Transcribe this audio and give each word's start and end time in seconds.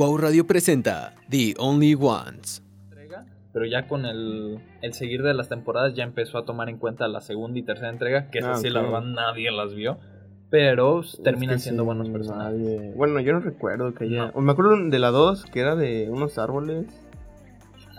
Wow 0.00 0.16
Radio 0.16 0.46
presenta 0.46 1.12
The 1.28 1.52
Only 1.58 1.94
Ones. 1.94 2.62
Pero 3.52 3.66
ya 3.66 3.86
con 3.86 4.06
el, 4.06 4.58
el 4.80 4.94
seguir 4.94 5.22
de 5.22 5.34
las 5.34 5.50
temporadas 5.50 5.92
ya 5.92 6.04
empezó 6.04 6.38
a 6.38 6.46
tomar 6.46 6.70
en 6.70 6.78
cuenta 6.78 7.06
la 7.06 7.20
segunda 7.20 7.58
y 7.58 7.62
tercera 7.64 7.90
entrega, 7.90 8.30
que 8.30 8.38
Ah, 8.38 8.52
esas 8.52 8.62
sí 8.62 8.70
la 8.70 8.80
verdad 8.80 9.02
nadie 9.02 9.50
las 9.52 9.74
vio. 9.74 9.98
Pero 10.48 11.00
Es 11.00 11.20
terminan 11.22 11.56
que 11.56 11.64
siendo 11.64 11.82
sí, 11.82 11.86
buenos 11.86 12.08
personajes. 12.08 12.58
nadie- 12.58 12.94
Bueno, 12.96 13.20
yo 13.20 13.34
no 13.34 13.40
recuerdo 13.40 13.92
que 13.92 14.04
haya. 14.04 14.32
No. 14.34 14.40
Me 14.40 14.52
acuerdo 14.52 14.88
de 14.88 14.98
la 14.98 15.10
2, 15.10 15.44
que 15.44 15.60
era 15.60 15.76
de 15.76 16.08
unos 16.08 16.38
árboles. 16.38 16.86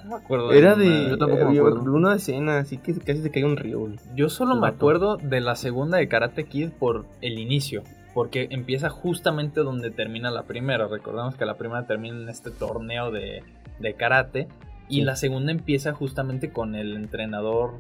No 0.04 0.10
me 0.10 0.16
acuerdo 0.24 0.52
Era 0.54 0.74
de. 0.74 1.08
Yo 1.08 1.20
tampoco 1.20 1.42
me 1.44 1.48
había 1.50 1.60
acuerdo. 1.62 1.84
Una 1.94 2.16
escena 2.16 2.58
así 2.58 2.78
que 2.80 2.96
casi 2.96 3.22
se 3.22 3.30
cae 3.30 3.46
un 3.46 3.58
río. 3.58 3.90
Yo 4.16 4.28
solo 4.32 4.56
me 4.56 4.68
acuerdo 4.68 5.18
de 5.18 5.40
la 5.40 5.56
segunda 5.56 6.00
de 6.00 6.08
Karate 6.08 6.46
Kid 6.46 6.72
por 6.72 7.06
el 7.22 7.38
inicio. 7.38 7.84
Porque 8.14 8.48
empieza 8.52 8.90
justamente 8.90 9.62
donde 9.62 9.90
termina 9.92 10.32
la 10.32 10.44
primera. 10.44 10.88
Recordemos 10.88 11.36
que 11.36 11.46
la 11.46 11.56
primera 11.56 11.86
termina 11.88 12.18
en 12.18 12.30
este 12.30 12.52
torneo 12.52 13.12
de, 13.12 13.44
de 13.80 13.94
karate. 13.94 14.48
Y 14.90 14.96
Sí. 14.98 15.02
la 15.04 15.16
segunda 15.16 15.52
empieza 15.52 15.94
justamente 15.94 16.52
con 16.52 16.76
el 16.76 16.96
entrenador. 16.96 17.74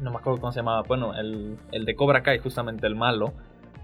No 0.00 0.10
me 0.12 0.18
acuerdo 0.18 0.38
cómo 0.40 0.52
se 0.52 0.60
llamaba. 0.60 0.82
Bueno, 0.82 1.14
el, 1.16 1.56
el 1.72 1.84
de 1.84 1.96
Cobra 1.96 2.22
Kai, 2.22 2.38
justamente 2.38 2.86
el 2.86 2.94
malo. 2.94 3.32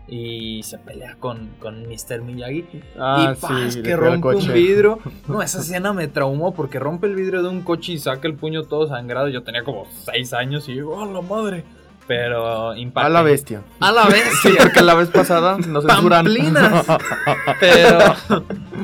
Y 0.08 0.62
se 0.62 0.78
pelea 0.78 1.16
con, 1.18 1.48
con 1.58 1.82
Mr. 1.88 2.22
Miyagi. 2.22 2.64
Ah, 2.96 3.34
y 3.36 3.40
¡paz! 3.40 3.74
sí, 3.74 3.82
que 3.82 3.96
rompe 3.96 4.28
un 4.28 4.52
vidrio. 4.52 5.00
No, 5.28 5.42
esa 5.42 5.58
escena 5.58 5.92
me 5.92 6.06
traumó 6.06 6.54
porque 6.54 6.78
rompe 6.78 7.08
el 7.08 7.16
vidrio 7.16 7.42
de 7.42 7.48
un 7.48 7.62
coche 7.62 7.94
y 7.94 7.98
saca 7.98 8.28
el 8.28 8.34
puño 8.36 8.62
todo 8.62 8.86
sangrado. 8.86 9.26
Yo 9.28 9.42
tenía 9.42 9.64
como 9.64 9.84
6 10.04 10.32
años 10.34 10.68
y 10.68 10.74
digo, 10.74 10.94
¡oh, 10.96 11.12
la 11.12 11.20
madre! 11.22 11.64
Pero 12.06 12.76
impacta. 12.76 13.06
A 13.06 13.10
la 13.10 13.22
bestia. 13.22 13.62
A 13.80 13.92
la 13.92 14.06
vez. 14.06 14.24
Sí, 14.42 14.50
porque 14.58 14.82
la 14.82 14.94
vez 14.94 15.08
pasada 15.08 15.56
nos 15.58 15.84
censuran. 15.84 16.24
Pamplinas. 16.24 16.86
Pero, 17.60 17.98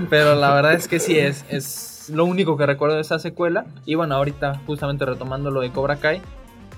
pero 0.08 0.34
la 0.34 0.54
verdad 0.54 0.74
es 0.74 0.88
que 0.88 0.98
sí, 0.98 1.18
es, 1.18 1.44
es 1.48 2.10
lo 2.12 2.24
único 2.24 2.56
que 2.56 2.66
recuerdo 2.66 2.96
de 2.96 3.02
esa 3.02 3.18
secuela. 3.18 3.66
Y 3.84 3.94
bueno, 3.94 4.14
ahorita 4.16 4.60
justamente 4.66 5.04
retomando 5.04 5.50
lo 5.50 5.60
de 5.60 5.70
Cobra 5.70 5.96
Kai. 5.96 6.20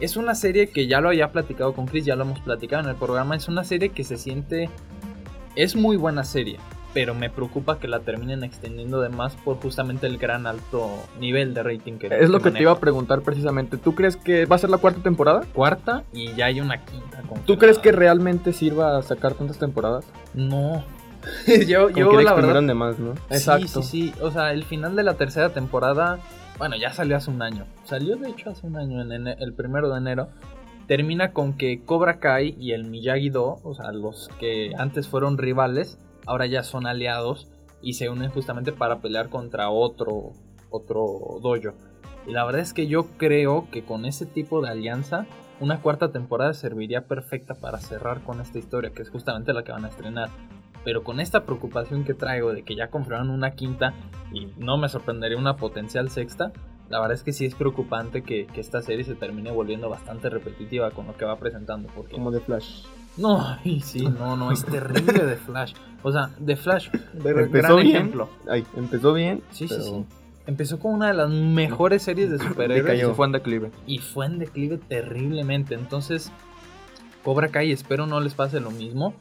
Es 0.01 0.17
una 0.17 0.35
serie 0.35 0.71
que 0.71 0.87
ya 0.87 1.01
lo 1.01 1.09
había 1.09 1.31
platicado 1.31 1.73
con 1.73 1.87
Chris, 1.87 2.05
ya 2.05 2.17
lo 2.17 2.25
hemos 2.25 2.41
platicado 2.41 2.83
en 2.83 2.89
el 2.91 2.97
programa. 2.97 3.37
Es 3.37 3.49
una 3.49 3.65
serie 3.65 3.91
que 3.91 4.05
se 4.05 4.19
siente... 4.19 4.69
Es 5.57 5.77
muy 5.77 5.97
buena 5.97 6.25
serie, 6.25 6.59
pero 6.95 7.13
me 7.15 7.29
preocupa 7.29 7.79
que 7.79 7.89
la 7.89 8.01
terminen 8.01 8.45
extendiendo 8.45 9.01
de 9.01 9.09
más 9.11 9.35
por 9.35 9.57
justamente 9.61 10.07
el 10.07 10.17
gran 10.17 10.47
alto 10.47 10.89
nivel 11.19 11.53
de 11.53 11.63
rating 11.65 11.99
que 11.99 12.07
Es 12.07 12.31
lo 12.31 12.41
que 12.41 12.53
te 12.53 12.63
iba 12.63 12.71
a 12.73 12.79
preguntar 12.79 13.21
precisamente. 13.23 13.77
¿Tú 13.77 13.95
crees 13.95 14.17
que 14.17 14.47
va 14.47 14.57
a 14.57 14.59
ser 14.61 14.71
la 14.71 14.79
cuarta 14.79 15.03
temporada? 15.03 15.43
Cuarta 15.53 16.05
y 16.13 16.33
ya 16.35 16.47
hay 16.47 16.61
una 16.61 16.85
quinta. 16.85 17.23
¿Tú 17.45 17.59
crees 17.59 17.79
que 17.79 17.91
realmente 17.93 18.53
sirva 18.53 18.97
a 18.97 19.03
sacar 19.03 19.35
tantas 19.35 19.59
temporadas? 19.59 20.07
No. 20.33 20.85
yo, 21.67 21.91
Como 21.91 22.13
yo 22.13 22.21
la 22.21 22.35
verdad... 22.35 22.63
de 22.63 22.75
más, 22.75 22.99
¿no? 22.99 23.13
Exacto. 23.31 23.83
Sí, 23.83 24.13
sí, 24.13 24.13
sí. 24.13 24.23
O 24.23 24.31
sea, 24.31 24.53
el 24.53 24.65
final 24.65 24.95
de 24.95 25.03
la 25.03 25.15
tercera 25.15 25.49
temporada, 25.51 26.19
bueno, 26.59 26.77
ya 26.77 26.93
salió 26.93 27.17
hace 27.17 27.31
un 27.31 27.43
año. 27.43 27.67
Salió 27.85 28.17
de 28.17 28.29
hecho 28.31 28.51
hace 28.51 28.67
un 28.67 28.77
año, 28.77 29.03
en 29.03 29.09
ene- 29.11 29.37
el 29.41 29.53
primero 29.55 29.91
de 29.91 29.99
enero. 29.99 30.29
Termina 30.87 31.33
con 31.33 31.55
que 31.55 31.83
Cobra 31.83 32.19
Kai 32.21 32.55
y 32.61 32.73
el 32.73 32.85
Miyagi-Do, 32.85 33.59
o 33.65 33.75
sea, 33.75 33.91
los 33.93 34.29
que 34.39 34.73
antes 34.79 35.09
fueron 35.09 35.39
rivales, 35.39 35.99
ahora 36.27 36.47
ya 36.47 36.63
son 36.63 36.87
aliados 36.87 37.49
y 37.83 37.95
se 37.95 38.09
unen 38.09 38.31
justamente 38.31 38.73
para 38.73 39.01
pelear 39.01 39.29
contra 39.29 39.71
otro, 39.71 40.33
otro 40.71 41.39
dojo. 41.43 41.75
Y 42.27 42.33
la 42.33 42.45
verdad 42.45 42.63
es 42.63 42.73
que 42.73 42.87
yo 42.87 43.07
creo 43.19 43.69
que 43.71 43.85
con 43.85 44.07
ese 44.07 44.25
tipo 44.25 44.63
de 44.63 44.71
alianza, 44.71 45.27
una 45.61 45.81
cuarta 45.81 46.11
temporada 46.11 46.55
serviría 46.55 47.07
perfecta 47.07 47.55
para 47.55 47.79
cerrar 47.79 48.23
con 48.23 48.41
esta 48.41 48.59
historia, 48.59 48.91
que 48.91 49.03
es 49.03 49.11
justamente 49.11 49.53
la 49.53 49.63
que 49.63 49.73
van 49.73 49.85
a 49.85 49.89
estrenar. 49.89 50.31
Pero 50.85 51.03
con 51.03 51.21
esta 51.21 51.45
preocupación 51.45 52.05
que 52.05 52.15
traigo 52.15 52.53
de 52.53 52.63
que 52.63 52.75
ya 52.75 52.89
confirmaron 52.89 53.31
una 53.31 53.53
quinta 53.53 53.95
y 54.33 54.47
no 54.59 54.77
me 54.77 54.89
sorprendería 54.89 55.39
una 55.39 55.57
potencial 55.57 56.11
sexta, 56.11 56.53
la 56.89 57.01
verdad 57.01 57.15
es 57.15 57.23
que 57.23 57.33
sí 57.33 57.47
es 57.47 57.55
preocupante 57.55 58.23
que, 58.23 58.47
esta 58.57 58.83
serie 58.83 59.05
se 59.05 59.15
termine 59.15 59.51
volviendo 59.51 59.89
bastante 59.89 60.29
repetitiva 60.29 60.91
con 60.91 61.07
lo 61.07 61.17
que 61.17 61.25
va 61.25 61.37
presentando. 61.37 61.89
Porque 61.95 62.13
Como 62.13 62.31
de 62.31 62.41
Flash. 62.41 62.85
No, 63.17 63.59
sí, 63.83 64.07
no, 64.07 64.37
no, 64.37 64.51
es 64.53 64.65
terrible 64.65 65.25
de 65.25 65.37
Flash. 65.37 65.75
O 66.03 66.13
sea, 66.13 66.31
de 66.39 66.57
Flash, 66.57 66.89
Empezó 67.15 67.49
gran 67.51 67.77
bien. 67.77 67.97
ejemplo. 67.97 68.29
Ay, 68.49 68.65
empezó 68.77 69.13
bien. 69.15 69.43
Sí, 69.51 69.67
pero 69.69 69.83
sí, 69.83 69.91
sí. 69.91 70.05
Empezó 70.47 70.79
con 70.79 70.93
una 70.95 71.09
de 71.09 71.15
las 71.15 71.31
mejores 71.31 72.03
series 72.03 72.31
de 72.31 72.39
superhéroes. 72.39 73.01
Se 73.01 73.15
fue 73.15 73.27
en 73.27 73.33
declive. 73.33 73.71
y 73.87 73.99
fue 73.99 74.27
en 74.27 74.39
declive 74.39 74.77
terriblemente. 74.77 75.75
Entonces, 75.75 76.31
Cobra 77.25 77.49
Kai, 77.49 77.73
espero 77.73 78.07
no 78.07 78.21
les 78.21 78.35
pase 78.35 78.61
lo 78.61 78.71
mismo. 78.71 79.15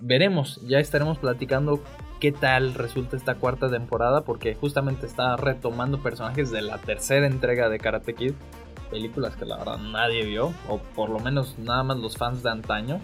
Veremos, 0.00 0.60
ya 0.66 0.78
estaremos 0.78 1.18
platicando 1.18 1.80
qué 2.18 2.32
tal 2.32 2.72
resulta 2.74 3.16
esta 3.16 3.34
cuarta 3.34 3.68
temporada, 3.68 4.22
porque 4.22 4.54
justamente 4.54 5.04
está 5.06 5.36
retomando 5.36 6.02
personajes 6.02 6.50
de 6.50 6.62
la 6.62 6.78
tercera 6.78 7.26
entrega 7.26 7.68
de 7.68 7.78
Karate 7.78 8.14
Kid. 8.14 8.32
Películas 8.92 9.34
que 9.36 9.46
la 9.46 9.56
verdad 9.56 9.78
nadie 9.78 10.24
vio, 10.26 10.52
o 10.68 10.78
por 10.94 11.08
lo 11.08 11.18
menos 11.18 11.58
nada 11.58 11.82
más 11.82 11.96
los 11.96 12.18
fans 12.18 12.42
de 12.42 12.50
antaño. 12.50 13.00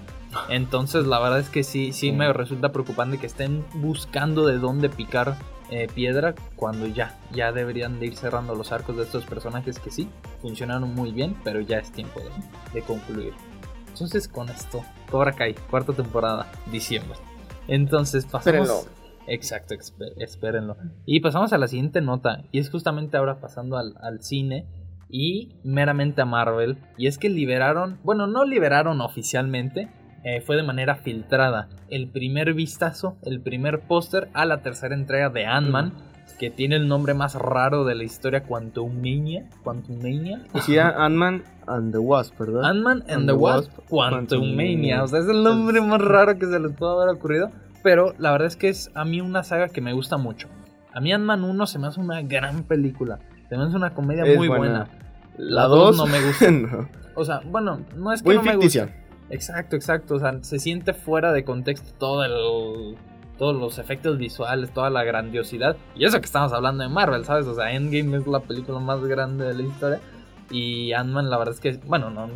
Entonces, 0.50 1.06
la 1.06 1.18
verdad 1.18 1.40
es 1.40 1.48
que 1.48 1.64
sí, 1.64 1.94
sí 1.94 2.12
me 2.12 2.30
resulta 2.34 2.72
preocupante 2.72 3.16
que 3.16 3.26
estén 3.26 3.64
buscando 3.76 4.46
de 4.46 4.58
dónde 4.58 4.90
picar 4.90 5.38
eh, 5.70 5.88
piedra 5.92 6.34
cuando 6.56 6.86
ya, 6.86 7.18
ya 7.32 7.52
deberían 7.52 7.98
de 8.00 8.06
ir 8.06 8.16
cerrando 8.16 8.54
los 8.54 8.70
arcos 8.70 8.98
de 8.98 9.04
estos 9.04 9.24
personajes 9.24 9.78
que 9.78 9.90
sí, 9.90 10.10
funcionaron 10.42 10.94
muy 10.94 11.10
bien, 11.10 11.34
pero 11.42 11.62
ya 11.62 11.78
es 11.78 11.90
tiempo 11.90 12.20
de, 12.20 12.28
de 12.74 12.82
concluir. 12.82 13.32
Entonces 13.88 14.28
con 14.28 14.50
esto, 14.50 14.84
Cobra 15.10 15.32
Kai, 15.32 15.54
cuarta 15.70 15.94
temporada, 15.94 16.52
diciembre. 16.70 17.18
Entonces 17.66 18.26
pasamos... 18.26 18.68
Espérenlo. 18.68 18.98
Exacto, 19.26 19.74
espérenlo. 20.18 20.76
Y 21.04 21.20
pasamos 21.20 21.52
a 21.52 21.58
la 21.58 21.68
siguiente 21.68 22.00
nota, 22.00 22.44
y 22.50 22.60
es 22.60 22.70
justamente 22.70 23.16
ahora 23.18 23.40
pasando 23.40 23.76
al, 23.76 23.94
al 24.00 24.22
cine 24.22 24.66
y 25.08 25.56
meramente 25.64 26.22
a 26.22 26.26
Marvel. 26.26 26.78
Y 26.96 27.06
es 27.06 27.18
que 27.18 27.28
liberaron, 27.28 27.98
bueno, 28.04 28.26
no 28.26 28.44
liberaron 28.44 29.00
oficialmente, 29.00 29.88
eh, 30.24 30.40
fue 30.40 30.56
de 30.56 30.62
manera 30.62 30.96
filtrada 30.96 31.68
el 31.88 32.08
primer 32.08 32.52
vistazo, 32.54 33.16
el 33.22 33.40
primer 33.40 33.80
póster 33.80 34.28
a 34.34 34.44
la 34.44 34.62
tercera 34.62 34.94
entrega 34.94 35.30
de 35.30 35.46
Ant-Man, 35.46 35.92
que 36.38 36.50
tiene 36.50 36.76
el 36.76 36.88
nombre 36.88 37.14
más 37.14 37.34
raro 37.34 37.84
de 37.84 37.94
la 37.94 38.04
historia, 38.04 38.42
Quantumania. 38.42 39.48
Quantumania. 39.62 40.42
Decía 40.52 40.88
Ant-Man 40.98 41.44
and 41.66 41.92
the 41.92 41.98
Wasp, 41.98 42.38
¿verdad? 42.38 42.64
Ant-Man 42.64 43.04
and 43.08 43.26
the 43.26 43.32
Wasp, 43.32 43.72
Quantumania. 43.88 45.02
O 45.02 45.08
sea, 45.08 45.20
es 45.20 45.28
el 45.28 45.42
nombre 45.42 45.80
más 45.80 46.00
raro 46.00 46.38
que 46.38 46.46
se 46.46 46.60
les 46.60 46.72
pudo 46.72 47.00
haber 47.00 47.14
ocurrido. 47.14 47.50
Pero 47.82 48.14
la 48.18 48.32
verdad 48.32 48.48
es 48.48 48.56
que 48.56 48.68
es 48.68 48.90
a 48.94 49.04
mí 49.04 49.20
una 49.20 49.42
saga 49.42 49.68
que 49.68 49.80
me 49.80 49.92
gusta 49.92 50.16
mucho. 50.16 50.48
A 50.92 51.00
mí 51.00 51.12
Ant-Man 51.12 51.44
1 51.44 51.66
se 51.66 51.78
me 51.78 51.86
hace 51.86 52.00
una 52.00 52.22
gran 52.22 52.64
película. 52.64 53.20
Se 53.48 53.56
me 53.56 53.64
hace 53.64 53.76
una 53.76 53.94
comedia 53.94 54.24
Es 54.24 54.36
muy 54.36 54.48
buena. 54.48 54.84
buena. 54.84 54.88
La 55.36 55.64
2 55.64 55.96
no 55.96 56.06
me 56.06 56.20
gusta. 56.26 56.50
no. 56.50 56.88
O 57.14 57.24
sea, 57.24 57.40
bueno, 57.44 57.80
no 57.96 58.12
es 58.12 58.22
que 58.22 58.28
Muy 58.28 58.36
no 58.36 58.42
me 58.42 58.56
guste. 58.56 58.94
Exacto, 59.30 59.76
exacto. 59.76 60.14
O 60.14 60.18
sea, 60.18 60.42
se 60.42 60.58
siente 60.58 60.92
fuera 60.94 61.32
de 61.32 61.44
contexto 61.44 61.90
todo 61.98 62.24
el, 62.24 62.96
todos 63.38 63.56
los 63.56 63.78
efectos 63.78 64.18
visuales, 64.18 64.72
toda 64.72 64.90
la 64.90 65.04
grandiosidad. 65.04 65.76
Y 65.94 66.04
eso 66.04 66.18
que 66.20 66.26
estamos 66.26 66.52
hablando 66.52 66.82
de 66.84 66.88
Marvel, 66.90 67.24
¿sabes? 67.24 67.46
O 67.46 67.54
sea, 67.54 67.72
Endgame 67.72 68.16
es 68.18 68.26
la 68.26 68.40
película 68.40 68.78
más 68.78 69.00
grande 69.04 69.44
de 69.46 69.54
la 69.54 69.62
historia. 69.62 70.00
Y 70.50 70.92
Ant-Man, 70.92 71.28
la 71.28 71.38
verdad 71.38 71.54
es 71.54 71.60
que, 71.60 71.78
bueno, 71.86 72.10
no. 72.10 72.28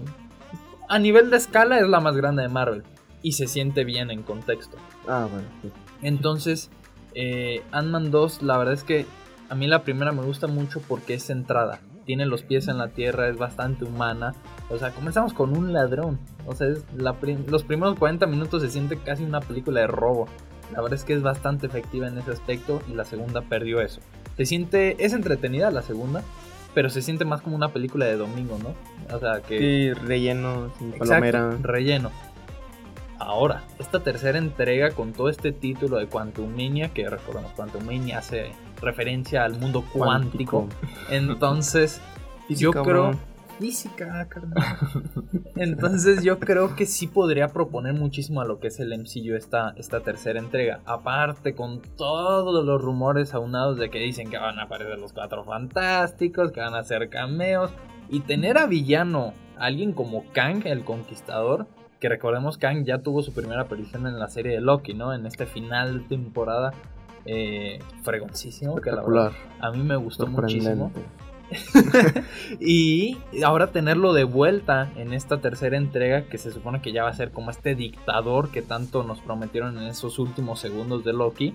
A 0.88 0.98
nivel 0.98 1.30
de 1.30 1.38
escala 1.38 1.78
es 1.78 1.88
la 1.88 2.00
más 2.00 2.16
grande 2.16 2.42
de 2.42 2.48
Marvel. 2.48 2.82
Y 3.22 3.32
se 3.32 3.46
siente 3.46 3.84
bien 3.84 4.10
en 4.10 4.22
contexto. 4.22 4.76
Ah, 5.08 5.26
bueno. 5.30 5.46
sí. 5.62 5.70
Entonces, 6.02 6.70
eh, 7.14 7.62
Ant-Man 7.72 8.10
2, 8.10 8.42
la 8.42 8.58
verdad 8.58 8.74
es 8.74 8.84
que 8.84 9.06
a 9.52 9.54
mí 9.54 9.66
la 9.66 9.82
primera 9.84 10.12
me 10.12 10.22
gusta 10.22 10.46
mucho 10.46 10.80
porque 10.88 11.12
es 11.14 11.24
centrada. 11.26 11.80
Tiene 12.06 12.24
los 12.26 12.42
pies 12.42 12.68
en 12.68 12.78
la 12.78 12.88
tierra, 12.88 13.28
es 13.28 13.36
bastante 13.36 13.84
humana. 13.84 14.34
O 14.70 14.78
sea, 14.78 14.90
comenzamos 14.92 15.34
con 15.34 15.56
un 15.56 15.72
ladrón. 15.72 16.18
O 16.46 16.54
sea, 16.54 16.68
es 16.68 16.84
la 16.96 17.12
prim- 17.14 17.44
los 17.48 17.62
primeros 17.62 17.98
40 17.98 18.26
minutos 18.26 18.62
se 18.62 18.70
siente 18.70 18.96
casi 18.98 19.24
una 19.24 19.40
película 19.40 19.80
de 19.82 19.86
robo. 19.86 20.26
La 20.72 20.80
verdad 20.80 20.94
es 20.98 21.04
que 21.04 21.12
es 21.12 21.22
bastante 21.22 21.66
efectiva 21.66 22.08
en 22.08 22.16
ese 22.18 22.30
aspecto 22.30 22.80
y 22.90 22.94
la 22.94 23.04
segunda 23.04 23.42
perdió 23.42 23.80
eso. 23.82 24.00
Se 24.38 24.46
siente, 24.46 24.96
es 25.04 25.12
entretenida 25.12 25.70
la 25.70 25.82
segunda, 25.82 26.22
pero 26.74 26.88
se 26.88 27.02
siente 27.02 27.26
más 27.26 27.42
como 27.42 27.54
una 27.54 27.68
película 27.68 28.06
de 28.06 28.16
domingo, 28.16 28.58
¿no? 28.62 28.74
O 29.14 29.20
sea, 29.20 29.42
que... 29.42 29.58
Sí, 29.58 29.92
relleno, 29.92 30.72
sin 30.78 30.88
Exacto, 30.94 31.08
palomera. 31.10 31.50
relleno. 31.60 32.10
Ahora, 33.18 33.62
esta 33.78 34.00
tercera 34.00 34.38
entrega 34.38 34.90
con 34.90 35.12
todo 35.12 35.28
este 35.28 35.52
título 35.52 35.98
de 35.98 36.06
Quantumania, 36.08 36.88
que 36.88 37.08
recordamos, 37.08 37.52
Quantumania 37.52 38.18
hace 38.18 38.50
referencia 38.82 39.44
al 39.44 39.58
mundo 39.58 39.84
cuántico. 39.92 40.68
Entonces, 41.10 42.00
yo 42.48 42.72
creo... 42.72 43.12
Física, 43.58 44.26
carnal. 44.28 44.60
Entonces 45.56 46.24
yo 46.24 46.40
creo 46.40 46.74
que 46.74 46.84
sí 46.84 47.06
podría 47.06 47.48
proponer 47.48 47.94
muchísimo 47.94 48.40
a 48.40 48.44
lo 48.44 48.58
que 48.58 48.68
es 48.68 48.80
el 48.80 48.98
MCU 48.98 49.36
esta, 49.36 49.74
esta 49.76 50.00
tercera 50.00 50.40
entrega. 50.40 50.80
Aparte, 50.84 51.54
con 51.54 51.80
todos 51.96 52.64
los 52.64 52.82
rumores 52.82 53.34
aunados 53.34 53.78
de 53.78 53.88
que 53.90 54.00
dicen 54.00 54.30
que 54.30 54.38
van 54.38 54.58
a 54.58 54.64
aparecer 54.64 54.98
los 54.98 55.12
cuatro 55.12 55.44
fantásticos, 55.44 56.50
que 56.50 56.60
van 56.60 56.74
a 56.74 56.80
hacer 56.80 57.08
cameos. 57.08 57.70
Y 58.08 58.20
tener 58.20 58.58
a 58.58 58.66
villano, 58.66 59.32
alguien 59.58 59.92
como 59.92 60.24
Kang, 60.32 60.66
el 60.66 60.84
conquistador, 60.84 61.66
que 62.00 62.08
recordemos 62.08 62.58
Kang 62.58 62.84
ya 62.84 62.98
tuvo 62.98 63.22
su 63.22 63.32
primera 63.32 63.62
aparición 63.62 64.08
en 64.08 64.18
la 64.18 64.26
serie 64.26 64.54
de 64.54 64.60
Loki, 64.60 64.92
¿no? 64.92 65.14
En 65.14 65.24
este 65.24 65.46
final 65.46 66.00
de 66.00 66.08
temporada. 66.08 66.72
Eh, 67.24 67.78
fregoncísimo. 68.02 68.76
Que 68.76 68.90
la 68.90 69.02
verdad 69.02 69.32
a 69.60 69.70
mí 69.70 69.82
me 69.82 69.96
gustó 69.96 70.26
muchísimo. 70.26 70.92
Y 72.60 73.18
ahora 73.44 73.68
tenerlo 73.68 74.12
de 74.12 74.24
vuelta 74.24 74.90
en 74.96 75.12
esta 75.12 75.38
tercera 75.40 75.76
entrega, 75.76 76.22
que 76.22 76.38
se 76.38 76.50
supone 76.50 76.80
que 76.80 76.92
ya 76.92 77.04
va 77.04 77.10
a 77.10 77.14
ser 77.14 77.30
como 77.30 77.50
este 77.50 77.74
dictador 77.74 78.50
que 78.50 78.62
tanto 78.62 79.02
nos 79.02 79.20
prometieron 79.20 79.78
en 79.78 79.84
esos 79.84 80.18
últimos 80.18 80.60
segundos 80.60 81.04
de 81.04 81.12
Loki, 81.12 81.54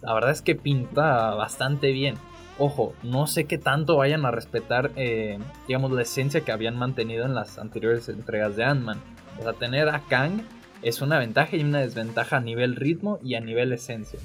la 0.00 0.14
verdad 0.14 0.30
es 0.30 0.42
que 0.42 0.54
pinta 0.54 1.34
bastante 1.34 1.92
bien. 1.92 2.16
Ojo, 2.58 2.92
no 3.02 3.26
sé 3.26 3.46
qué 3.46 3.56
tanto 3.56 3.96
vayan 3.96 4.26
a 4.26 4.30
respetar, 4.30 4.90
eh, 4.96 5.38
digamos, 5.66 5.90
la 5.92 6.02
esencia 6.02 6.42
que 6.42 6.52
habían 6.52 6.76
mantenido 6.76 7.24
en 7.24 7.34
las 7.34 7.58
anteriores 7.58 8.08
entregas 8.08 8.56
de 8.56 8.64
Ant-Man. 8.64 9.00
O 9.38 9.42
sea, 9.42 9.54
tener 9.54 9.88
a 9.88 10.00
Kang 10.00 10.42
es 10.82 11.00
una 11.00 11.18
ventaja 11.18 11.56
y 11.56 11.62
una 11.62 11.80
desventaja 11.80 12.36
a 12.36 12.40
nivel 12.40 12.76
ritmo 12.76 13.18
y 13.22 13.36
a 13.36 13.40
nivel 13.40 13.72
esencia. 13.72 14.18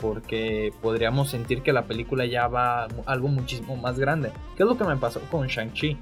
Porque 0.00 0.72
podríamos 0.80 1.28
sentir 1.30 1.62
que 1.62 1.72
la 1.72 1.82
película 1.82 2.24
ya 2.26 2.46
va 2.48 2.84
a 2.84 2.88
algo 3.06 3.28
muchísimo 3.28 3.76
más 3.76 3.98
grande. 3.98 4.30
¿Qué 4.56 4.62
es 4.62 4.68
lo 4.68 4.78
que 4.78 4.84
me 4.84 4.96
pasó 4.96 5.20
con 5.30 5.46
Shang-Chi? 5.48 5.98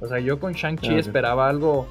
O 0.00 0.06
sea, 0.08 0.18
yo 0.20 0.38
con 0.40 0.52
Shang-Chi 0.52 0.88
Ah, 0.88 0.92
ok. 0.92 0.98
esperaba 0.98 1.48
algo, 1.48 1.86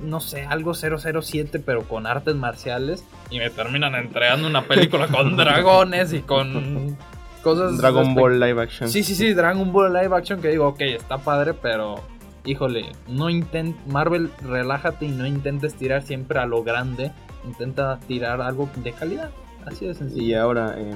no 0.00 0.20
sé, 0.20 0.44
algo 0.44 0.74
007, 0.74 1.60
pero 1.60 1.82
con 1.84 2.06
artes 2.06 2.34
marciales. 2.34 3.04
Y 3.30 3.38
me 3.38 3.48
terminan 3.50 3.94
entregando 3.94 4.46
una 4.48 4.62
película 4.62 5.06
con 5.08 5.36
dragones 5.36 6.12
y 6.12 6.20
con 6.20 6.96
cosas. 7.42 7.78
Dragon 7.78 8.08
respect- 8.08 8.20
Ball 8.20 8.40
live 8.40 8.62
action. 8.62 8.88
Sí, 8.90 9.02
sí, 9.02 9.14
sí, 9.14 9.32
Dragon 9.32 9.72
Ball 9.72 9.92
live 9.92 10.14
action 10.16 10.40
que 10.42 10.48
digo, 10.48 10.66
ok, 10.68 10.80
está 10.80 11.18
padre, 11.18 11.54
pero 11.54 12.02
híjole, 12.44 12.92
no 13.08 13.30
intent 13.30 13.76
Marvel, 13.86 14.30
relájate 14.42 15.06
y 15.06 15.08
no 15.08 15.26
intentes 15.26 15.74
tirar 15.74 16.02
siempre 16.02 16.38
a 16.38 16.46
lo 16.46 16.62
grande, 16.62 17.10
intenta 17.44 17.98
tirar 18.06 18.40
algo 18.40 18.68
de 18.76 18.92
calidad. 18.92 19.30
Así 19.66 19.84
de 19.84 19.92
Y 19.92 19.94
sencillo. 19.94 20.40
ahora, 20.42 20.74
eh, 20.78 20.94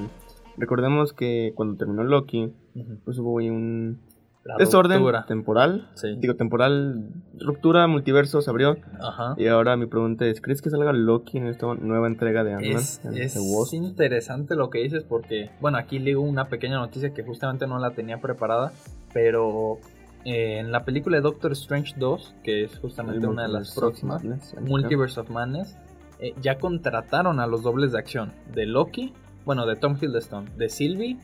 recordemos 0.57 1.13
que 1.13 1.53
cuando 1.55 1.77
terminó 1.77 2.05
Loki, 2.05 2.53
Ujú. 2.75 2.99
pues 3.05 3.19
hubo 3.19 3.35
un 3.35 4.01
La 4.45 4.57
desorden 4.57 4.99
ruptura. 5.01 5.27
temporal. 5.27 5.91
Sí. 5.95 6.17
Digo, 6.19 6.35
temporal, 6.37 7.09
ruptura, 7.39 7.87
multiverso, 7.87 8.41
se 8.41 8.49
abrió. 8.51 8.77
Ajá. 9.01 9.35
Y 9.37 9.47
ahora 9.49 9.77
mi 9.77 9.87
pregunta 9.87 10.25
es, 10.27 10.41
¿crees 10.41 10.63
que 10.63 10.71
salga 10.71 10.93
Loki 10.93 11.39
en 11.39 11.47
esta 11.49 11.75
nueva 11.75 12.07
entrega 12.07 12.43
de 12.45 12.55
Ant-Man? 12.55 12.77
Es, 12.77 13.05
en 13.05 13.17
es 13.19 13.73
interesante 13.75 14.55
lo 14.55 14.71
que 14.71 14.79
dices 14.79 15.05
porque, 15.05 15.51
bueno, 15.61 15.77
aquí 15.77 15.99
digo 15.99 16.23
una 16.23 16.49
pequeña 16.49 16.79
noticia 16.79 17.13
que 17.13 17.23
justamente 17.23 17.67
no 17.67 17.79
la 17.79 17.91
tenía 17.91 18.21
preparada, 18.21 18.73
pero 19.13 19.79
eh, 20.25 20.59
en 20.59 20.73
la 20.73 20.85
película 20.85 21.17
de 21.17 21.23
Doctor 21.23 21.53
Strange 21.53 21.95
2, 21.99 22.35
que 22.43 22.65
es 22.65 22.79
justamente 22.79 23.27
una 23.27 23.43
de 23.43 23.49
las 23.49 23.75
próximas, 23.75 24.23
Multiverse 24.63 25.21
of 25.21 25.29
Madness, 25.31 25.77
eh, 26.21 26.35
ya 26.41 26.59
contrataron 26.59 27.41
a 27.41 27.47
los 27.47 27.63
dobles 27.63 27.93
de 27.93 27.99
acción 27.99 28.33
de 28.55 28.67
Loki, 28.67 29.13
bueno, 29.45 29.67
de 29.67 29.77
Tom 29.77 29.97
Hiddleston, 30.01 30.51
de 30.57 30.69
Sylvie 30.69 31.19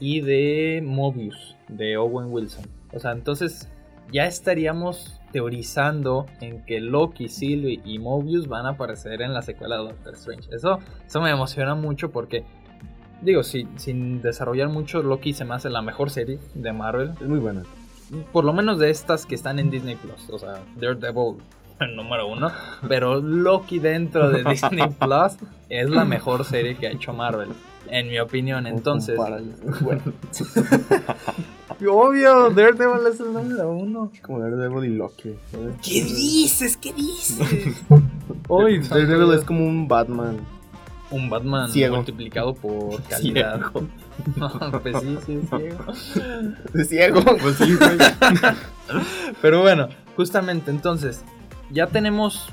y 0.00 0.20
de 0.20 0.82
Mobius, 0.84 1.56
de 1.68 1.96
Owen 1.96 2.26
Wilson. 2.32 2.64
O 2.92 2.98
sea, 2.98 3.12
entonces 3.12 3.68
ya 4.12 4.24
estaríamos 4.26 5.20
teorizando 5.32 6.26
en 6.40 6.64
que 6.64 6.80
Loki, 6.80 7.28
Sylvie 7.28 7.80
y 7.84 7.98
Mobius 8.00 8.48
van 8.48 8.66
a 8.66 8.70
aparecer 8.70 9.22
en 9.22 9.32
la 9.34 9.42
secuela 9.42 9.76
de 9.76 9.82
Doctor 9.84 10.14
Strange. 10.14 10.48
Eso, 10.54 10.78
eso 11.06 11.20
me 11.20 11.30
emociona 11.30 11.74
mucho 11.76 12.10
porque, 12.10 12.44
digo, 13.22 13.42
si- 13.44 13.68
sin 13.76 14.20
desarrollar 14.22 14.68
mucho, 14.68 15.02
Loki 15.02 15.32
se 15.32 15.44
me 15.44 15.54
hace 15.54 15.70
la 15.70 15.82
mejor 15.82 16.10
serie 16.10 16.40
de 16.54 16.72
Marvel. 16.72 17.10
Es 17.20 17.28
muy 17.28 17.38
buena. 17.38 17.62
por 18.32 18.44
lo 18.44 18.52
menos 18.52 18.80
de 18.80 18.90
estas 18.90 19.24
que 19.24 19.36
están 19.36 19.60
en 19.60 19.70
Disney 19.70 19.94
Plus. 19.94 20.28
O 20.30 20.38
sea, 20.38 20.60
Daredevil 20.80 21.36
número 21.96 22.28
uno. 22.28 22.50
Pero 22.88 23.20
Loki 23.20 23.78
dentro 23.78 24.30
de 24.30 24.44
Disney 24.44 24.88
Plus 24.98 25.36
es 25.68 25.88
la 25.90 26.04
mejor 26.04 26.44
serie 26.44 26.76
que 26.76 26.86
ha 26.88 26.90
hecho 26.92 27.12
Marvel. 27.12 27.48
En 27.88 28.08
mi 28.08 28.18
opinión. 28.20 28.66
Entonces. 28.66 29.16
Bueno, 29.16 30.00
Obvio, 31.88 32.50
Daredevil 32.50 33.06
es 33.10 33.20
el 33.20 33.32
número 33.32 33.70
uno. 33.72 34.12
como 34.22 34.38
Daredevil 34.38 34.84
y 34.92 34.96
Loki. 34.96 35.34
¿Qué 35.82 36.04
dices? 36.04 36.76
¿Qué 36.76 36.92
dices? 36.92 37.82
Uy, 38.48 38.78
Daredevil 38.80 39.32
es 39.32 39.44
como 39.44 39.64
un 39.66 39.88
Batman. 39.88 40.36
un 41.10 41.30
Batman 41.30 41.70
Ciego. 41.72 41.96
multiplicado 41.96 42.54
por 42.54 43.02
calidad. 43.04 43.60
Ciego. 43.60 43.86
No, 44.36 44.50
pues 44.82 44.96
sí, 45.00 45.18
sí, 45.24 45.40
es 45.42 45.48
ciego. 45.48 45.84
Es 46.74 46.88
ciego. 46.88 47.24
Pues 47.40 47.56
sí. 47.56 47.78
Pero 49.40 49.62
bueno, 49.62 49.88
justamente 50.16 50.70
entonces, 50.70 51.24
ya 51.72 51.86
tenemos 51.88 52.48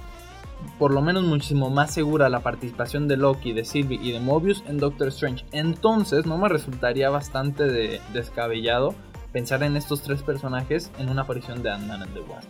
por 0.80 0.92
lo 0.92 1.02
menos 1.02 1.24
muchísimo 1.24 1.70
más 1.70 1.94
segura 1.94 2.30
la 2.30 2.40
participación 2.40 3.08
de 3.08 3.18
Loki, 3.18 3.54
de 3.54 3.64
Sylvie 3.64 4.00
y 4.02 4.12
de 4.12 4.20
Mobius 4.20 4.64
en 4.68 4.78
Doctor 4.80 5.10
Strange. 5.10 5.46
Entonces, 5.52 6.26
no 6.26 6.38
me 6.38 6.50
resultaría 6.50 7.10
bastante 7.10 7.66
de- 7.66 8.02
descabellado 8.14 8.96
pensar 9.32 9.62
en 9.64 9.78
estos 9.78 10.02
tres 10.02 10.24
personajes 10.24 10.92
en 10.98 11.10
una 11.10 11.24
aparición 11.24 11.62
de 11.62 11.70
Ant-Man 11.72 12.02
and 12.04 12.14
the 12.14 12.22
Wasp. 12.22 12.50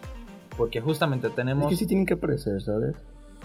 Porque 0.58 0.80
justamente 0.80 1.28
Es 1.28 1.36
tenemos... 1.36 1.70
que 1.70 1.76
sí 1.76 1.86
tienen 1.86 2.06
que 2.06 2.14
aparecer, 2.14 2.62
¿sabes? 2.62 2.96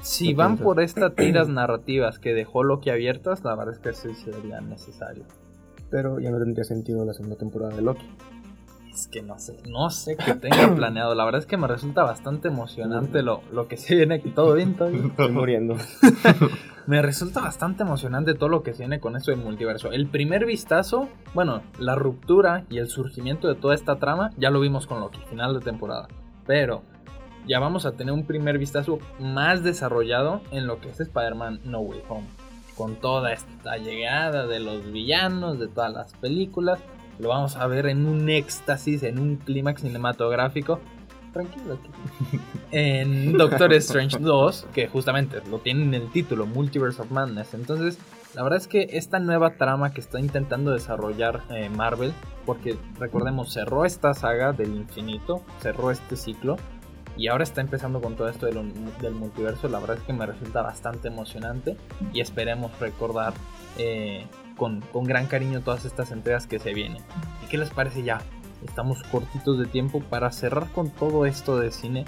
Si 0.00 0.28
¿qué 0.28 0.34
van 0.34 0.58
por 0.58 0.80
estas 0.80 1.14
tiras 1.14 1.48
narrativas 1.48 2.18
que 2.18 2.32
dejó 2.32 2.62
Loki 2.64 2.90
abiertas, 2.90 3.44
la 3.44 3.54
verdad 3.54 3.74
es 3.74 3.80
que 3.80 3.92
sí 3.92 4.14
sería 4.14 4.60
necesario. 4.60 5.24
Pero 5.90 6.18
ya 6.20 6.30
no 6.30 6.38
tendría 6.38 6.64
sentido 6.64 7.04
la 7.04 7.12
segunda 7.12 7.36
temporada 7.36 7.74
de 7.76 7.82
Loki. 7.82 8.06
Es 8.92 9.08
que 9.08 9.22
no 9.22 9.38
sé, 9.38 9.56
no 9.66 9.90
sé 9.90 10.16
qué 10.16 10.34
tenga 10.34 10.74
planeado. 10.76 11.14
La 11.14 11.24
verdad 11.24 11.40
es 11.40 11.46
que 11.46 11.56
me 11.56 11.66
resulta 11.66 12.02
bastante 12.02 12.48
emocionante 12.48 13.22
lo, 13.22 13.42
lo 13.50 13.66
que 13.68 13.76
se 13.76 13.94
viene 13.94 14.16
aquí. 14.16 14.30
Todo 14.30 14.54
bien, 14.54 14.74
todo 14.74 14.90
bien. 14.90 15.06
Estoy 15.06 15.30
muriendo. 15.30 15.76
Me 16.86 17.00
resulta 17.00 17.40
bastante 17.40 17.84
emocionante 17.84 18.34
todo 18.34 18.48
lo 18.48 18.64
que 18.64 18.72
se 18.72 18.80
viene 18.80 18.98
con 18.98 19.16
esto 19.16 19.30
del 19.30 19.38
multiverso. 19.38 19.92
El 19.92 20.08
primer 20.08 20.46
vistazo, 20.46 21.08
bueno, 21.32 21.62
la 21.78 21.94
ruptura 21.94 22.64
y 22.70 22.78
el 22.78 22.88
surgimiento 22.88 23.46
de 23.46 23.54
toda 23.54 23.76
esta 23.76 24.00
trama, 24.00 24.32
ya 24.36 24.50
lo 24.50 24.58
vimos 24.58 24.88
con 24.88 24.98
Loki, 24.98 25.20
final 25.30 25.54
de 25.54 25.60
temporada. 25.60 26.08
Pero 26.44 26.82
ya 27.46 27.60
vamos 27.60 27.86
a 27.86 27.92
tener 27.92 28.12
un 28.12 28.26
primer 28.26 28.58
vistazo 28.58 28.98
más 29.20 29.62
desarrollado 29.62 30.40
en 30.50 30.66
lo 30.66 30.80
que 30.80 30.88
es 30.88 30.98
Spider-Man 30.98 31.60
No 31.64 31.80
Way 31.80 32.02
Home. 32.08 32.26
Con 32.76 32.96
toda 32.96 33.32
esta 33.32 33.76
llegada 33.76 34.48
de 34.48 34.58
los 34.58 34.90
villanos, 34.90 35.60
de 35.60 35.68
todas 35.68 35.92
las 35.92 36.14
películas. 36.14 36.80
Lo 37.18 37.28
vamos 37.28 37.56
a 37.56 37.66
ver 37.66 37.86
en 37.86 38.06
un 38.06 38.28
éxtasis, 38.28 39.02
en 39.02 39.18
un 39.18 39.36
clímax 39.36 39.82
cinematográfico. 39.82 40.80
Tranquilo, 41.32 41.74
aquí. 41.74 42.38
En 42.72 43.36
Doctor 43.36 43.72
Strange 43.74 44.18
2, 44.18 44.68
que 44.72 44.88
justamente 44.88 45.42
lo 45.50 45.58
tiene 45.58 45.84
en 45.84 45.94
el 45.94 46.10
título, 46.10 46.46
Multiverse 46.46 47.02
of 47.02 47.10
Madness. 47.10 47.52
Entonces, 47.52 47.98
la 48.34 48.42
verdad 48.42 48.58
es 48.58 48.66
que 48.66 48.88
esta 48.92 49.18
nueva 49.18 49.56
trama 49.56 49.92
que 49.92 50.00
está 50.00 50.18
intentando 50.18 50.70
desarrollar 50.70 51.42
eh, 51.50 51.68
Marvel, 51.68 52.14
porque 52.46 52.78
recordemos, 52.98 53.52
cerró 53.52 53.84
esta 53.84 54.14
saga 54.14 54.52
del 54.52 54.74
infinito, 54.74 55.42
cerró 55.60 55.90
este 55.90 56.16
ciclo, 56.16 56.56
y 57.16 57.28
ahora 57.28 57.44
está 57.44 57.60
empezando 57.60 58.00
con 58.00 58.16
todo 58.16 58.28
esto 58.28 58.46
del, 58.46 58.72
del 59.00 59.12
multiverso. 59.12 59.68
La 59.68 59.78
verdad 59.78 59.98
es 59.98 60.02
que 60.04 60.14
me 60.14 60.24
resulta 60.24 60.62
bastante 60.62 61.08
emocionante 61.08 61.76
y 62.12 62.20
esperemos 62.20 62.78
recordar 62.80 63.34
eh, 63.78 64.24
con, 64.62 64.80
con 64.92 65.02
gran 65.02 65.26
cariño 65.26 65.60
todas 65.62 65.84
estas 65.84 66.12
entregas 66.12 66.46
que 66.46 66.60
se 66.60 66.72
vienen. 66.72 67.02
¿Y 67.44 67.48
qué 67.48 67.58
les 67.58 67.70
parece 67.70 68.04
ya? 68.04 68.20
Estamos 68.64 69.02
cortitos 69.02 69.58
de 69.58 69.66
tiempo 69.66 70.00
para 70.08 70.30
cerrar 70.30 70.68
con 70.70 70.90
todo 70.90 71.26
esto 71.26 71.58
de 71.58 71.72
cine. 71.72 72.04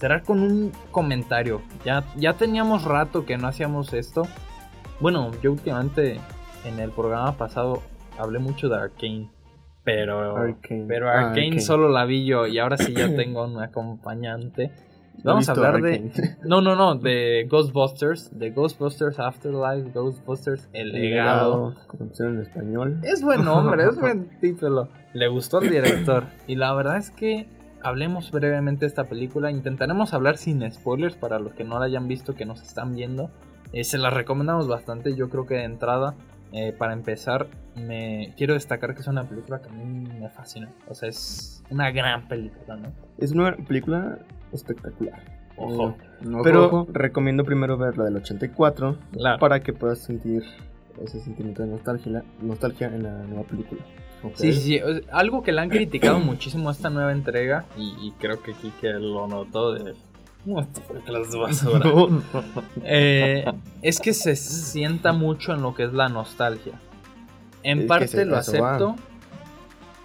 Cerrar 0.00 0.22
con 0.22 0.40
un 0.40 0.72
comentario. 0.90 1.60
Ya, 1.84 2.04
ya 2.16 2.32
teníamos 2.32 2.84
rato 2.84 3.26
que 3.26 3.36
no 3.36 3.46
hacíamos 3.46 3.92
esto. 3.92 4.22
Bueno, 5.00 5.30
yo 5.42 5.52
últimamente 5.52 6.18
en 6.64 6.80
el 6.80 6.92
programa 6.92 7.36
pasado 7.36 7.82
hablé 8.18 8.38
mucho 8.38 8.70
de 8.70 8.76
Arkane. 8.76 9.28
Pero 9.84 10.34
Arcane. 10.34 10.86
pero 10.88 11.10
Ah, 11.10 11.12
Arkane 11.28 11.42
Arcane. 11.48 11.60
solo 11.60 11.90
la 11.90 12.06
vi 12.06 12.24
yo 12.24 12.46
y 12.46 12.58
ahora 12.58 12.78
sí 12.78 12.94
ya 12.94 13.14
tengo 13.14 13.44
un 13.44 13.60
acompañante. 13.62 14.72
Vamos 15.24 15.48
a 15.48 15.52
hablar 15.52 15.80
de... 15.82 16.36
No, 16.44 16.60
no, 16.60 16.76
no, 16.76 16.94
de 16.96 17.46
Ghostbusters, 17.50 18.36
de 18.38 18.50
Ghostbusters 18.50 19.18
Afterlife, 19.18 19.90
Ghostbusters 19.90 20.68
El 20.72 20.92
Legado. 20.92 21.74
En 22.18 22.40
español. 22.40 23.00
Es 23.02 23.22
buen 23.22 23.44
nombre, 23.44 23.84
es 23.84 23.96
buen 24.00 24.38
título. 24.40 24.88
Le 25.12 25.28
gustó 25.28 25.58
al 25.58 25.70
director. 25.70 26.24
Y 26.46 26.56
la 26.56 26.72
verdad 26.74 26.98
es 26.98 27.10
que 27.10 27.48
hablemos 27.82 28.30
brevemente 28.30 28.80
de 28.80 28.86
esta 28.88 29.04
película. 29.04 29.50
Intentaremos 29.50 30.14
hablar 30.14 30.36
sin 30.36 30.70
spoilers 30.70 31.16
para 31.16 31.38
los 31.38 31.52
que 31.52 31.64
no 31.64 31.78
la 31.78 31.86
hayan 31.86 32.08
visto, 32.08 32.34
que 32.34 32.44
nos 32.44 32.62
están 32.62 32.94
viendo. 32.94 33.30
Eh, 33.72 33.84
se 33.84 33.98
la 33.98 34.10
recomendamos 34.10 34.66
bastante, 34.68 35.14
yo 35.14 35.28
creo 35.28 35.46
que 35.46 35.56
de 35.56 35.64
entrada. 35.64 36.14
Eh, 36.52 36.72
para 36.72 36.92
empezar, 36.92 37.48
me 37.76 38.32
quiero 38.36 38.54
destacar 38.54 38.94
que 38.94 39.00
es 39.00 39.06
una 39.06 39.24
película 39.28 39.60
que 39.60 39.68
a 39.68 39.72
mí 39.72 39.84
me 40.20 40.28
fascina. 40.30 40.70
O 40.88 40.94
sea, 40.94 41.08
es 41.08 41.62
una 41.70 41.90
gran 41.90 42.26
película, 42.28 42.76
¿no? 42.76 42.92
Es 43.18 43.32
una 43.32 43.54
película 43.56 44.18
espectacular. 44.52 45.20
Ojo. 45.56 45.96
Eh, 46.22 46.26
Pero 46.44 46.86
recomiendo 46.92 47.44
primero 47.44 47.76
ver 47.76 47.98
la 47.98 48.04
del 48.04 48.16
84 48.16 48.96
Claro. 49.12 49.38
para 49.38 49.60
que 49.60 49.72
puedas 49.72 49.98
sentir 49.98 50.42
ese 51.02 51.20
sentimiento 51.20 51.62
de 51.62 51.68
nostalgia, 51.68 52.24
nostalgia 52.40 52.88
en 52.88 53.02
la 53.02 53.22
nueva 53.24 53.42
película. 53.44 53.80
¿ok? 54.22 54.32
Sí, 54.36 54.52
sí, 54.52 54.60
sí. 54.60 54.80
o 54.80 54.92
sea, 54.92 55.00
algo 55.12 55.42
que 55.42 55.52
le 55.52 55.60
han 55.60 55.68
criticado 55.68 56.18
muchísimo 56.20 56.68
a 56.68 56.72
esta 56.72 56.90
nueva 56.90 57.12
entrega, 57.12 57.66
y, 57.76 57.94
y 58.00 58.12
creo 58.18 58.42
que 58.42 58.52
Kike 58.52 58.94
lo 58.94 59.26
notó 59.28 59.72
de. 59.74 59.94
No, 60.44 60.60
es 60.60 61.30
de 61.30 61.38
basura. 61.38 61.90
Eh, 62.84 63.44
es 63.82 64.00
que 64.00 64.14
se 64.14 64.36
sienta 64.36 65.12
mucho 65.12 65.52
en 65.52 65.62
lo 65.62 65.74
que 65.74 65.84
es 65.84 65.92
la 65.92 66.08
nostalgia. 66.08 66.74
En 67.62 67.80
Es 67.80 67.86
parte 67.86 68.24
lo 68.24 68.36
a 68.36 68.38
acepto 68.40 68.96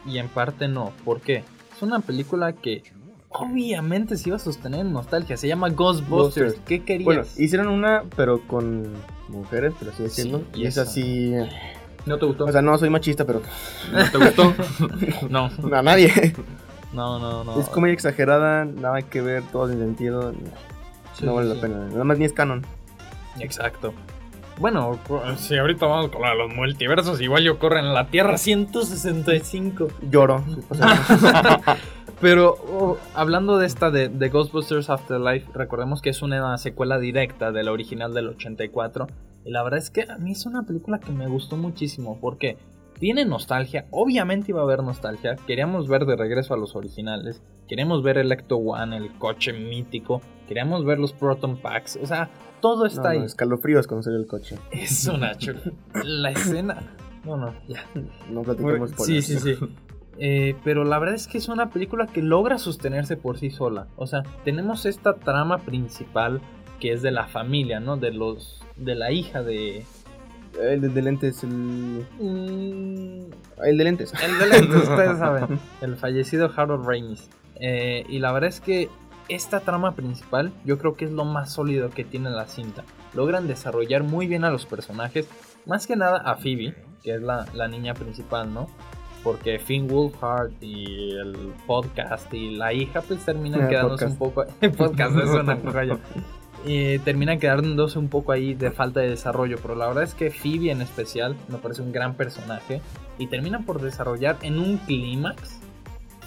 y 0.06 0.18
en 0.18 0.28
parte 0.28 0.68
no. 0.68 0.92
¿Por 1.06 1.22
qué? 1.22 1.44
Es 1.75 1.82
una 1.82 2.00
película 2.00 2.54
que 2.54 2.84
obviamente 3.30 4.18
se 4.18 4.30
iba 4.30 4.36
a 4.36 4.40
sostener 4.40 4.82
en 4.82 4.94
nostalgia. 4.94 5.38
Se 5.38 5.48
llama 5.48 5.70
Ghostbusters. 5.70 6.10
Ghostbusters. 6.10 6.56
¿Qué 6.68 6.84
querías? 6.84 7.06
Bueno, 7.06 7.24
hicieron 7.38 7.68
una, 7.68 8.04
pero 8.16 8.42
con 8.48 8.92
mujeres, 9.30 9.74
así 9.92 10.04
decirlo. 10.04 10.42
Sí, 10.54 10.62
y 10.62 10.66
es 10.66 10.78
así. 10.78 11.34
¿No 12.06 12.18
te 12.18 12.25
gustó? 12.25 12.46
O 12.46 12.52
sea, 12.52 12.62
no 12.62 12.78
soy 12.78 12.90
machista, 12.90 13.25
pero. 13.25 13.42
¿No 13.92 14.12
te 14.12 14.18
gustó? 14.18 14.54
no, 15.30 15.50
A 15.75 15.82
nadie. 15.82 16.12
No, 16.93 17.19
no, 17.19 17.43
no. 17.43 17.59
Es 17.59 17.67
como 17.69 17.81
muy 17.81 17.91
exagerada, 17.91 18.65
nada 18.65 19.01
que 19.01 19.21
ver, 19.21 19.43
todo 19.51 19.67
sin 19.67 19.79
sentido. 19.79 20.31
No, 20.31 20.73
Sí, 21.13 21.25
no 21.25 21.35
vale 21.35 21.50
sí, 21.50 21.55
la 21.55 21.62
pena. 21.62 21.75
Nada 21.89 22.03
más 22.03 22.17
ni 22.17 22.25
es 22.25 22.33
canon. 22.33 22.65
Exacto. 23.39 23.93
Bueno, 24.59 25.00
si 25.38 25.57
ahorita 25.57 25.85
vamos 25.85 26.12
con 26.12 26.21
los 26.38 26.53
multiversos, 26.53 27.19
igual 27.21 27.43
yo 27.43 27.57
corro 27.57 27.79
en 27.79 27.93
la 27.93 28.07
Tierra 28.07 28.38
165. 28.38 29.88
Lloro. 30.09 30.43
Pero 32.21 32.55
oh, 32.71 32.97
hablando 33.15 33.57
de 33.57 33.65
esta 33.65 33.91
de, 33.91 34.09
de 34.09 34.29
Ghostbusters 34.29 34.89
Afterlife, 34.89 35.50
recordemos 35.53 36.01
que 36.01 36.09
es 36.09 36.21
una 36.21 36.57
secuela 36.57 37.00
directa 37.00 37.51
de 37.51 37.63
la 37.63 37.71
original 37.71 38.13
del 38.13 38.29
84. 38.29 39.07
Y 39.43 39.51
la 39.51 39.63
verdad 39.63 39.79
es 39.79 39.89
que 39.89 40.03
a 40.03 40.17
mí 40.17 40.31
es 40.31 40.45
una 40.45 40.63
película 40.63 41.00
que 41.00 41.12
me 41.12 41.27
gustó 41.27 41.57
muchísimo 41.57 42.17
porque 42.21 42.57
tiene 43.03 43.25
nostalgia, 43.25 43.86
obviamente 43.91 44.53
iba 44.53 44.62
a 44.62 44.63
haber 44.63 44.81
nostalgia. 44.81 45.36
Queríamos 45.45 45.89
ver 45.89 46.05
de 46.05 46.15
regreso 46.15 46.53
a 46.53 46.57
los 46.57 46.74
originales, 46.74 47.43
queríamos 47.67 48.01
ver 48.01 48.17
el 48.17 48.31
Ecto 48.31 48.55
One, 48.55 48.95
el 48.95 49.12
coche 49.15 49.51
mítico, 49.51 50.22
queríamos 50.48 50.86
ver 50.86 51.00
los 51.00 51.12
Proton 51.12 51.57
Packs, 51.57 52.00
o 52.01 52.05
sea, 52.05 52.29
todo 52.62 52.86
está 52.86 53.01
no, 53.01 53.10
ahí. 53.10 53.19
no, 53.19 53.25
escalofríos 53.25 53.88
cuando 53.88 54.10
el 54.10 54.25
coche. 54.25 54.57
Es 54.72 55.05
una 55.05 55.36
chula. 55.38 55.60
La 56.05 56.31
escena. 56.31 56.95
No, 57.25 57.36
no, 57.36 57.53
ya. 57.67 57.83
No 58.29 58.41
platicamos 58.41 58.93
por 58.93 59.05
Sí, 59.05 59.22
sí, 59.22 59.38
sí. 59.38 59.57
Eh, 60.17 60.55
pero 60.63 60.86
la 60.86 60.98
verdad 60.98 61.15
es 61.15 61.27
que 61.27 61.39
es 61.39 61.50
una 61.50 61.72
película 61.72 62.07
que 62.07 62.22
logra 62.22 62.57
sostenerse 62.57 63.17
por 63.17 63.38
sí 63.38 63.50
sola. 63.50 63.88
O 63.98 64.07
sea, 64.07 64.24
tenemos 64.45 64.86
esta 64.86 65.15
trama 65.15 65.57
principal 65.57 66.39
que 66.79 66.93
es 66.93 67.01
de 67.01 67.12
la 67.12 67.27
familia, 67.27 67.81
¿no? 67.81 67.98
De 67.98 68.13
los. 68.13 68.63
de 68.77 68.95
la 68.95 69.12
hija 69.12 69.43
de. 69.43 69.83
El 70.62 70.93
de, 70.93 71.01
lentes, 71.01 71.43
el. 71.43 72.05
Mm, 72.19 73.31
El 73.63 73.77
de 73.77 73.83
lentes. 73.83 74.13
el 74.24 74.38
de 74.39 74.48
lentes, 74.48 74.83
ustedes 74.89 75.17
saben. 75.17 75.60
El 75.81 75.95
fallecido 75.95 76.51
Harold 76.55 76.86
Ramis. 76.86 77.29
Eh, 77.55 78.05
y 78.07 78.19
la 78.19 78.31
verdad 78.31 78.50
es 78.50 78.60
que 78.62 78.89
esta 79.29 79.62
trama 79.62 79.95
principal 79.95 80.51
yo 80.65 80.77
creo 80.77 80.95
que 80.95 81.05
es 81.05 81.12
lo 81.12 81.25
más 81.25 81.51
sólido 81.53 81.89
que 81.89 82.03
tiene 82.03 82.29
la 82.29 82.45
cinta. 82.45 82.83
Logran 83.13 83.48
desarrollar 83.48 84.03
muy 84.03 84.27
bien 84.27 84.43
a 84.43 84.51
los 84.51 84.65
personajes. 84.65 85.27
Más 85.65 85.88
que 85.88 85.95
nada 85.95 86.17
a 86.17 86.36
Phoebe, 86.36 86.75
que 87.03 87.15
es 87.15 87.22
la, 87.22 87.45
la 87.53 87.67
niña 87.67 87.93
principal, 87.93 88.53
¿no? 88.53 88.67
Porque 89.24 89.57
Finn 89.60 89.88
Wolfhard 89.88 90.51
y 90.60 91.12
el 91.15 91.53
podcast 91.65 92.33
y 92.33 92.55
la 92.57 92.74
hija 92.74 93.01
pues 93.01 93.24
terminan 93.25 93.69
quedándose 93.69 94.07
podcast. 94.07 94.12
un 94.12 94.17
poco... 94.17 94.45
El 94.60 94.72
podcast 94.72 95.17
es 95.17 95.29
una 95.29 95.55
joya. 95.72 95.98
Y 96.65 97.00
terminan 97.00 97.39
quedándose 97.39 98.00
un 98.00 98.08
poco 98.08 98.32
ahí 98.32 98.53
de 98.53 98.72
falta 98.72 99.01
de 99.01 99.10
desarrollo. 99.10 99.58
Pero 99.62 99.75
la 99.75 99.88
verdad 99.88 100.03
es 100.03 100.13
que 100.13 100.32
Phoebe 100.32 100.72
en 100.72 100.82
especial 100.82 101.36
me 101.50 101.58
parece 101.58 101.82
un 101.82 101.91
gran 101.91 102.15
personaje. 102.15 102.82
Y 103.17 103.27
terminan 103.27 103.65
por 103.65 103.82
desarrollar 103.82 104.38
en 104.41 104.60
un 104.60 104.77
clímax 104.77 105.60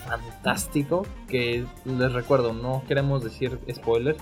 fantástico. 0.07 1.07
Que 1.27 1.65
les 1.85 2.13
recuerdo, 2.13 2.53
no 2.53 2.83
queremos 2.87 3.25
decir 3.25 3.59
spoilers. 3.73 4.19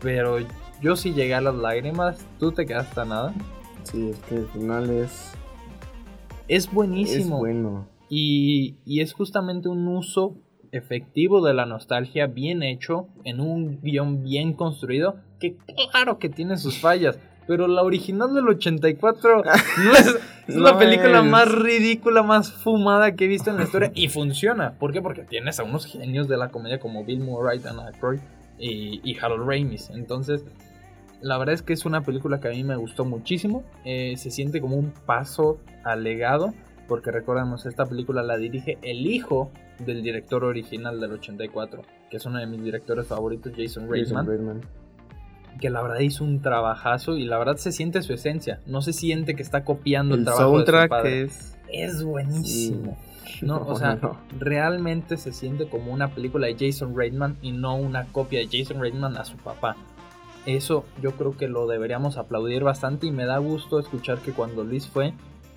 Pero 0.00 0.38
yo 0.82 0.96
sí 0.96 1.14
llegué 1.14 1.34
a 1.34 1.40
las 1.40 1.54
lágrimas. 1.54 2.24
Tú 2.38 2.52
te 2.52 2.66
quedaste 2.66 3.00
a 3.00 3.04
nada. 3.04 3.34
Sí, 3.84 4.10
es 4.10 4.18
que 4.24 4.34
el 4.36 4.46
final 4.48 4.90
es. 4.90 5.32
Es 6.48 6.72
buenísimo. 6.72 7.36
Es 7.36 7.40
bueno. 7.40 7.88
Y, 8.08 8.76
y 8.84 9.00
es 9.00 9.12
justamente 9.12 9.68
un 9.68 9.86
uso 9.86 10.36
efectivo 10.72 11.44
de 11.44 11.54
la 11.54 11.66
nostalgia 11.66 12.26
bien 12.26 12.62
hecho 12.62 13.08
en 13.24 13.40
un 13.40 13.80
guion 13.80 14.22
bien 14.22 14.52
construido 14.52 15.16
que 15.38 15.56
claro 15.90 16.18
que 16.18 16.28
tiene 16.28 16.56
sus 16.56 16.78
fallas. 16.78 17.18
Pero 17.46 17.68
la 17.68 17.82
original 17.82 18.34
del 18.34 18.48
84 18.48 19.44
no 19.84 19.92
es, 19.92 20.18
es 20.48 20.56
la 20.56 20.78
película 20.78 21.20
es. 21.20 21.24
más 21.24 21.50
ridícula, 21.50 22.22
más 22.22 22.52
fumada 22.52 23.14
que 23.14 23.26
he 23.26 23.28
visto 23.28 23.50
en 23.50 23.58
la 23.58 23.64
historia. 23.64 23.92
Y 23.94 24.08
funciona. 24.08 24.72
¿Por 24.72 24.92
qué? 24.92 25.00
Porque 25.00 25.22
tienes 25.22 25.60
a 25.60 25.62
unos 25.62 25.86
genios 25.86 26.28
de 26.28 26.36
la 26.36 26.48
comedia 26.48 26.80
como 26.80 27.04
Bill 27.04 27.20
Murray, 27.20 27.60
Dan 27.60 27.78
Aykroyd 27.78 28.18
y, 28.58 29.00
y 29.08 29.16
Harold 29.18 29.48
Ramis. 29.48 29.90
Entonces, 29.90 30.44
la 31.20 31.38
verdad 31.38 31.54
es 31.54 31.62
que 31.62 31.72
es 31.72 31.84
una 31.86 32.02
película 32.02 32.40
que 32.40 32.48
a 32.48 32.50
mí 32.50 32.64
me 32.64 32.76
gustó 32.76 33.04
muchísimo. 33.04 33.64
Eh, 33.84 34.14
se 34.16 34.30
siente 34.30 34.60
como 34.60 34.76
un 34.76 34.90
paso 34.90 35.58
al 35.84 36.02
legado. 36.02 36.52
Porque 36.88 37.10
recordemos, 37.10 37.66
esta 37.66 37.84
película 37.84 38.22
la 38.22 38.36
dirige 38.36 38.78
el 38.82 39.06
hijo 39.06 39.50
del 39.84 40.02
director 40.02 40.44
original 40.44 41.00
del 41.00 41.12
84. 41.12 41.82
Que 42.10 42.16
es 42.16 42.26
uno 42.26 42.38
de 42.38 42.46
mis 42.46 42.62
directores 42.62 43.06
favoritos, 43.06 43.52
Jason 43.56 43.90
Reitman. 43.90 44.24
Jason 44.24 44.26
Reitman. 44.26 44.85
Que 45.60 45.70
la 45.70 45.82
verdad 45.82 46.00
hizo 46.00 46.24
un 46.24 46.42
trabajazo 46.42 47.16
y 47.16 47.24
la 47.24 47.38
verdad 47.38 47.56
se 47.56 47.72
siente 47.72 48.02
su 48.02 48.12
esencia. 48.12 48.60
No 48.66 48.82
se 48.82 48.92
siente 48.92 49.34
que 49.34 49.42
está 49.42 49.64
copiando 49.64 50.14
el, 50.14 50.20
El 50.20 50.26
trabajo 50.26 50.58
de 50.58 50.66
su 50.66 50.88
padre. 50.88 51.22
es. 51.22 51.56
Es 51.68 52.02
buenísimo. 52.04 52.96
No, 53.42 53.56
o 53.66 53.76
sea, 53.76 53.96
no. 53.96 54.18
realmente 54.38 55.16
se 55.16 55.32
siente 55.32 55.68
como 55.68 55.92
una 55.92 56.08
película 56.08 56.46
de 56.46 56.56
Jason 56.58 56.96
Reitman 56.96 57.36
y 57.42 57.52
no 57.52 57.76
una 57.76 58.04
copia 58.06 58.40
de 58.40 58.48
Jason 58.50 58.80
Reitman 58.80 59.16
a 59.16 59.24
su 59.24 59.36
papá. 59.36 59.76
Eso 60.46 60.84
yo 61.02 61.12
creo 61.12 61.36
que 61.36 61.48
lo 61.48 61.66
deberíamos 61.66 62.18
aplaudir 62.18 62.62
bastante 62.62 63.06
y 63.06 63.10
me 63.10 63.24
da 63.24 63.38
gusto 63.38 63.80
escuchar 63.80 64.18
que 64.18 64.32
cuando 64.32 64.62
Luis 64.62 64.86
fue, 64.86 65.12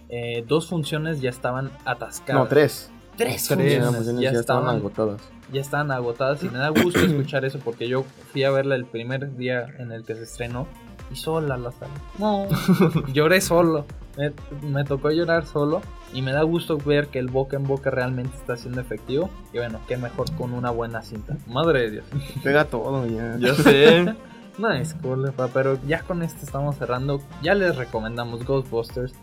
eh, 0.09 0.43
dos 0.47 0.67
funciones 0.67 1.21
ya 1.21 1.29
estaban 1.29 1.71
atascadas. 1.85 2.43
No, 2.43 2.47
tres. 2.47 2.91
Tres 3.19 3.47
Tres 3.47 3.85
funciones 3.85 4.21
ya, 4.23 4.31
ya 4.31 4.39
estaban 4.39 4.67
agotadas. 4.75 5.21
ya 5.51 5.61
estaban 5.61 5.91
agotadas 5.91 6.41
y 6.43 6.49
me 6.49 6.57
da 6.57 6.69
gusto 6.69 6.99
escuchar 6.99 7.45
eso 7.45 7.59
porque 7.59 7.87
yo 7.87 8.05
fui 8.31 8.43
a 8.43 8.51
verla 8.51 8.75
el 8.75 8.85
primer 8.85 9.35
día 9.35 9.67
en 9.77 9.91
el 9.91 10.03
que 10.05 10.15
se 10.15 10.23
estrenó 10.23 10.67
y 11.11 11.15
sola 11.15 11.57
la 11.57 11.71
sala. 11.71 11.93
No, 12.17 12.47
lloré 13.13 13.41
solo. 13.41 13.85
Me, 14.17 14.31
me 14.67 14.83
tocó 14.83 15.11
llorar 15.11 15.45
solo 15.45 15.81
y 16.13 16.21
me 16.21 16.31
da 16.31 16.43
gusto 16.43 16.77
ver 16.77 17.07
que 17.07 17.19
el 17.19 17.27
boca 17.27 17.55
en 17.57 17.63
boca 17.63 17.89
realmente 17.89 18.35
está 18.37 18.57
siendo 18.57 18.81
efectivo. 18.81 19.29
Y 19.53 19.57
bueno, 19.57 19.79
qué 19.87 19.97
mejor 19.97 20.31
con 20.35 20.53
una 20.53 20.71
buena 20.71 21.01
cinta. 21.01 21.37
Madre 21.47 21.81
de 21.81 21.91
Dios. 21.91 22.05
Pega 22.43 22.65
todo 22.65 23.05
ya. 23.07 23.35
Ya 23.39 23.53
sé. 23.53 24.15
No 24.59 24.69
es 24.73 24.93
cool, 24.95 25.31
pero 25.53 25.79
ya 25.87 26.01
con 26.01 26.21
esto 26.21 26.45
estamos 26.45 26.75
cerrando. 26.75 27.21
Ya 27.41 27.55
les 27.55 27.77
recomendamos 27.77 28.43
Ghostbusters. 28.43 29.13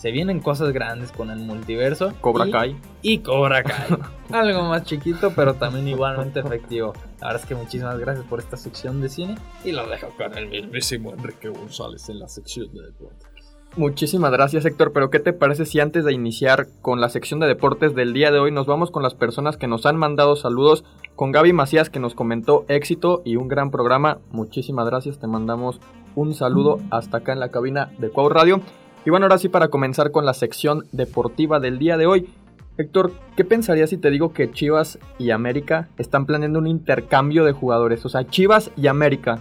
Se 0.00 0.12
vienen 0.12 0.40
cosas 0.40 0.72
grandes 0.72 1.12
con 1.12 1.28
el 1.30 1.40
multiverso. 1.40 2.14
Cobra 2.22 2.46
y- 2.48 2.50
Kai. 2.50 2.76
y 3.02 3.18
Cobra 3.18 3.62
Kai. 3.62 3.98
Algo 4.32 4.62
más 4.62 4.84
chiquito, 4.84 5.32
pero 5.36 5.54
también 5.54 5.86
igualmente 5.88 6.40
efectivo. 6.40 6.94
La 7.20 7.26
verdad 7.28 7.42
es 7.42 7.46
que 7.46 7.54
muchísimas 7.54 7.98
gracias 7.98 8.24
por 8.24 8.38
esta 8.38 8.56
sección 8.56 9.02
de 9.02 9.10
cine. 9.10 9.34
Y 9.62 9.72
lo 9.72 9.86
dejo 9.86 10.08
con 10.16 10.38
el 10.38 10.48
mismísimo 10.48 11.12
Enrique 11.12 11.50
González 11.50 12.08
en 12.08 12.18
la 12.18 12.28
sección 12.28 12.72
de 12.72 12.80
deportes. 12.86 13.28
Muchísimas 13.76 14.32
gracias 14.32 14.64
Héctor, 14.64 14.92
pero 14.92 15.10
¿qué 15.10 15.20
te 15.20 15.32
parece 15.34 15.64
si 15.66 15.78
antes 15.80 16.04
de 16.04 16.12
iniciar 16.12 16.66
con 16.80 17.00
la 17.00 17.08
sección 17.08 17.38
de 17.38 17.46
deportes 17.46 17.94
del 17.94 18.12
día 18.14 18.32
de 18.32 18.40
hoy 18.40 18.50
nos 18.50 18.66
vamos 18.66 18.90
con 18.90 19.02
las 19.04 19.14
personas 19.14 19.56
que 19.58 19.68
nos 19.68 19.84
han 19.86 19.96
mandado 19.96 20.34
saludos? 20.34 20.82
Con 21.14 21.30
Gaby 21.30 21.52
Macías 21.52 21.88
que 21.90 22.00
nos 22.00 22.14
comentó 22.14 22.64
éxito 22.68 23.22
y 23.24 23.36
un 23.36 23.46
gran 23.48 23.70
programa. 23.70 24.18
Muchísimas 24.32 24.86
gracias, 24.86 25.18
te 25.20 25.26
mandamos 25.28 25.78
un 26.16 26.34
saludo 26.34 26.80
hasta 26.90 27.18
acá 27.18 27.32
en 27.32 27.38
la 27.38 27.50
cabina 27.50 27.92
de 27.98 28.08
Cuau 28.08 28.28
Radio. 28.30 28.60
Y 29.04 29.10
bueno, 29.10 29.26
ahora 29.26 29.38
sí 29.38 29.48
para 29.48 29.68
comenzar 29.68 30.10
con 30.10 30.26
la 30.26 30.34
sección 30.34 30.84
deportiva 30.92 31.58
del 31.60 31.78
día 31.78 31.96
de 31.96 32.06
hoy. 32.06 32.28
Héctor, 32.76 33.12
¿qué 33.36 33.44
pensarías 33.44 33.90
si 33.90 33.96
te 33.98 34.10
digo 34.10 34.32
que 34.32 34.50
Chivas 34.52 34.98
y 35.18 35.30
América 35.30 35.88
están 35.98 36.26
planeando 36.26 36.58
un 36.58 36.66
intercambio 36.66 37.44
de 37.44 37.52
jugadores? 37.52 38.04
O 38.04 38.08
sea, 38.08 38.26
Chivas 38.26 38.70
y 38.76 38.86
América. 38.86 39.40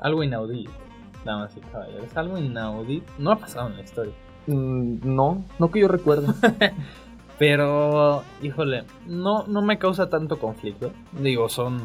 Algo 0.00 0.22
inaudito. 0.22 0.70
Damas 1.24 1.56
y 1.56 1.60
caballeros, 1.60 2.14
algo 2.16 2.38
inaudito. 2.38 3.10
No 3.18 3.32
ha 3.32 3.36
pasado 3.38 3.68
en 3.68 3.76
la 3.76 3.82
historia. 3.82 4.12
Mm, 4.46 4.96
no, 5.02 5.44
no 5.58 5.70
que 5.70 5.80
yo 5.80 5.88
recuerde. 5.88 6.28
Pero, 7.38 8.22
híjole, 8.42 8.84
no, 9.06 9.44
no 9.46 9.60
me 9.62 9.78
causa 9.78 10.08
tanto 10.08 10.38
conflicto. 10.38 10.92
Digo, 11.12 11.48
son 11.48 11.80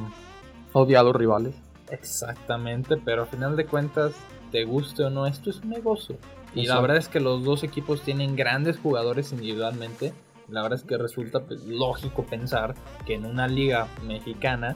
Odiados 0.74 1.16
rivales. 1.16 1.56
exactamente, 1.90 2.96
pero 2.98 3.24
a 3.24 3.26
final 3.26 3.56
de 3.56 3.66
cuentas, 3.66 4.12
te 4.52 4.64
guste 4.66 5.04
o 5.04 5.10
no, 5.10 5.26
esto 5.26 5.50
es 5.50 5.58
un 5.62 5.70
negocio. 5.70 6.18
Y 6.56 6.66
la 6.66 6.80
verdad 6.80 6.98
es 6.98 7.08
que 7.08 7.20
los 7.20 7.44
dos 7.44 7.64
equipos 7.64 8.02
tienen 8.02 8.36
grandes 8.36 8.78
jugadores 8.80 9.32
individualmente. 9.32 10.14
La 10.48 10.64
verdad 10.64 10.80
es 10.80 10.86
que 10.86 10.98
resulta 10.98 11.42
pues, 11.42 11.64
lógico 11.66 12.26
pensar 12.26 12.74
que 13.06 13.14
en 13.14 13.26
una 13.26 13.48
liga 13.48 13.88
mexicana 14.08 14.76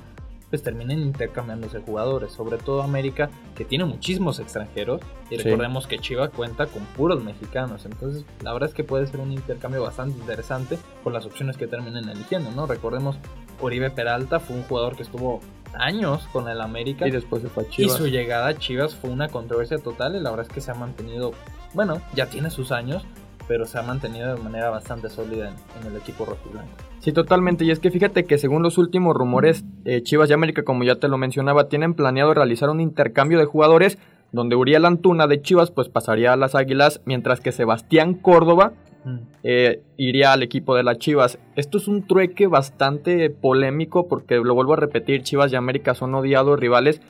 pues 0.51 0.61
terminen 0.61 0.99
intercambiándose 0.99 1.79
jugadores, 1.79 2.31
sobre 2.31 2.59
todo 2.59 2.83
América 2.83 3.31
que 3.55 3.65
tiene 3.65 3.85
muchísimos 3.85 4.37
extranjeros 4.39 5.01
y 5.31 5.37
Sí. 5.37 5.41
recordemos 5.41 5.87
que 5.87 5.97
Chivas 5.97 6.29
cuenta 6.29 6.67
con 6.67 6.83
puros 6.95 7.23
mexicanos, 7.23 7.85
entonces 7.85 8.23
la 8.43 8.53
verdad 8.53 8.69
es 8.69 8.75
que 8.75 8.83
puede 8.83 9.07
ser 9.07 9.19
un 9.19 9.31
intercambio 9.31 9.81
bastante 9.81 10.15
interesante 10.19 10.77
por 11.03 11.11
las 11.11 11.25
opciones 11.25 11.57
que 11.57 11.65
terminen 11.65 12.07
eligiendo, 12.07 12.51
¿no? 12.51 12.67
Recordemos 12.67 13.17
Oribe 13.61 13.89
Peralta 13.89 14.39
fue 14.39 14.55
un 14.57 14.61
jugador 14.61 14.95
que 14.95 15.01
estuvo 15.01 15.39
años 15.77 16.27
con 16.31 16.47
el 16.47 16.61
América 16.61 17.07
Y 17.07 17.11
después 17.11 17.41
se 17.41 17.49
fue 17.49 17.63
a 17.63 17.67
y 17.67 17.69
Chivas. 17.69 17.97
su 17.97 18.07
llegada 18.07 18.47
a 18.47 18.57
Chivas 18.57 18.95
fue 18.95 19.09
una 19.09 19.27
controversia 19.29 19.77
total 19.77 20.15
y 20.15 20.19
la 20.19 20.29
verdad 20.29 20.45
es 20.47 20.53
que 20.53 20.61
se 20.61 20.71
ha 20.71 20.75
mantenido, 20.75 21.33
bueno, 21.73 22.01
ya 22.15 22.27
tiene 22.27 22.49
sus 22.49 22.71
años, 22.71 23.03
pero 23.47 23.65
se 23.65 23.77
ha 23.77 23.81
mantenido 23.81 24.35
de 24.35 24.41
manera 24.41 24.69
bastante 24.69 25.09
sólida 25.09 25.49
en, 25.49 25.55
en 25.81 25.91
el 25.91 25.97
equipo 25.97 26.25
rojiblanco. 26.25 26.71
Sí, 26.99 27.11
totalmente. 27.11 27.65
Y 27.65 27.71
es 27.71 27.79
que 27.79 27.91
fíjate 27.91 28.23
que 28.25 28.37
según 28.37 28.63
los 28.63 28.77
últimos 28.77 29.15
rumores, 29.15 29.65
eh, 29.83 30.01
Chivas 30.03 30.29
y 30.29 30.33
América, 30.33 30.63
como 30.63 30.85
ya 30.85 30.95
te 30.95 31.09
lo 31.09 31.17
mencionaba, 31.17 31.67
tienen 31.67 31.93
planeado 31.93 32.33
realizar 32.33 32.69
un 32.69 32.79
intercambio 32.79 33.39
de 33.39 33.45
jugadores 33.45 33.97
donde 34.31 34.55
Uriel 34.55 34.85
Antuna 34.85 35.27
de 35.27 35.41
Chivas 35.41 35.69
pues 35.69 35.89
pasaría 35.89 36.33
a 36.33 36.37
las 36.37 36.55
Águilas, 36.55 37.01
mientras 37.05 37.39
que 37.39 37.51
Sebastián 37.51 38.13
Córdoba 38.13 38.73
Mm. 39.05 39.17
eh, 39.43 39.81
iría 39.97 40.33
al 40.33 40.43
equipo 40.43 40.75
de 40.75 40.83
las 40.83 40.97
Chivas. 40.97 41.37
Esto 41.55 41.77
es 41.77 41.87
un 41.87 42.07
trueque 42.07 42.47
bastante 42.47 43.29
polémico 43.29 44.07
porque 44.07 44.35
lo 44.35 44.55
vuelvo 44.55 44.73
a 44.73 44.77
repetir, 44.77 45.23
Chivas 45.23 45.51
y 45.51 45.55
América 45.55 45.93
son 45.93 46.15
odiados 46.15 46.59
rivales. 46.59 47.01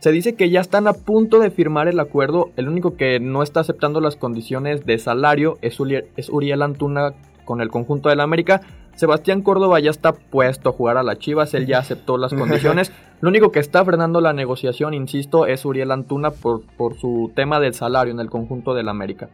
Se 0.00 0.12
dice 0.12 0.34
que 0.34 0.50
ya 0.50 0.60
están 0.60 0.86
a 0.86 0.92
punto 0.92 1.40
de 1.40 1.50
firmar 1.50 1.88
el 1.88 1.98
acuerdo, 1.98 2.50
el 2.56 2.68
único 2.68 2.96
que 2.96 3.20
no 3.20 3.42
está 3.42 3.60
aceptando 3.60 4.00
las 4.00 4.16
condiciones 4.16 4.84
de 4.84 4.98
salario 4.98 5.56
es 5.62 5.80
Uriel, 5.80 6.06
es 6.16 6.28
Uriel 6.28 6.62
Antuna 6.62 7.14
con 7.44 7.60
el 7.60 7.70
conjunto 7.70 8.08
del 8.08 8.20
América. 8.20 8.60
Sebastián 8.96 9.42
Córdoba 9.42 9.80
ya 9.80 9.90
está 9.90 10.12
puesto 10.12 10.68
a 10.68 10.72
jugar 10.72 10.98
a 10.98 11.02
las 11.02 11.18
Chivas, 11.18 11.54
él 11.54 11.66
ya 11.66 11.78
aceptó 11.78 12.16
las 12.16 12.34
condiciones. 12.38 12.92
Lo 13.20 13.28
único 13.28 13.50
que 13.50 13.60
está 13.60 13.84
frenando 13.84 14.20
la 14.20 14.32
negociación, 14.32 14.94
insisto, 14.94 15.46
es 15.46 15.64
Uriel 15.64 15.90
Antuna 15.90 16.30
por, 16.30 16.62
por 16.76 16.96
su 16.98 17.32
tema 17.34 17.58
del 17.58 17.74
salario 17.74 18.12
en 18.12 18.20
el 18.20 18.30
conjunto 18.30 18.74
del 18.74 18.88
América. 18.88 19.30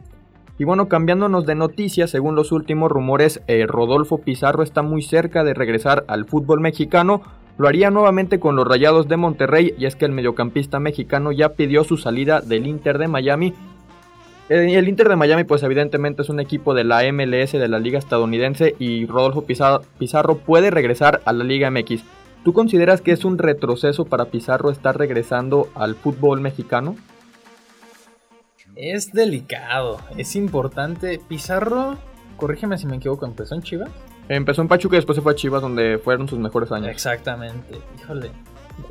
Y 0.61 0.65
bueno, 0.65 0.89
cambiándonos 0.89 1.47
de 1.47 1.55
noticias, 1.55 2.11
según 2.11 2.35
los 2.35 2.53
últimos 2.53 2.93
rumores, 2.93 3.41
eh, 3.47 3.65
Rodolfo 3.67 4.19
Pizarro 4.19 4.63
está 4.63 4.83
muy 4.83 5.01
cerca 5.01 5.43
de 5.43 5.55
regresar 5.55 6.05
al 6.07 6.27
fútbol 6.27 6.61
mexicano. 6.61 7.23
Lo 7.57 7.67
haría 7.67 7.91
nuevamente 7.91 8.39
con 8.39 8.57
los 8.57 8.69
Rayados 8.69 9.09
de 9.09 9.17
Monterrey 9.17 9.73
y 9.79 9.87
es 9.87 9.97
que 9.97 10.05
el 10.05 10.13
mediocampista 10.13 10.79
mexicano 10.79 11.33
ya 11.33 11.55
pidió 11.55 11.83
su 11.83 11.97
salida 11.97 12.43
del 12.43 12.67
Inter 12.67 12.99
de 12.99 13.09
Miami. 13.09 13.55
El 14.51 14.87
Inter 14.87 15.09
de 15.09 15.17
Miami 15.17 15.45
pues 15.45 15.63
evidentemente 15.63 16.21
es 16.21 16.29
un 16.29 16.41
equipo 16.41 16.75
de 16.75 16.85
la 16.85 17.11
MLS 17.11 17.53
de 17.53 17.69
la 17.69 17.79
liga 17.79 17.99
estadounidense 17.99 18.77
y 18.79 19.07
Rodolfo 19.07 19.47
Pizarro 19.47 20.37
puede 20.37 20.71
regresar 20.71 21.23
a 21.25 21.33
la 21.33 21.43
Liga 21.43 21.71
MX. 21.71 22.03
¿Tú 22.45 22.53
consideras 22.53 23.01
que 23.01 23.13
es 23.13 23.25
un 23.25 23.39
retroceso 23.39 24.05
para 24.05 24.27
Pizarro 24.27 24.71
estar 24.71 24.99
regresando 24.99 25.69
al 25.75 25.95
fútbol 25.95 26.43
mexicano? 26.43 26.97
Es 28.81 29.13
delicado, 29.13 29.99
es 30.17 30.35
importante. 30.37 31.21
Pizarro, 31.29 31.99
corrígeme 32.39 32.79
si 32.79 32.87
me 32.87 32.97
equivoco, 32.97 33.27
empezó 33.27 33.55
en 33.55 33.61
Chivas. 33.61 33.91
Empezó 34.27 34.63
en 34.63 34.69
Pachuca 34.69 34.97
y 34.97 34.99
después 34.99 35.17
se 35.17 35.23
fue 35.23 35.33
a 35.33 35.35
Chivas 35.35 35.61
donde 35.61 35.99
fueron 35.99 36.27
sus 36.29 36.39
mejores 36.39 36.73
años. 36.73 36.89
Exactamente, 36.89 37.79
híjole. 37.99 38.31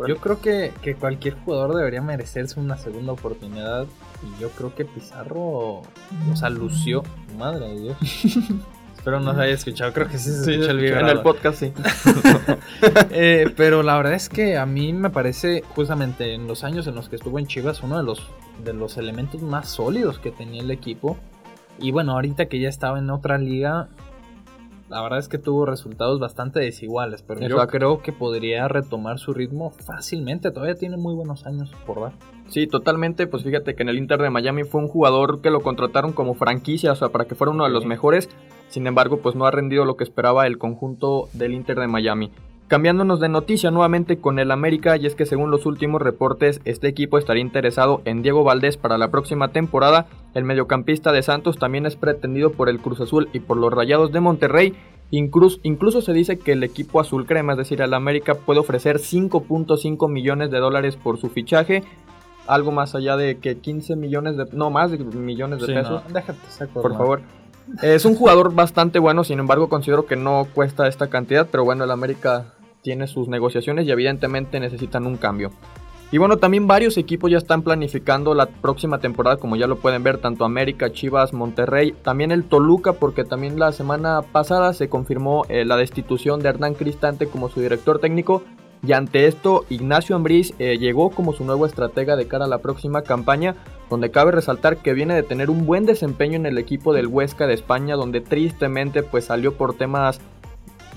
Yo 0.08 0.17
creo 0.17 0.39
que, 0.39 0.72
que 0.84 0.93
cualquier 0.93 1.34
jugador 1.43 1.75
debería 1.75 2.03
merecerse 2.03 2.60
una 2.60 2.77
segunda 2.77 3.13
oportunidad. 3.13 3.88
Y 4.22 4.39
yo 4.39 4.51
creo 4.51 4.75
que 4.75 4.86
Pizarro, 4.86 5.39
o 5.41 6.36
sea, 6.36 6.51
lució. 6.51 7.01
Madre 7.36 7.69
de 7.69 7.79
Dios. 7.79 7.98
Espero 9.00 9.22
no 9.22 9.34
se 9.34 9.41
haya 9.41 9.53
escuchado, 9.53 9.94
creo 9.94 10.10
que 10.10 10.18
sí 10.18 10.29
se 10.29 10.51
escucha 10.51 10.72
el 10.72 10.79
en 10.79 10.84
vibrador. 10.84 11.10
el 11.10 11.22
podcast 11.22 11.58
sí. 11.58 11.72
Eh, 13.12 13.46
pero 13.56 13.82
la 13.82 13.96
verdad 13.96 14.13
es 14.13 14.27
que 14.27 14.58
a 14.58 14.65
mí 14.65 14.91
me 14.91 15.10
parece, 15.10 15.63
justamente 15.74 16.34
en 16.34 16.48
los 16.48 16.65
años 16.65 16.86
en 16.86 16.96
los 16.96 17.08
que 17.08 17.15
estuvo 17.15 17.39
en 17.39 17.48
Chivas, 17.48 17.82
uno 17.82 17.98
de 17.98 18.03
los, 18.03 18.29
de 18.62 18.74
los 18.74 18.98
elementos 18.98 19.41
más 19.41 19.70
sólidos 19.70 20.20
que 20.20 20.32
tenía 20.32 20.62
el 20.62 20.70
equipo. 20.70 21.18
Y 21.79 21.91
bueno, 21.91 22.12
ahorita 22.12 22.48
que 22.48 22.60
ya 22.60 22.68
estaba 22.68 23.00
en 23.00 23.10
otra 23.10 23.38
liga, 23.38 23.88
la 24.89 25.01
verdad 25.01 25.20
es 25.20 25.29
que 25.29 25.38
tuvo 25.38 25.65
resultados 25.65 26.20
bastante 26.20 26.60
desiguales. 26.60 27.22
Pero 27.22 27.48
yo 27.48 27.68
creo 27.68 28.01
que 28.01 28.12
podría 28.12 28.68
retomar 28.68 29.18
su 29.18 29.34
ritmo 29.34 29.70
fácilmente. 29.70 30.51
Todavía 30.51 30.75
tiene 30.75 30.98
muy 30.98 31.15
buenos 31.15 31.46
años 31.46 31.72
por 31.88 32.01
dar. 32.01 32.12
Sí, 32.50 32.68
totalmente. 32.68 33.27
Pues 33.27 33.44
fíjate 33.44 33.75
que 33.75 33.84
en 33.84 33.89
el 33.89 33.98
Inter 33.98 34.22
de 34.22 34.29
Miami 34.29 34.65
fue 34.65 34.82
un 34.82 34.89
jugador 34.89 35.39
que 35.39 35.51
lo 35.51 35.62
contrataron 35.62 36.12
como 36.12 36.34
franquicia, 36.34 36.91
o 36.91 36.96
sea, 36.98 37.10
para 37.10 37.24
que 37.25 37.36
fuera 37.36 37.51
uno 37.51 37.63
de 37.63 37.70
los 37.70 37.86
mejores. 37.86 38.27
Sin 38.70 38.88
embargo, 38.88 39.18
pues 39.18 39.36
no 39.36 39.46
ha 39.46 39.52
rendido 39.52 39.86
lo 39.86 39.98
que 39.98 40.04
esperaba 40.04 40.48
el 40.48 40.58
conjunto 40.58 41.28
del 41.34 41.54
Inter 41.54 41.80
de 41.80 41.88
Miami. 41.88 42.32
Cambiándonos 42.68 43.20
de 43.20 43.30
noticia 43.30 43.72
nuevamente 43.72 44.20
con 44.20 44.38
el 44.38 44.52
América, 44.52 44.96
y 44.96 45.08
es 45.08 45.15
que 45.15 45.26
según 45.26 45.50
los 45.50 45.65
últimos 45.65 46.04
reportes, 46.04 46.62
este 46.65 46.88
equipo 46.88 47.17
estaría 47.17 47.41
interesado 47.41 48.04
en 48.06 48.22
Diego 48.22 48.43
Valdés 48.43 48.78
para 48.78 49.00
la 49.00 49.10
próxima 49.10 49.48
temporada. 49.48 50.06
El 50.36 50.43
mediocampista 50.43 51.12
de 51.12 51.24
Santos 51.24 51.58
también 51.58 51.88
es 51.88 51.96
pretendido 51.96 52.52
por 52.52 52.70
el 52.70 52.80
Cruz 52.80 53.02
Azul 53.02 53.28
y 53.34 53.39
por 53.39 53.58
los 53.58 53.74
Rayados 53.74 54.12
de 54.12 54.20
Monterrey. 54.20 54.76
Incluso, 55.10 55.58
incluso 55.63 56.02
se 56.04 56.13
dice 56.13 56.38
que 56.38 56.52
el 56.52 56.63
equipo 56.63 57.00
azul 57.00 57.26
crema, 57.26 57.54
es 57.54 57.58
decir, 57.58 57.82
el 57.82 57.96
América, 57.96 58.36
puede 58.36 58.60
ofrecer 58.60 58.98
5.5 59.00 60.08
millones 60.08 60.52
de 60.52 60.60
dólares 60.60 60.96
por 60.96 61.17
su 61.17 61.30
fichaje. 61.30 61.84
Algo 62.46 62.72
más 62.72 62.93
allá 62.93 63.17
de 63.17 63.39
que 63.39 63.58
15 63.58 63.96
millones 63.96 64.38
de... 64.38 64.46
No, 64.54 64.70
más 64.70 64.91
de 64.91 65.00
millones 65.00 65.60
de 65.62 65.65
Sí, 65.65 65.74
pesos. 65.74 66.04
no, 66.08 66.13
déjate 66.13 66.39
saco, 66.50 66.84
Por 66.84 66.96
favor. 66.96 67.22
Es 67.82 68.05
un 68.05 68.15
jugador 68.15 68.53
bastante 68.53 68.99
bueno, 68.99 69.23
sin 69.23 69.39
embargo 69.39 69.69
considero 69.69 70.05
que 70.05 70.15
no 70.15 70.47
cuesta 70.53 70.88
esta 70.88 71.10
cantidad, 71.10 71.47
pero 71.49 71.63
bueno, 71.63 71.84
el 71.84 71.91
América 71.91 72.53
tiene 72.82 73.08
sus 73.08 73.27
negociaciones 73.27 73.86
y 73.86 73.91
evidentemente 73.91 74.60
necesitan 74.60 75.05
un 75.05 75.17
cambio. 75.17 75.51
Y 76.12 76.17
bueno, 76.17 76.38
también 76.38 76.65
varios 76.65 76.97
equipos 76.97 77.29
ya 77.29 77.38
están 77.38 77.62
planificando 77.62 78.34
la 78.34 78.47
próxima 78.47 78.97
temporada, 78.97 79.38
como 79.38 79.55
ya 79.55 79.67
lo 79.67 79.77
pueden 79.77 80.01
ver, 80.01 80.17
tanto 80.17 80.43
América, 80.43 80.91
Chivas, 80.91 81.34
Monterrey, 81.34 81.93
también 82.01 82.32
el 82.32 82.45
Toluca, 82.45 82.93
porque 82.93 83.23
también 83.23 83.60
la 83.60 83.71
semana 83.71 84.23
pasada 84.23 84.73
se 84.73 84.89
confirmó 84.89 85.45
eh, 85.49 85.65
la 85.65 85.77
destitución 85.77 86.39
de 86.39 86.49
Hernán 86.49 86.73
Cristante 86.73 87.27
como 87.27 87.49
su 87.49 87.62
director 87.62 87.99
técnico. 87.99 88.43
Y 88.82 88.94
ante 88.94 89.28
esto, 89.28 89.65
Ignacio 89.70 90.15
Ambriz 90.15 90.54
eh, 90.58 90.78
llegó 90.78 91.10
como 91.10 91.34
su 91.34 91.44
nuevo 91.44 91.65
estratega 91.65 92.15
de 92.15 92.28
cara 92.28 92.46
a 92.46 92.48
la 92.48 92.60
próxima 92.60 93.02
campaña, 93.02 93.56
donde 93.89 94.10
cabe 94.12 94.32
resaltar 94.32 94.78
que 94.78 94.94
viene 94.94 95.15
de 95.15 95.24
tener 95.24 95.50
un 95.50 95.65
buen 95.65 95.86
desempeño 95.86 96.36
en 96.38 96.46
el 96.46 96.58
equipo 96.58 96.94
del 96.94 97.08
Huesca 97.08 97.46
de 97.46 97.56
España, 97.56 97.96
donde 97.96 98.22
tristemente 98.22 99.04
pues 99.04 99.26
salió 99.26 99.56
por 99.56 99.74
temas 99.74 100.22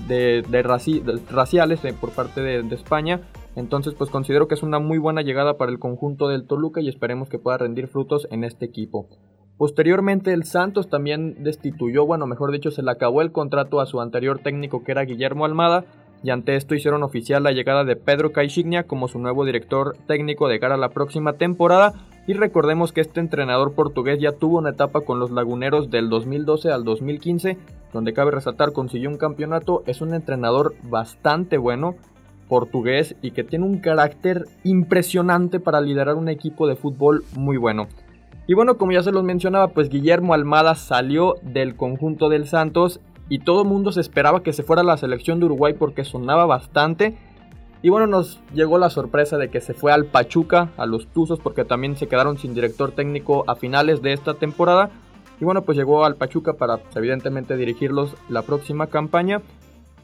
de, 0.07 0.43
de 0.47 0.63
raci- 0.63 1.03
de- 1.03 1.21
raciales 1.29 1.83
eh, 1.83 1.93
por 1.99 2.11
parte 2.11 2.41
de, 2.41 2.63
de 2.63 2.75
España. 2.75 3.21
Entonces 3.55 3.93
pues 3.95 4.09
considero 4.09 4.47
que 4.47 4.55
es 4.55 4.63
una 4.63 4.79
muy 4.79 4.97
buena 4.97 5.21
llegada 5.21 5.57
para 5.57 5.71
el 5.71 5.77
conjunto 5.79 6.29
del 6.29 6.47
Toluca 6.47 6.79
y 6.81 6.87
esperemos 6.87 7.29
que 7.29 7.37
pueda 7.37 7.57
rendir 7.57 7.87
frutos 7.87 8.27
en 8.31 8.43
este 8.43 8.65
equipo. 8.65 9.09
Posteriormente 9.57 10.33
el 10.33 10.45
Santos 10.45 10.89
también 10.89 11.43
destituyó, 11.43 12.05
bueno 12.07 12.25
mejor 12.25 12.51
dicho 12.51 12.71
se 12.71 12.81
le 12.81 12.89
acabó 12.91 13.21
el 13.21 13.31
contrato 13.31 13.81
a 13.81 13.85
su 13.85 14.01
anterior 14.01 14.39
técnico 14.39 14.83
que 14.83 14.91
era 14.93 15.03
Guillermo 15.03 15.45
Almada 15.45 15.85
y 16.23 16.29
ante 16.29 16.55
esto 16.55 16.73
hicieron 16.73 17.03
oficial 17.03 17.43
la 17.43 17.51
llegada 17.51 17.83
de 17.83 17.95
Pedro 17.95 18.31
Caixinha 18.31 18.83
como 18.83 19.07
su 19.07 19.19
nuevo 19.19 19.45
director 19.45 19.95
técnico 20.07 20.47
de 20.47 20.59
cara 20.59 20.75
a 20.75 20.79
la 20.79 20.89
próxima 20.89 21.33
temporada 21.33 21.93
y 22.25 22.33
recordemos 22.33 22.93
que 22.93 23.01
este 23.01 23.19
entrenador 23.19 23.73
portugués 23.73 24.19
ya 24.19 24.31
tuvo 24.31 24.57
una 24.57 24.69
etapa 24.69 25.01
con 25.01 25.19
los 25.19 25.31
laguneros 25.31 25.91
del 25.91 26.09
2012 26.09 26.71
al 26.71 26.85
2015 26.85 27.57
donde 27.91 28.13
cabe 28.13 28.31
resaltar 28.31 28.71
consiguió 28.71 29.09
un 29.09 29.17
campeonato, 29.17 29.83
es 29.85 30.01
un 30.01 30.13
entrenador 30.13 30.73
bastante 30.83 31.57
bueno 31.57 31.95
portugués 32.47 33.15
y 33.21 33.31
que 33.31 33.43
tiene 33.43 33.65
un 33.65 33.79
carácter 33.79 34.45
impresionante 34.63 35.59
para 35.59 35.81
liderar 35.81 36.15
un 36.15 36.29
equipo 36.29 36.67
de 36.67 36.75
fútbol 36.75 37.23
muy 37.35 37.57
bueno. 37.57 37.87
Y 38.45 38.55
bueno, 38.55 38.77
como 38.77 38.91
ya 38.91 39.03
se 39.03 39.11
los 39.11 39.23
mencionaba, 39.23 39.69
pues 39.69 39.89
Guillermo 39.89 40.33
Almada 40.33 40.75
salió 40.75 41.35
del 41.41 41.75
conjunto 41.75 42.27
del 42.27 42.45
Santos 42.47 42.99
y 43.29 43.39
todo 43.39 43.63
el 43.63 43.67
mundo 43.67 43.91
se 43.91 44.01
esperaba 44.01 44.43
que 44.43 44.53
se 44.53 44.63
fuera 44.63 44.83
la 44.83 44.97
selección 44.97 45.39
de 45.39 45.45
Uruguay 45.45 45.73
porque 45.73 46.03
sonaba 46.03 46.45
bastante. 46.45 47.17
Y 47.81 47.89
bueno, 47.89 48.07
nos 48.07 48.39
llegó 48.53 48.77
la 48.77 48.89
sorpresa 48.89 49.37
de 49.37 49.49
que 49.49 49.59
se 49.59 49.73
fue 49.73 49.91
al 49.91 50.05
Pachuca, 50.05 50.69
a 50.77 50.85
los 50.85 51.07
Tuzos, 51.07 51.39
porque 51.39 51.65
también 51.65 51.97
se 51.97 52.07
quedaron 52.07 52.37
sin 52.37 52.53
director 52.53 52.91
técnico 52.91 53.43
a 53.47 53.55
finales 53.55 54.01
de 54.01 54.13
esta 54.13 54.35
temporada. 54.35 54.89
Y 55.41 55.45
bueno, 55.45 55.63
pues 55.63 55.77
llegó 55.77 56.05
al 56.05 56.15
Pachuca 56.15 56.53
para 56.53 56.79
evidentemente 56.95 57.57
dirigirlos 57.57 58.15
la 58.29 58.43
próxima 58.43 58.87
campaña. 58.87 59.41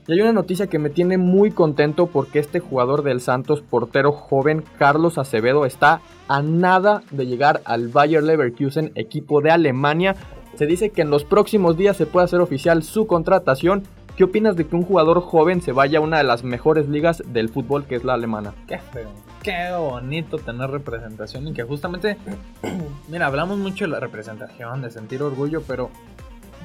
Y 0.09 0.13
hay 0.13 0.21
una 0.21 0.33
noticia 0.33 0.67
que 0.67 0.79
me 0.79 0.89
tiene 0.89 1.17
muy 1.17 1.51
contento 1.51 2.07
porque 2.07 2.39
este 2.39 2.59
jugador 2.59 3.03
del 3.03 3.21
Santos, 3.21 3.61
portero 3.61 4.11
joven 4.11 4.63
Carlos 4.79 5.17
Acevedo, 5.17 5.65
está 5.65 6.01
a 6.27 6.41
nada 6.41 7.03
de 7.11 7.27
llegar 7.27 7.61
al 7.63 7.89
Bayer 7.89 8.23
Leverkusen, 8.23 8.91
equipo 8.95 9.39
de 9.41 9.51
Alemania. 9.51 10.15
Se 10.59 10.65
dice 10.65 10.89
que 10.89 11.03
en 11.03 11.09
los 11.09 11.23
próximos 11.23 11.77
días 11.77 11.95
se 11.95 12.05
puede 12.05 12.25
hacer 12.25 12.41
oficial 12.41 12.83
su 12.83 13.07
contratación. 13.07 13.83
¿Qué 14.17 14.25
opinas 14.25 14.57
de 14.57 14.67
que 14.67 14.75
un 14.75 14.83
jugador 14.83 15.21
joven 15.21 15.61
se 15.61 15.71
vaya 15.71 15.99
a 15.99 16.01
una 16.01 16.17
de 16.17 16.25
las 16.25 16.43
mejores 16.43 16.89
ligas 16.89 17.23
del 17.27 17.47
fútbol 17.47 17.85
que 17.85 17.95
es 17.95 18.03
la 18.03 18.15
alemana? 18.15 18.53
Qué 18.67 18.77
feo. 18.77 19.07
Qué 19.41 19.71
bonito 19.77 20.37
tener 20.37 20.69
representación 20.69 21.47
y 21.47 21.53
que 21.53 21.63
justamente, 21.63 22.17
mira, 23.07 23.27
hablamos 23.27 23.57
mucho 23.57 23.85
de 23.85 23.91
la 23.91 24.01
representación, 24.01 24.81
de 24.81 24.91
sentir 24.91 25.23
orgullo, 25.23 25.63
pero 25.65 25.91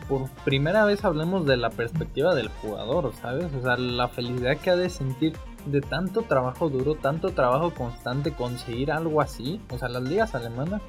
por 0.09 0.28
primera 0.44 0.85
vez 0.85 1.04
hablemos 1.04 1.46
de 1.46 1.57
la 1.57 1.70
perspectiva 1.70 2.35
del 2.35 2.48
jugador, 2.48 3.12
¿sabes? 3.22 3.54
O 3.54 3.62
sea, 3.62 3.76
la 3.76 4.09
felicidad 4.09 4.57
que 4.57 4.70
ha 4.70 4.76
de 4.76 4.90
sentir 4.90 5.35
de 5.66 5.80
tanto 5.80 6.22
trabajo 6.22 6.68
duro, 6.68 6.96
tanto 6.96 7.30
trabajo 7.30 7.72
constante, 7.72 8.33
conseguir 8.33 8.90
algo 8.90 9.20
así. 9.20 9.61
O 9.70 9.78
sea, 9.78 9.88
las 9.88 10.02
ligas 10.02 10.35
alemanas 10.35 10.83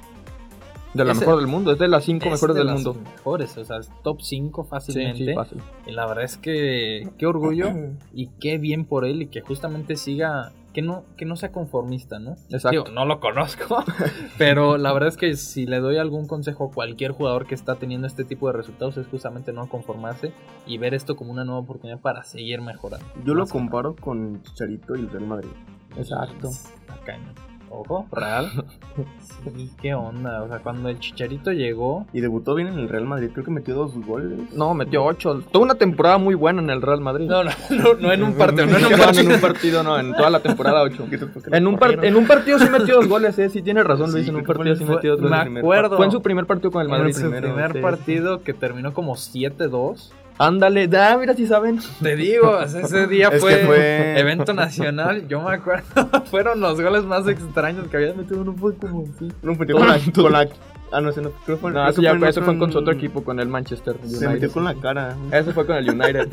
De 0.96 1.04
la 1.04 1.12
Ese- 1.12 1.20
mejor 1.20 1.36
del 1.38 1.46
mundo, 1.46 1.72
es 1.72 1.78
de 1.78 1.88
las 1.88 2.04
cinco 2.04 2.26
es 2.26 2.32
mejores 2.32 2.54
de 2.54 2.60
del 2.60 2.66
las 2.68 2.82
mundo. 2.84 3.00
mejores, 3.10 3.56
o 3.58 3.64
sea, 3.64 3.78
es 3.78 3.90
top 4.02 4.20
5 4.22 4.62
Sí, 4.64 4.68
fácilmente. 4.70 5.24
sí, 5.26 5.34
fácil. 5.34 5.58
Y 5.86 5.92
la 5.92 6.06
verdad 6.06 6.24
es 6.24 6.36
que 6.36 7.08
qué 7.18 7.26
orgullo 7.26 7.70
y 8.12 8.28
qué 8.40 8.58
bien 8.58 8.84
por 8.84 9.04
él 9.04 9.22
y 9.22 9.26
que 9.26 9.40
justamente 9.40 9.96
siga, 9.96 10.52
que 10.72 10.82
no, 10.82 11.04
que 11.16 11.24
no 11.24 11.36
sea 11.36 11.52
conformista, 11.52 12.18
¿no? 12.18 12.32
Exacto. 12.50 12.70
Digo, 12.70 12.84
no 12.94 13.04
lo 13.06 13.18
conozco, 13.20 13.82
pero 14.38 14.76
la 14.78 14.92
verdad 14.92 15.08
es 15.08 15.16
que 15.16 15.36
si 15.36 15.66
le 15.66 15.78
doy 15.80 15.96
algún 15.96 16.26
consejo 16.26 16.66
a 16.70 16.70
cualquier 16.74 17.12
jugador 17.12 17.46
que 17.46 17.54
está 17.54 17.76
teniendo 17.76 18.06
este 18.06 18.24
tipo 18.24 18.46
de 18.48 18.52
resultados 18.54 18.96
es 18.96 19.06
justamente 19.06 19.52
no 19.52 19.68
conformarse 19.68 20.32
y 20.66 20.78
ver 20.78 20.94
esto 20.94 21.16
como 21.16 21.32
una 21.32 21.44
nueva 21.44 21.60
oportunidad 21.60 22.00
para 22.00 22.24
seguir 22.24 22.60
mejorando. 22.60 23.06
Yo 23.24 23.34
lo 23.34 23.46
comparo 23.46 23.96
con 23.96 24.42
Chicharito 24.42 24.96
y 24.96 25.00
el 25.00 25.10
Real 25.10 25.26
Madrid. 25.26 25.50
Exacto. 25.96 26.50
Cañón. 27.04 27.34
Ojo, 27.78 28.06
real. 28.12 28.50
Sí, 29.44 29.70
qué 29.80 29.94
onda. 29.94 30.42
O 30.42 30.48
sea, 30.48 30.58
cuando 30.60 30.88
el 30.88 30.98
chicharito 30.98 31.52
llegó, 31.52 32.06
Y 32.12 32.20
debutó 32.20 32.54
bien 32.54 32.68
en 32.68 32.78
el 32.78 32.88
Real 32.88 33.04
Madrid, 33.04 33.28
creo 33.32 33.44
que 33.44 33.50
metió 33.50 33.74
dos 33.74 33.94
goles. 34.06 34.52
No, 34.54 34.74
metió 34.74 35.04
8. 35.04 35.42
Tuvo 35.52 35.62
una 35.62 35.74
temporada 35.74 36.18
muy 36.18 36.34
buena 36.34 36.62
en 36.62 36.70
el 36.70 36.80
Real 36.82 37.00
Madrid. 37.00 37.26
no, 37.28 37.44
no, 37.44 37.50
no, 37.70 37.94
no 38.00 38.12
en 38.12 38.22
un 38.22 38.34
partido, 38.34 38.66
no 38.66 38.76
en 38.78 38.84
un 38.86 38.90
No, 38.96 38.98
partido. 38.98 39.22
en 39.22 39.32
un 39.32 39.40
partido, 39.40 39.82
no, 39.82 39.98
en 39.98 40.12
toda 40.14 40.30
la 40.30 40.40
temporada 40.40 40.82
8. 40.82 40.96
Poquito 41.04 41.28
porque 41.32 41.50
lo 41.50 41.56
En 41.56 41.66
un, 41.66 41.78
par- 41.78 42.04
en 42.04 42.16
un 42.16 42.26
partido 42.26 42.58
sí 42.58 42.68
metió 42.70 42.96
dos 42.96 43.08
goles, 43.08 43.38
eh. 43.38 43.48
Sí, 43.50 43.62
tiene 43.62 43.82
razón, 43.84 44.10
Luis. 44.10 44.24
Sí, 44.24 44.30
en 44.30 44.36
un 44.36 44.44
partido 44.44 44.74
sí 44.74 44.84
metió 44.84 45.12
dos 45.12 45.20
me 45.20 45.28
goles. 45.28 45.42
primer 45.44 45.62
acuerdo. 45.62 45.96
Fue 45.96 46.06
en 46.06 46.12
su 46.12 46.22
primer 46.22 46.46
partido 46.46 46.70
con 46.70 46.80
el 46.82 46.88
En 46.88 46.92
Madrid. 46.98 47.12
su 47.14 47.20
primero, 47.20 47.48
primer 47.48 47.72
sí. 47.72 47.78
partido 47.80 48.42
que 48.42 48.54
terminó 48.54 48.92
como 48.94 49.14
7-2. 49.14 50.10
Ándale, 50.38 50.86
da, 50.88 51.16
mira 51.16 51.34
si 51.34 51.46
saben. 51.46 51.80
Te 52.02 52.14
digo, 52.16 52.60
ese 52.62 53.06
día 53.06 53.28
Es 53.28 53.40
fue, 53.40 53.58
que 53.60 53.66
fue- 53.66 54.20
evento 54.20 54.52
nacional. 54.52 55.26
Yo 55.28 55.40
me 55.40 55.54
acuerdo, 55.54 55.84
fueron 56.30 56.60
los 56.60 56.80
goles 56.80 57.04
más 57.04 57.26
extraños 57.26 57.88
que 57.88 57.96
había 57.96 58.12
metido. 58.14 58.44
No 58.44 58.52
fue 58.54 58.74
como 58.76 59.04
así. 59.16 59.32
No, 59.42 59.54
metió 59.54 59.76
con 59.76 59.88
la, 59.88 59.98
con 60.14 60.32
la- 60.32 60.48
Ah, 60.92 61.00
no, 61.00 61.10
ese 61.10 61.20
no. 61.20 61.30
Creo 61.44 61.56
que 61.56 61.62
fue, 61.62 61.70
No, 61.72 61.80
creo 61.80 61.88
eso 61.90 62.00
ya 62.00 62.14
fue, 62.16 62.28
eso 62.28 62.42
fue 62.42 62.56
con 62.58 62.70
su 62.70 62.78
otro 62.78 62.92
equipo, 62.92 63.24
con 63.24 63.40
el 63.40 63.48
Manchester 63.48 63.96
United. 64.00 64.18
Se 64.18 64.28
metió 64.28 64.52
con 64.52 64.62
la 64.64 64.74
cara. 64.76 65.16
Eso 65.32 65.52
fue 65.52 65.66
con 65.66 65.74
el 65.76 65.90
United. 65.90 66.28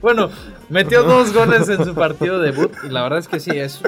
Bueno, 0.00 0.28
metió 0.68 1.04
dos 1.04 1.32
goles 1.32 1.68
en 1.68 1.84
su 1.84 1.94
partido 1.94 2.40
de 2.40 2.50
debut. 2.50 2.72
Y 2.84 2.88
la 2.88 3.04
verdad 3.04 3.20
es 3.20 3.28
que 3.28 3.38
sí, 3.38 3.50
es. 3.52 3.80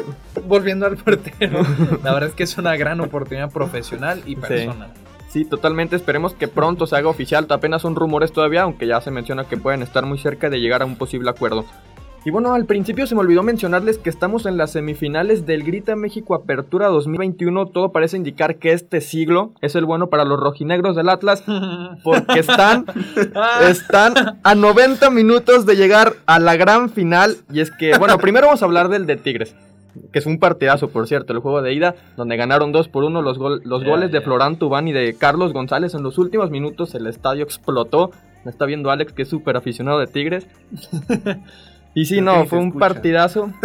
Volviendo 0.47 0.87
al 0.87 0.97
portero, 0.99 1.63
la 2.05 2.13
verdad 2.15 2.29
es 2.29 2.35
que 2.37 2.45
es 2.45 2.57
una 2.59 2.77
gran 2.77 3.01
oportunidad 3.01 3.51
profesional 3.51 4.23
y 4.25 4.37
personal. 4.37 4.91
Sí, 4.95 5.01
totalmente. 5.45 5.97
Esperemos 5.97 6.35
que 6.35 6.49
pronto 6.49 6.87
se 6.87 6.97
haga 6.97 7.09
oficial. 7.09 7.47
Apenas 7.49 7.83
son 7.83 7.97
rumores 7.97 8.33
todavía, 8.33 8.63
aunque 8.63 8.87
ya 8.87 9.01
se 9.01 9.11
menciona 9.11 9.45
que 9.45 9.57
pueden 9.57 9.83
estar 9.83 10.05
muy 10.05 10.19
cerca 10.19 10.51
de 10.51 10.61
llegar 10.61 10.83
a 10.83 10.85
un 10.85 10.97
posible 10.97 11.31
acuerdo. 11.31 11.65
Y 12.25 12.31
bueno, 12.31 12.55
al 12.55 12.67
principio 12.67 13.07
se 13.09 13.17
me 13.17 13.23
olvidó 13.23 13.43
mencionarles 13.43 13.99
que 13.99 14.09
estamos 14.09 14.47
en 14.47 14.57
las 14.57 14.71
semifinales 14.71 15.45
del 15.45 15.65
Grita 15.65 15.97
México 15.97 16.37
Apertura 16.37 16.87
2021. 16.87 17.67
Todo 17.67 17.91
parece 17.91 18.17
indicar 18.17 18.57
que 18.57 18.73
este 18.73 19.01
siglo 19.01 19.53
es 19.61 19.75
el 19.75 19.87
bueno 19.87 20.09
para 20.09 20.25
los 20.25 20.39
rojinegros 20.39 20.95
del 20.95 21.09
Atlas, 21.09 21.43
porque 22.05 22.41
están, 22.41 22.85
están 23.69 24.39
a 24.45 24.55
90 24.55 25.11
minutos 25.11 25.67
de 25.67 25.75
llegar 25.75 26.13
a 26.27 26.39
la 26.39 26.55
gran 26.55 26.91
final. 26.91 27.39
Y 27.53 27.61
es 27.61 27.73
que, 27.73 27.99
bueno, 27.99 28.19
primero 28.19 28.47
vamos 28.47 28.63
a 28.63 28.67
hablar 28.67 28.89
del 28.89 29.07
de 29.07 29.17
Tigres. 29.17 29.57
Que 30.13 30.19
es 30.19 30.27
un 30.27 30.39
partidazo, 30.39 30.89
por 30.89 31.07
cierto, 31.07 31.33
el 31.33 31.41
juego 31.41 31.61
de 31.63 31.75
ida, 31.75 31.95
donde 32.17 32.37
ganaron 32.37 32.73
2 32.73 32.89
por 32.89 33.05
1 33.05 33.21
los, 33.23 33.39
gol- 33.39 33.61
los 33.65 33.85
goles 33.85 34.11
de. 34.13 34.21
Florán 34.21 34.57
Tubán 34.57 34.89
y 34.89 34.93
de 34.93 35.15
Carlos 35.17 35.53
González. 35.53 35.95
En 35.95 36.03
los 36.03 36.19
últimos 36.19 36.51
minutos 36.51 36.95
el 36.95 37.07
estadio 37.07 37.45
explotó. 37.45 38.11
Me 38.45 38.51
está 38.51 38.65
viendo 38.67 38.91
Alex, 38.91 39.13
que 39.13 39.23
es 39.23 39.29
súper 39.29 39.57
aficionado 39.57 39.99
de 40.01 40.07
Tigres. 40.07 40.47
y 41.95 42.05
sí, 42.07 42.21
no, 42.21 42.45
fue 42.47 42.59
un 42.59 42.69
escucha. 42.69 42.87
partidazo. 42.89 43.51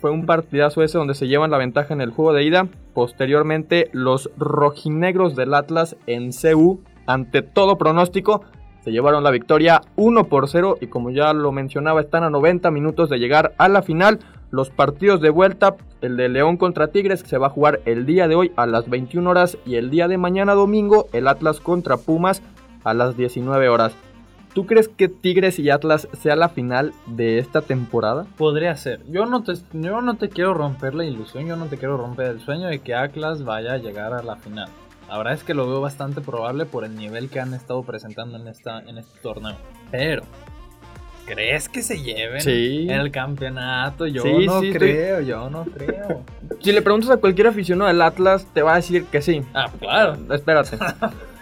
Fue 0.00 0.10
un 0.10 0.26
partidazo 0.26 0.82
ese 0.82 0.98
donde 0.98 1.14
se 1.14 1.28
llevan 1.28 1.52
la 1.52 1.58
ventaja 1.58 1.94
en 1.94 2.00
el 2.00 2.10
juego 2.10 2.32
de 2.32 2.42
ida. 2.42 2.66
Posteriormente, 2.92 3.88
los 3.92 4.30
rojinegros 4.36 5.36
del 5.36 5.54
Atlas 5.54 5.96
en 6.08 6.30
CU, 6.32 6.80
ante 7.06 7.42
todo 7.42 7.78
pronóstico, 7.78 8.42
se 8.82 8.90
llevaron 8.90 9.22
la 9.22 9.30
victoria 9.30 9.80
1 9.94 10.24
por 10.24 10.48
0 10.48 10.78
y 10.80 10.88
como 10.88 11.10
ya 11.10 11.32
lo 11.32 11.52
mencionaba, 11.52 12.00
están 12.00 12.24
a 12.24 12.30
90 12.30 12.72
minutos 12.72 13.10
de 13.10 13.18
llegar 13.18 13.54
a 13.58 13.68
la 13.68 13.82
final. 13.82 14.18
Los 14.52 14.68
partidos 14.68 15.22
de 15.22 15.30
vuelta, 15.30 15.76
el 16.02 16.18
de 16.18 16.28
León 16.28 16.58
contra 16.58 16.88
Tigres, 16.88 17.22
que 17.22 17.30
se 17.30 17.38
va 17.38 17.46
a 17.46 17.50
jugar 17.50 17.80
el 17.86 18.04
día 18.04 18.28
de 18.28 18.34
hoy 18.34 18.52
a 18.56 18.66
las 18.66 18.86
21 18.90 19.30
horas 19.30 19.56
y 19.64 19.76
el 19.76 19.88
día 19.88 20.08
de 20.08 20.18
mañana 20.18 20.52
domingo, 20.52 21.06
el 21.14 21.26
Atlas 21.26 21.58
contra 21.58 21.96
Pumas 21.96 22.42
a 22.84 22.92
las 22.92 23.16
19 23.16 23.70
horas. 23.70 23.94
¿Tú 24.52 24.66
crees 24.66 24.88
que 24.88 25.08
Tigres 25.08 25.58
y 25.58 25.70
Atlas 25.70 26.06
sea 26.20 26.36
la 26.36 26.50
final 26.50 26.92
de 27.06 27.38
esta 27.38 27.62
temporada? 27.62 28.26
Podría 28.36 28.76
ser. 28.76 29.00
Yo 29.08 29.24
no, 29.24 29.42
te, 29.42 29.54
yo 29.72 30.02
no 30.02 30.16
te 30.18 30.28
quiero 30.28 30.52
romper 30.52 30.94
la 30.94 31.06
ilusión, 31.06 31.46
yo 31.46 31.56
no 31.56 31.64
te 31.64 31.78
quiero 31.78 31.96
romper 31.96 32.26
el 32.26 32.40
sueño 32.40 32.68
de 32.68 32.80
que 32.80 32.94
Atlas 32.94 33.44
vaya 33.44 33.72
a 33.72 33.78
llegar 33.78 34.12
a 34.12 34.22
la 34.22 34.36
final. 34.36 34.68
La 35.08 35.16
verdad 35.16 35.32
es 35.32 35.44
que 35.44 35.54
lo 35.54 35.66
veo 35.66 35.80
bastante 35.80 36.20
probable 36.20 36.66
por 36.66 36.84
el 36.84 36.94
nivel 36.94 37.30
que 37.30 37.40
han 37.40 37.54
estado 37.54 37.82
presentando 37.84 38.36
en, 38.36 38.48
esta, 38.48 38.80
en 38.80 38.98
este 38.98 39.18
torneo. 39.20 39.56
Pero, 39.90 40.24
¿crees 41.26 41.68
que 41.68 41.82
se 41.82 42.02
lleven 42.02 42.40
Sí. 42.40 42.86
el 42.90 43.10
campeonato? 43.10 44.06
Yo 44.06 44.22
Sí, 44.22 44.46
no 44.46 44.60
sí, 44.60 44.68
estoy- 44.68 44.78
creo, 44.90 45.20
yo 45.20 45.50
no 45.50 45.64
creo. 45.64 46.22
Si 46.60 46.72
le 46.72 46.82
preguntas 46.82 47.10
a 47.10 47.16
cualquier 47.16 47.48
aficionado 47.48 47.88
del 47.88 48.02
Atlas, 48.02 48.46
te 48.52 48.62
va 48.62 48.72
a 48.74 48.76
decir 48.76 49.04
que 49.06 49.22
sí. 49.22 49.42
ah, 49.54 49.70
claro. 49.78 50.16
Espérate. 50.34 50.76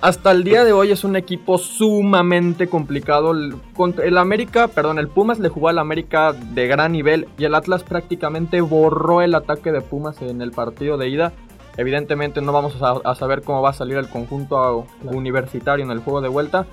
Hasta 0.00 0.30
el 0.30 0.44
día 0.44 0.62
de 0.62 0.72
hoy 0.72 0.92
es 0.92 1.04
un 1.04 1.16
equipo 1.16 1.56
sumamente 1.56 2.68
complicado. 2.68 3.32
El, 3.32 3.54
contra- 3.74 4.04
el 4.04 4.18
América, 4.18 4.68
perdón, 4.68 4.98
el 4.98 5.08
Pumas 5.08 5.38
le 5.38 5.48
jugó 5.48 5.68
al 5.70 5.78
América 5.78 6.32
de 6.32 6.66
gran 6.66 6.92
nivel 6.92 7.26
y 7.38 7.44
el 7.44 7.54
Atlas 7.54 7.82
prácticamente 7.82 8.60
borró 8.60 9.22
el 9.22 9.34
ataque 9.34 9.72
de 9.72 9.80
Pumas 9.80 10.20
en 10.20 10.42
el 10.42 10.50
partido 10.52 10.98
de 10.98 11.08
ida. 11.08 11.32
Evidentemente 11.78 12.40
no 12.42 12.52
vamos 12.52 12.76
a 12.80 13.14
saber 13.14 13.42
cómo 13.42 13.62
va 13.62 13.70
a 13.70 13.74
salir 13.74 13.96
el 13.96 14.08
conjunto 14.08 14.86
universitario 15.02 15.84
en 15.84 15.90
el 15.90 15.98
juego 16.00 16.20
de 16.20 16.28
vuelta. 16.28 16.66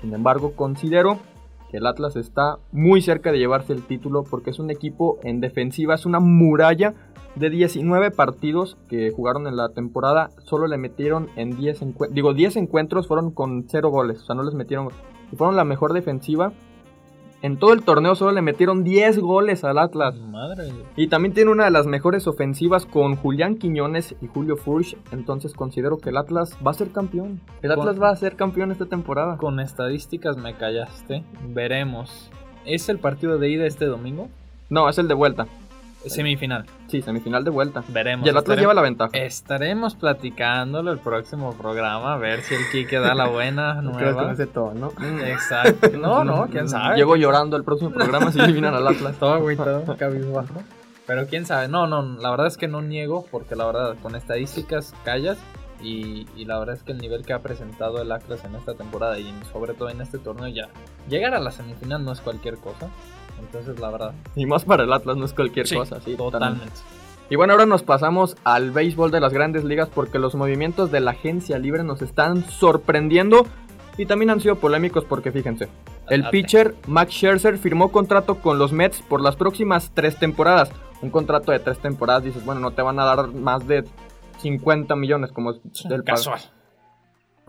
Sin 0.00 0.12
embargo, 0.14 0.52
considero 0.56 1.18
que 1.70 1.78
el 1.78 1.86
Atlas 1.86 2.16
está 2.16 2.58
muy 2.72 3.00
cerca 3.00 3.32
de 3.32 3.38
llevarse 3.38 3.72
el 3.72 3.86
título 3.86 4.24
porque 4.24 4.50
es 4.50 4.58
un 4.58 4.70
equipo 4.70 5.18
en 5.22 5.40
defensiva, 5.40 5.94
es 5.94 6.06
una 6.06 6.20
muralla 6.20 6.94
de 7.36 7.48
19 7.48 8.10
partidos 8.10 8.76
que 8.88 9.10
jugaron 9.10 9.46
en 9.46 9.56
la 9.56 9.68
temporada, 9.68 10.30
solo 10.44 10.66
le 10.66 10.78
metieron 10.78 11.28
en 11.36 11.56
10 11.56 11.82
encuentros, 11.82 12.14
digo 12.14 12.34
10 12.34 12.56
encuentros 12.56 13.06
fueron 13.06 13.30
con 13.30 13.66
0 13.68 13.90
goles, 13.90 14.22
o 14.22 14.24
sea, 14.24 14.34
no 14.34 14.42
les 14.42 14.54
metieron, 14.54 14.88
fueron 15.36 15.56
la 15.56 15.64
mejor 15.64 15.92
defensiva. 15.92 16.52
En 17.42 17.56
todo 17.58 17.72
el 17.72 17.82
torneo 17.82 18.14
solo 18.14 18.32
le 18.32 18.42
metieron 18.42 18.84
10 18.84 19.18
goles 19.18 19.64
al 19.64 19.78
Atlas. 19.78 20.14
Madre. 20.18 20.70
Y 20.96 21.08
también 21.08 21.32
tiene 21.32 21.50
una 21.50 21.64
de 21.64 21.70
las 21.70 21.86
mejores 21.86 22.26
ofensivas 22.26 22.84
con 22.84 23.16
Julián 23.16 23.56
Quiñones 23.56 24.14
y 24.20 24.26
Julio 24.26 24.56
Furch. 24.58 24.96
Entonces 25.10 25.54
considero 25.54 25.96
que 25.98 26.10
el 26.10 26.18
Atlas 26.18 26.56
va 26.64 26.72
a 26.72 26.74
ser 26.74 26.90
campeón. 26.92 27.40
El 27.62 27.70
Con- 27.70 27.80
Atlas 27.80 28.00
va 28.02 28.10
a 28.10 28.16
ser 28.16 28.36
campeón 28.36 28.72
esta 28.72 28.84
temporada. 28.86 29.38
Con 29.38 29.58
estadísticas 29.58 30.36
me 30.36 30.54
callaste. 30.54 31.24
Veremos. 31.48 32.30
¿Es 32.66 32.90
el 32.90 32.98
partido 32.98 33.38
de 33.38 33.48
ida 33.48 33.64
este 33.66 33.86
domingo? 33.86 34.28
No, 34.68 34.88
es 34.90 34.98
el 34.98 35.08
de 35.08 35.14
vuelta. 35.14 35.46
Semifinal. 36.06 36.64
Sí, 36.88 37.02
semifinal 37.02 37.44
de 37.44 37.50
vuelta. 37.50 37.84
Veremos. 37.88 38.26
Y 38.26 38.30
el 38.30 38.36
Atlas 38.36 38.58
lleva 38.58 38.74
la 38.74 38.82
ventaja. 38.82 39.10
Estaremos 39.12 39.94
platicándolo 39.94 40.92
el 40.92 40.98
próximo 40.98 41.52
programa, 41.54 42.14
a 42.14 42.16
ver 42.16 42.42
si 42.42 42.54
el 42.54 42.62
Kike 42.72 42.98
da 42.98 43.14
la 43.14 43.28
buena 43.28 43.74
Creo 43.96 44.12
nueva. 44.12 44.32
ese 44.32 44.46
tono. 44.46 44.92
Exacto. 45.24 45.90
No, 45.98 46.24
no, 46.24 46.46
quién 46.50 46.68
sabe. 46.70 46.96
Llego 46.96 47.16
llorando 47.16 47.56
el 47.56 47.64
próximo 47.64 47.90
programa 47.90 48.32
si 48.32 48.40
eliminan 48.40 48.74
al 48.74 48.86
Atlas. 48.88 49.16
todo 49.20 49.34
agüitado, 49.34 49.96
cabizbajo. 49.96 50.62
Pero 51.06 51.26
quién 51.26 51.44
sabe. 51.44 51.68
No, 51.68 51.86
no, 51.86 52.02
la 52.02 52.30
verdad 52.30 52.46
es 52.46 52.56
que 52.56 52.68
no 52.68 52.80
niego, 52.82 53.26
porque 53.30 53.56
la 53.56 53.66
verdad, 53.66 53.96
con 54.02 54.14
estadísticas 54.16 54.94
callas. 55.04 55.38
Y, 55.82 56.26
y 56.36 56.44
la 56.44 56.58
verdad 56.58 56.74
es 56.76 56.82
que 56.82 56.92
el 56.92 56.98
nivel 56.98 57.24
que 57.24 57.32
ha 57.32 57.38
presentado 57.38 58.02
el 58.02 58.12
Atlas 58.12 58.44
en 58.44 58.54
esta 58.54 58.74
temporada 58.74 59.18
y 59.18 59.32
sobre 59.50 59.72
todo 59.72 59.88
en 59.88 60.02
este 60.02 60.18
torneo 60.18 60.46
ya. 60.48 60.68
Llegar 61.08 61.34
a 61.34 61.40
la 61.40 61.50
semifinal 61.50 62.04
no 62.04 62.12
es 62.12 62.20
cualquier 62.20 62.58
cosa. 62.58 62.88
Entonces, 63.40 63.78
la 63.80 63.90
verdad. 63.90 64.14
Y 64.36 64.46
más 64.46 64.64
para 64.64 64.84
el 64.84 64.92
Atlas 64.92 65.16
no 65.16 65.24
es 65.24 65.32
cualquier 65.32 65.66
sí, 65.66 65.76
cosa, 65.76 66.00
sí. 66.00 66.14
totalmente. 66.16 66.72
Y 67.28 67.36
bueno, 67.36 67.52
ahora 67.52 67.66
nos 67.66 67.82
pasamos 67.82 68.36
al 68.42 68.72
béisbol 68.72 69.10
de 69.10 69.20
las 69.20 69.32
grandes 69.32 69.64
ligas 69.64 69.88
porque 69.88 70.18
los 70.18 70.34
movimientos 70.34 70.90
de 70.90 71.00
la 71.00 71.12
agencia 71.12 71.58
libre 71.58 71.84
nos 71.84 72.02
están 72.02 72.44
sorprendiendo 72.50 73.46
y 73.96 74.06
también 74.06 74.30
han 74.30 74.40
sido 74.40 74.56
polémicos 74.56 75.04
porque 75.04 75.30
fíjense, 75.30 75.68
el 76.08 76.28
pitcher 76.28 76.74
Max 76.88 77.12
Scherzer 77.12 77.58
firmó 77.58 77.92
contrato 77.92 78.36
con 78.36 78.58
los 78.58 78.72
Mets 78.72 79.00
por 79.02 79.20
las 79.20 79.36
próximas 79.36 79.92
tres 79.94 80.16
temporadas. 80.16 80.72
Un 81.02 81.10
contrato 81.10 81.52
de 81.52 81.60
tres 81.60 81.78
temporadas, 81.78 82.24
dices, 82.24 82.44
bueno, 82.44 82.60
no 82.60 82.72
te 82.72 82.82
van 82.82 82.98
a 82.98 83.04
dar 83.04 83.28
más 83.28 83.66
de 83.66 83.84
50 84.40 84.96
millones 84.96 85.30
como 85.30 85.52
es 85.52 85.60
el 85.84 86.02
pago. 86.02 86.16
Casual. 86.16 86.40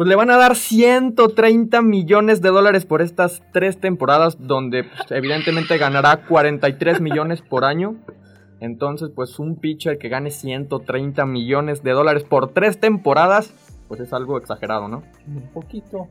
Pues 0.01 0.09
le 0.09 0.15
van 0.15 0.31
a 0.31 0.37
dar 0.37 0.55
130 0.55 1.79
millones 1.83 2.41
de 2.41 2.49
dólares 2.49 2.87
por 2.87 3.03
estas 3.03 3.43
tres 3.53 3.79
temporadas, 3.79 4.35
donde 4.39 4.85
pues, 4.85 5.11
evidentemente 5.11 5.77
ganará 5.77 6.25
43 6.25 6.99
millones 6.99 7.43
por 7.43 7.65
año. 7.65 7.97
Entonces, 8.59 9.11
pues 9.13 9.37
un 9.37 9.57
pitcher 9.57 9.99
que 9.99 10.09
gane 10.09 10.31
130 10.31 11.23
millones 11.27 11.83
de 11.83 11.91
dólares 11.91 12.23
por 12.23 12.51
tres 12.51 12.79
temporadas, 12.79 13.53
pues 13.87 14.01
es 14.01 14.11
algo 14.11 14.39
exagerado, 14.39 14.87
¿no? 14.87 15.03
Un 15.27 15.47
poquito. 15.53 16.07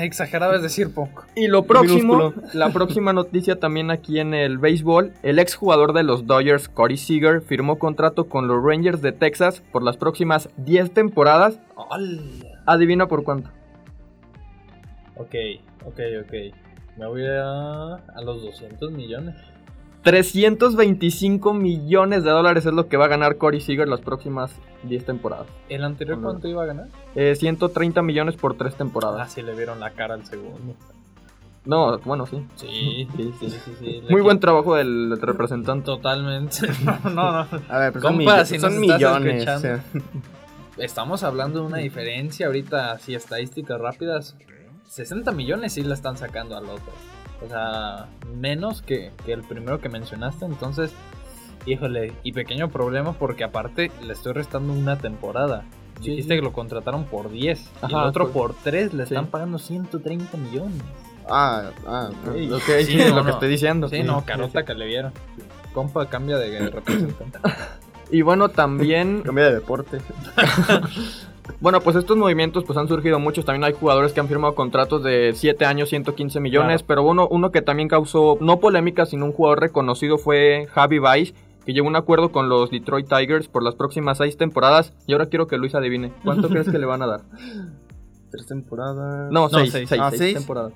Exagerado 0.00 0.54
es 0.54 0.62
decir 0.62 0.94
poco. 0.94 1.24
Y 1.34 1.48
lo 1.48 1.64
próximo, 1.64 2.32
la 2.52 2.70
próxima 2.70 3.12
noticia 3.12 3.58
también 3.58 3.90
aquí 3.90 4.20
en 4.20 4.34
el 4.34 4.58
béisbol, 4.58 5.14
el 5.24 5.40
exjugador 5.40 5.94
de 5.94 6.04
los 6.04 6.28
Dodgers, 6.28 6.68
Corey 6.68 6.96
Seager, 6.96 7.42
firmó 7.42 7.80
contrato 7.80 8.28
con 8.28 8.46
los 8.46 8.62
Rangers 8.62 9.02
de 9.02 9.10
Texas 9.10 9.64
por 9.72 9.82
las 9.82 9.96
próximas 9.96 10.48
10 10.58 10.92
temporadas. 10.92 11.58
Adivina 12.66 13.06
por 13.08 13.22
cuánto. 13.24 13.50
Ok, 15.16 15.34
ok, 15.86 16.00
ok. 16.22 16.32
Me 16.98 17.06
voy 17.06 17.24
a, 17.26 17.94
a 17.94 18.22
los 18.22 18.42
200 18.42 18.90
millones. 18.92 19.34
325 20.02 21.52
millones 21.52 22.22
de 22.22 22.30
dólares 22.30 22.64
es 22.64 22.72
lo 22.72 22.86
que 22.88 22.96
va 22.96 23.06
a 23.06 23.08
ganar 23.08 23.38
Corey 23.38 23.60
Seager 23.60 23.88
las 23.88 24.00
próximas 24.00 24.52
10 24.84 25.04
temporadas. 25.04 25.46
¿El 25.68 25.82
anterior 25.84 26.20
cuánto 26.22 26.46
iba 26.46 26.62
a 26.62 26.66
ganar? 26.66 26.86
Eh, 27.16 27.34
130 27.34 28.02
millones 28.02 28.36
por 28.36 28.56
3 28.56 28.72
Ah, 28.74 28.78
temporadas. 28.78 29.32
sí, 29.32 29.42
le 29.42 29.54
vieron 29.54 29.80
la 29.80 29.90
cara 29.90 30.14
al 30.14 30.24
segundo. 30.24 30.74
No, 31.64 31.98
bueno, 32.04 32.26
sí. 32.26 32.46
Sí, 32.54 33.08
Sí, 33.16 33.32
sí. 33.40 33.50
sí, 33.80 34.02
Muy 34.08 34.20
buen 34.20 34.38
trabajo 34.38 34.76
del 34.76 35.18
representante. 35.20 35.86
Totalmente. 35.86 36.58
No, 36.84 37.10
no, 37.10 37.32
no. 37.44 37.46
A 37.68 37.78
ver, 37.78 37.92
pero 37.92 38.02
Compa, 38.06 38.44
son, 38.44 38.60
si 38.72 38.78
millones. 38.78 39.34
escuchando. 39.42 39.56
o 39.56 39.60
sea, 39.60 39.84
Estamos 40.78 41.22
hablando 41.22 41.60
de 41.60 41.66
una 41.66 41.78
diferencia 41.78 42.46
ahorita, 42.46 42.92
así 42.92 43.14
estadísticas 43.14 43.80
rápidas. 43.80 44.36
60 44.88 45.32
millones 45.32 45.72
sí 45.72 45.82
la 45.82 45.94
están 45.94 46.16
sacando 46.16 46.56
al 46.56 46.64
otro. 46.66 46.92
O 47.44 47.48
sea, 47.48 48.06
menos 48.34 48.82
que, 48.82 49.10
que 49.24 49.32
el 49.32 49.42
primero 49.42 49.80
que 49.80 49.88
mencionaste. 49.88 50.44
Entonces, 50.44 50.92
híjole, 51.64 52.12
y 52.22 52.32
pequeño 52.32 52.68
problema 52.68 53.12
porque 53.14 53.44
aparte 53.44 53.90
le 54.02 54.12
estoy 54.12 54.32
restando 54.34 54.72
una 54.72 54.96
temporada. 54.98 55.64
Sí, 56.02 56.10
Dijiste 56.10 56.34
sí. 56.34 56.40
que 56.40 56.44
lo 56.44 56.52
contrataron 56.52 57.04
por 57.04 57.30
10 57.30 57.58
y 57.58 57.64
Ajá, 57.86 58.02
el 58.02 58.08
otro 58.08 58.24
pues. 58.30 58.34
por 58.34 58.54
3 58.62 58.92
le 58.92 59.06
Sí. 59.06 59.14
están 59.14 59.28
pagando 59.28 59.58
130 59.58 60.36
millones. 60.36 60.82
Ah, 61.28 61.70
ah, 61.86 62.10
Sí, 62.34 62.46
no, 62.96 63.08
lo 63.08 63.14
no. 63.16 63.24
que 63.24 63.30
estoy 63.30 63.48
diciendo. 63.48 63.88
Sí, 63.88 63.96
sí. 63.96 64.02
no, 64.02 64.24
carota 64.26 64.64
que 64.64 64.74
le 64.74 64.86
vieron. 64.86 65.12
Compa, 65.72 66.06
cambia 66.08 66.36
de 66.36 66.70
representante. 66.70 67.38
Y 68.10 68.22
bueno, 68.22 68.48
también 68.48 69.22
Cambia 69.24 69.44
de 69.46 69.54
deporte. 69.54 69.98
Bueno, 71.60 71.80
pues 71.80 71.94
estos 71.96 72.16
movimientos 72.16 72.64
pues 72.64 72.76
han 72.76 72.88
surgido 72.88 73.20
muchos. 73.20 73.44
También 73.44 73.62
hay 73.64 73.72
jugadores 73.72 74.12
que 74.12 74.18
han 74.18 74.26
firmado 74.26 74.54
contratos 74.56 75.04
de 75.04 75.32
7 75.32 75.64
años, 75.64 75.88
115 75.88 76.40
millones. 76.40 76.82
Claro. 76.82 76.86
Pero 76.88 77.02
bueno, 77.04 77.28
uno 77.30 77.52
que 77.52 77.62
también 77.62 77.88
causó, 77.88 78.36
no 78.40 78.58
polémica, 78.58 79.06
sino 79.06 79.26
un 79.26 79.32
jugador 79.32 79.60
reconocido 79.60 80.18
fue 80.18 80.66
Javi 80.72 80.98
Baez, 80.98 81.34
que 81.64 81.72
llegó 81.72 81.86
a 81.86 81.90
un 81.90 81.96
acuerdo 81.96 82.32
con 82.32 82.48
los 82.48 82.70
Detroit 82.72 83.08
Tigers 83.08 83.46
por 83.46 83.62
las 83.62 83.76
próximas 83.76 84.18
6 84.18 84.36
temporadas. 84.36 84.92
Y 85.06 85.12
ahora 85.12 85.26
quiero 85.26 85.46
que 85.46 85.56
Luis 85.56 85.74
adivine. 85.76 86.12
¿Cuánto 86.24 86.48
crees 86.48 86.68
que 86.68 86.78
le 86.80 86.86
van 86.86 87.02
a 87.02 87.06
dar? 87.06 87.20
Tres 88.32 88.46
temporadas. 88.46 89.30
No, 89.30 89.48
6, 89.48 89.70
seis. 89.70 89.88
6, 89.88 90.00
Ah, 90.02 90.10
6 90.10 90.18
seis. 90.18 90.34
temporadas. 90.34 90.72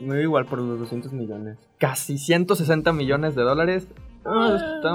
Me 0.00 0.16
da 0.16 0.22
igual 0.22 0.44
por 0.46 0.58
los 0.58 0.80
200 0.80 1.12
millones. 1.12 1.56
Casi 1.78 2.18
160 2.18 2.92
millones 2.92 3.36
de 3.36 3.42
dólares. 3.42 3.86
Ah, 4.24 4.56
está 4.76 4.94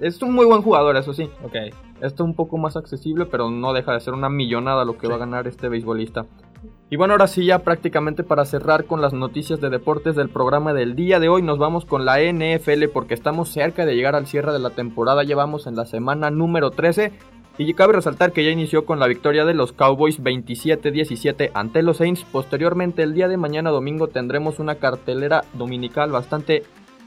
es 0.00 0.20
un 0.22 0.34
muy 0.34 0.46
buen 0.46 0.62
jugador, 0.62 0.96
eso 0.96 1.12
sí. 1.14 1.30
Ok. 1.44 1.54
Está 2.00 2.24
un 2.24 2.34
poco 2.34 2.58
más 2.58 2.76
accesible, 2.76 3.26
pero 3.26 3.50
no 3.50 3.72
deja 3.72 3.92
de 3.92 4.00
ser 4.00 4.14
una 4.14 4.28
millonada 4.28 4.84
lo 4.84 4.94
que 4.94 5.02
Sí. 5.02 5.06
va 5.08 5.14
a 5.16 5.18
ganar 5.18 5.46
este 5.46 5.68
beisbolista. 5.68 6.26
Y 6.90 6.96
bueno, 6.96 7.14
ahora 7.14 7.26
sí, 7.26 7.44
ya 7.44 7.60
prácticamente 7.60 8.24
para 8.24 8.44
cerrar 8.44 8.84
con 8.84 9.00
las 9.00 9.12
noticias 9.12 9.60
de 9.60 9.70
deportes 9.70 10.16
del 10.16 10.28
programa 10.28 10.72
del 10.72 10.96
día 10.96 11.20
de 11.20 11.28
hoy, 11.28 11.42
nos 11.42 11.58
vamos 11.58 11.84
con 11.84 12.04
la 12.04 12.20
NFL 12.20 12.88
porque 12.88 13.14
estamos 13.14 13.50
cerca 13.50 13.84
de 13.84 13.94
llegar 13.94 14.14
al 14.14 14.26
cierre 14.26 14.52
de 14.52 14.58
la 14.58 14.70
temporada. 14.70 15.22
Llevamos 15.22 15.66
en 15.66 15.76
la 15.76 15.84
semana 15.84 16.30
número 16.30 16.70
13. 16.70 17.12
Y 17.60 17.74
cabe 17.74 17.92
resaltar 17.94 18.32
que 18.32 18.44
ya 18.44 18.50
inició 18.52 18.86
con 18.86 19.00
la 19.00 19.08
victoria 19.08 19.44
de 19.44 19.52
los 19.52 19.72
Cowboys 19.72 20.22
27-17 20.22 21.50
ante 21.54 21.82
los 21.82 21.96
Saints. 21.96 22.24
Posteriormente, 22.30 23.02
el 23.02 23.14
día 23.14 23.26
de 23.26 23.36
mañana 23.36 23.70
domingo 23.70 24.06
tendremos 24.06 24.60
una 24.60 24.76
cartelera 24.76 25.42
dominical 25.54 26.12
bastante 26.12 26.62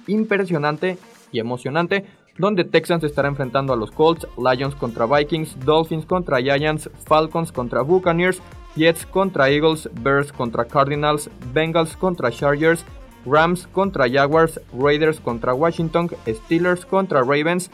impresionante 0.08 0.98
y 1.32 1.40
emocionante, 1.40 2.06
donde 2.38 2.64
Texans 2.64 3.04
estará 3.04 3.28
enfrentando 3.28 3.74
a 3.74 3.76
los 3.76 3.92
Colts, 3.92 4.28
Lions 4.38 4.76
contra 4.76 5.06
Vikings, 5.06 5.58
Dolphins 5.66 6.06
contra 6.06 6.40
Giants, 6.40 6.90
Falcons 7.06 7.52
contra 7.52 7.82
Buccaneers, 7.82 8.42
Jets 8.76 9.06
contra 9.06 9.50
Eagles, 9.50 9.90
Bears 10.02 10.32
contra 10.32 10.66
Cardinals, 10.66 11.30
Bengals 11.54 11.96
contra 11.98 12.32
Chargers, 12.32 12.86
Rams 13.26 13.68
contra 13.68 14.10
Jaguars, 14.10 14.60
Raiders 14.74 15.20
contra 15.20 15.54
Washington, 15.54 16.10
Steelers 16.28 16.86
contra 16.86 17.22
Ravens, 17.22 17.70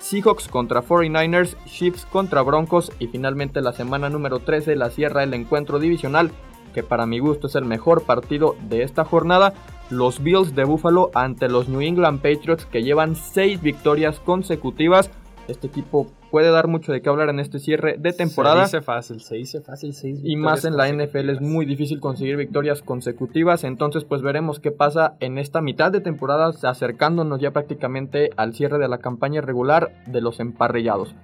Seahawks 0.00 0.48
contra 0.48 0.82
49ers, 0.82 1.56
Chiefs 1.64 2.04
contra 2.06 2.42
Broncos 2.42 2.92
y 2.98 3.06
finalmente 3.06 3.60
la 3.62 3.72
semana 3.72 4.10
número 4.10 4.40
13 4.40 4.76
la 4.76 4.90
cierra 4.90 5.22
el 5.22 5.32
encuentro 5.32 5.78
divisional 5.78 6.30
que 6.72 6.82
para 6.82 7.06
mi 7.06 7.18
gusto 7.18 7.46
es 7.46 7.54
el 7.54 7.64
mejor 7.64 8.02
partido 8.02 8.56
de 8.68 8.82
esta 8.82 9.04
jornada, 9.04 9.54
los 9.92 10.22
Bills 10.22 10.54
de 10.54 10.64
Buffalo 10.64 11.10
ante 11.14 11.48
los 11.48 11.68
New 11.68 11.80
England 11.80 12.20
Patriots 12.20 12.66
que 12.66 12.82
llevan 12.82 13.14
6 13.14 13.62
victorias 13.62 14.18
consecutivas. 14.20 15.10
Este 15.48 15.66
equipo 15.66 16.06
puede 16.30 16.50
dar 16.50 16.66
mucho 16.66 16.92
de 16.92 17.02
qué 17.02 17.10
hablar 17.10 17.28
en 17.28 17.40
este 17.40 17.58
cierre 17.58 17.96
de 17.98 18.12
temporada. 18.12 18.66
Se 18.66 18.78
dice 18.78 18.84
fácil, 18.84 19.20
se 19.20 19.36
dice 19.36 19.60
fácil. 19.60 19.92
seis 19.92 20.20
Y 20.22 20.36
más 20.36 20.64
en 20.64 20.76
la 20.76 20.90
NFL 20.90 21.28
es 21.30 21.40
muy 21.40 21.66
difícil 21.66 22.00
conseguir 22.00 22.36
victorias 22.36 22.80
consecutivas. 22.80 23.64
Entonces, 23.64 24.04
pues 24.04 24.22
veremos 24.22 24.60
qué 24.60 24.70
pasa 24.70 25.16
en 25.20 25.36
esta 25.36 25.60
mitad 25.60 25.92
de 25.92 26.00
temporada, 26.00 26.50
acercándonos 26.62 27.40
ya 27.40 27.50
prácticamente 27.50 28.30
al 28.36 28.54
cierre 28.54 28.78
de 28.78 28.88
la 28.88 28.98
campaña 28.98 29.40
regular 29.42 29.92
de 30.06 30.20
los 30.22 30.40
emparrillados. 30.40 31.14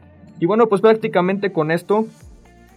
Y 0.41 0.47
bueno, 0.47 0.69
pues 0.69 0.83
prácticamente 0.83 1.53
con 1.53 1.71
esto 1.71 2.05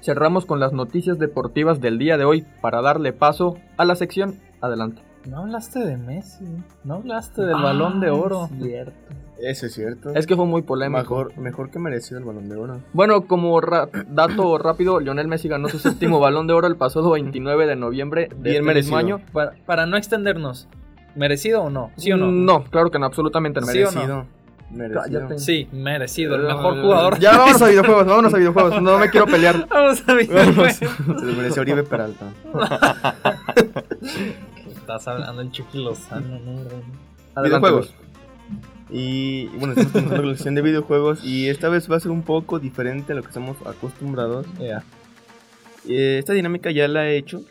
cerramos 0.01 0.45
con 0.45 0.59
las 0.59 0.73
noticias 0.73 1.19
deportivas 1.19 1.81
del 1.81 1.97
día 1.97 2.17
de 2.17 2.25
hoy 2.25 2.45
para 2.61 2.81
darle 2.81 3.13
paso 3.13 3.57
a 3.77 3.85
la 3.85 3.95
sección. 3.95 4.35
Adelante. 4.61 5.10
No 5.29 5.39
hablaste 5.39 5.79
de 5.79 5.97
Messi, 5.97 6.45
no 6.83 6.95
hablaste 6.95 7.41
del 7.43 7.53
balón 7.61 7.99
de 7.99 8.09
oro. 8.09 8.49
Cierto. 8.61 8.93
Eso 9.39 9.65
es 9.65 9.73
cierto. 9.73 10.13
Es 10.13 10.27
que 10.27 10.35
fue 10.35 10.45
muy 10.45 10.61
polémico. 10.61 10.99
mejor, 10.99 11.37
mejor 11.37 11.69
que 11.71 11.79
merecido 11.79 12.19
el 12.19 12.25
balón 12.25 12.47
de 12.49 12.55
oro. 12.55 12.79
Bueno, 12.93 13.25
como 13.27 13.59
ra- 13.61 13.87
dato 14.07 14.57
rápido, 14.57 14.99
Lionel 14.99 15.27
Messi 15.27 15.47
ganó 15.47 15.67
su 15.69 15.79
séptimo 15.79 16.19
balón 16.19 16.45
de 16.47 16.53
oro 16.53 16.67
el 16.67 16.75
pasado 16.75 17.11
29 17.11 17.65
de 17.65 17.75
noviembre 17.75 18.29
de 18.29 18.35
Bien 18.35 18.55
este 18.55 18.61
merecido. 18.63 18.97
mismo 18.97 19.15
año. 19.15 19.21
Para, 19.31 19.53
para 19.65 19.85
no 19.85 19.97
extendernos, 19.97 20.67
¿merecido 21.15 21.63
o 21.63 21.69
no? 21.69 21.91
¿Sí 21.97 22.11
o 22.11 22.17
no? 22.17 22.31
No, 22.31 22.63
claro 22.65 22.91
que 22.91 22.99
no, 22.99 23.05
absolutamente 23.07 23.61
no. 23.61 23.67
Sí 23.67 23.81
o 23.83 23.91
no. 23.91 23.97
merecido. 23.97 24.25
Merecido. 24.71 25.39
Sí, 25.39 25.67
merecido, 25.71 26.35
el 26.35 26.43
mejor 26.43 26.81
jugador. 26.81 27.19
Ya 27.19 27.31
vámonos 27.37 27.61
a 27.63 27.67
videojuegos, 27.67 28.05
vámonos 28.05 28.33
a 28.33 28.37
videojuegos. 28.37 28.81
No 28.81 28.97
me 28.99 29.09
quiero 29.09 29.25
pelear. 29.25 29.67
Vamos 29.67 30.03
a. 30.07 30.13
Vamos. 30.13 30.73
Se 30.73 30.85
lo 30.85 31.33
mereció 31.33 31.61
Oribe 31.63 31.83
Peralta. 31.83 32.27
Estás 34.91 35.07
hablando 35.07 35.41
del 35.41 35.51
Chucky 35.51 35.81
Lozano, 35.81 36.37
¿no? 36.39 36.51
Adelante, 37.33 37.43
videojuegos. 37.43 37.93
Y 38.89 39.45
bueno, 39.57 39.69
estamos 39.69 39.91
comenzando 39.93 40.23
la 40.23 40.33
sección 40.33 40.55
de 40.55 40.61
videojuegos. 40.61 41.23
Y 41.23 41.47
esta 41.47 41.69
vez 41.69 41.89
va 41.89 41.95
a 41.95 41.99
ser 42.01 42.11
un 42.11 42.23
poco 42.23 42.59
diferente 42.59 43.13
a 43.13 43.15
lo 43.15 43.21
que 43.21 43.29
estamos 43.29 43.55
acostumbrados. 43.65 44.45
Ya. 44.59 44.83
Eh, 45.87 46.17
esta 46.19 46.33
dinámica 46.33 46.71
ya 46.71 46.89
la 46.89 47.07
he 47.07 47.15
hecho. 47.15 47.41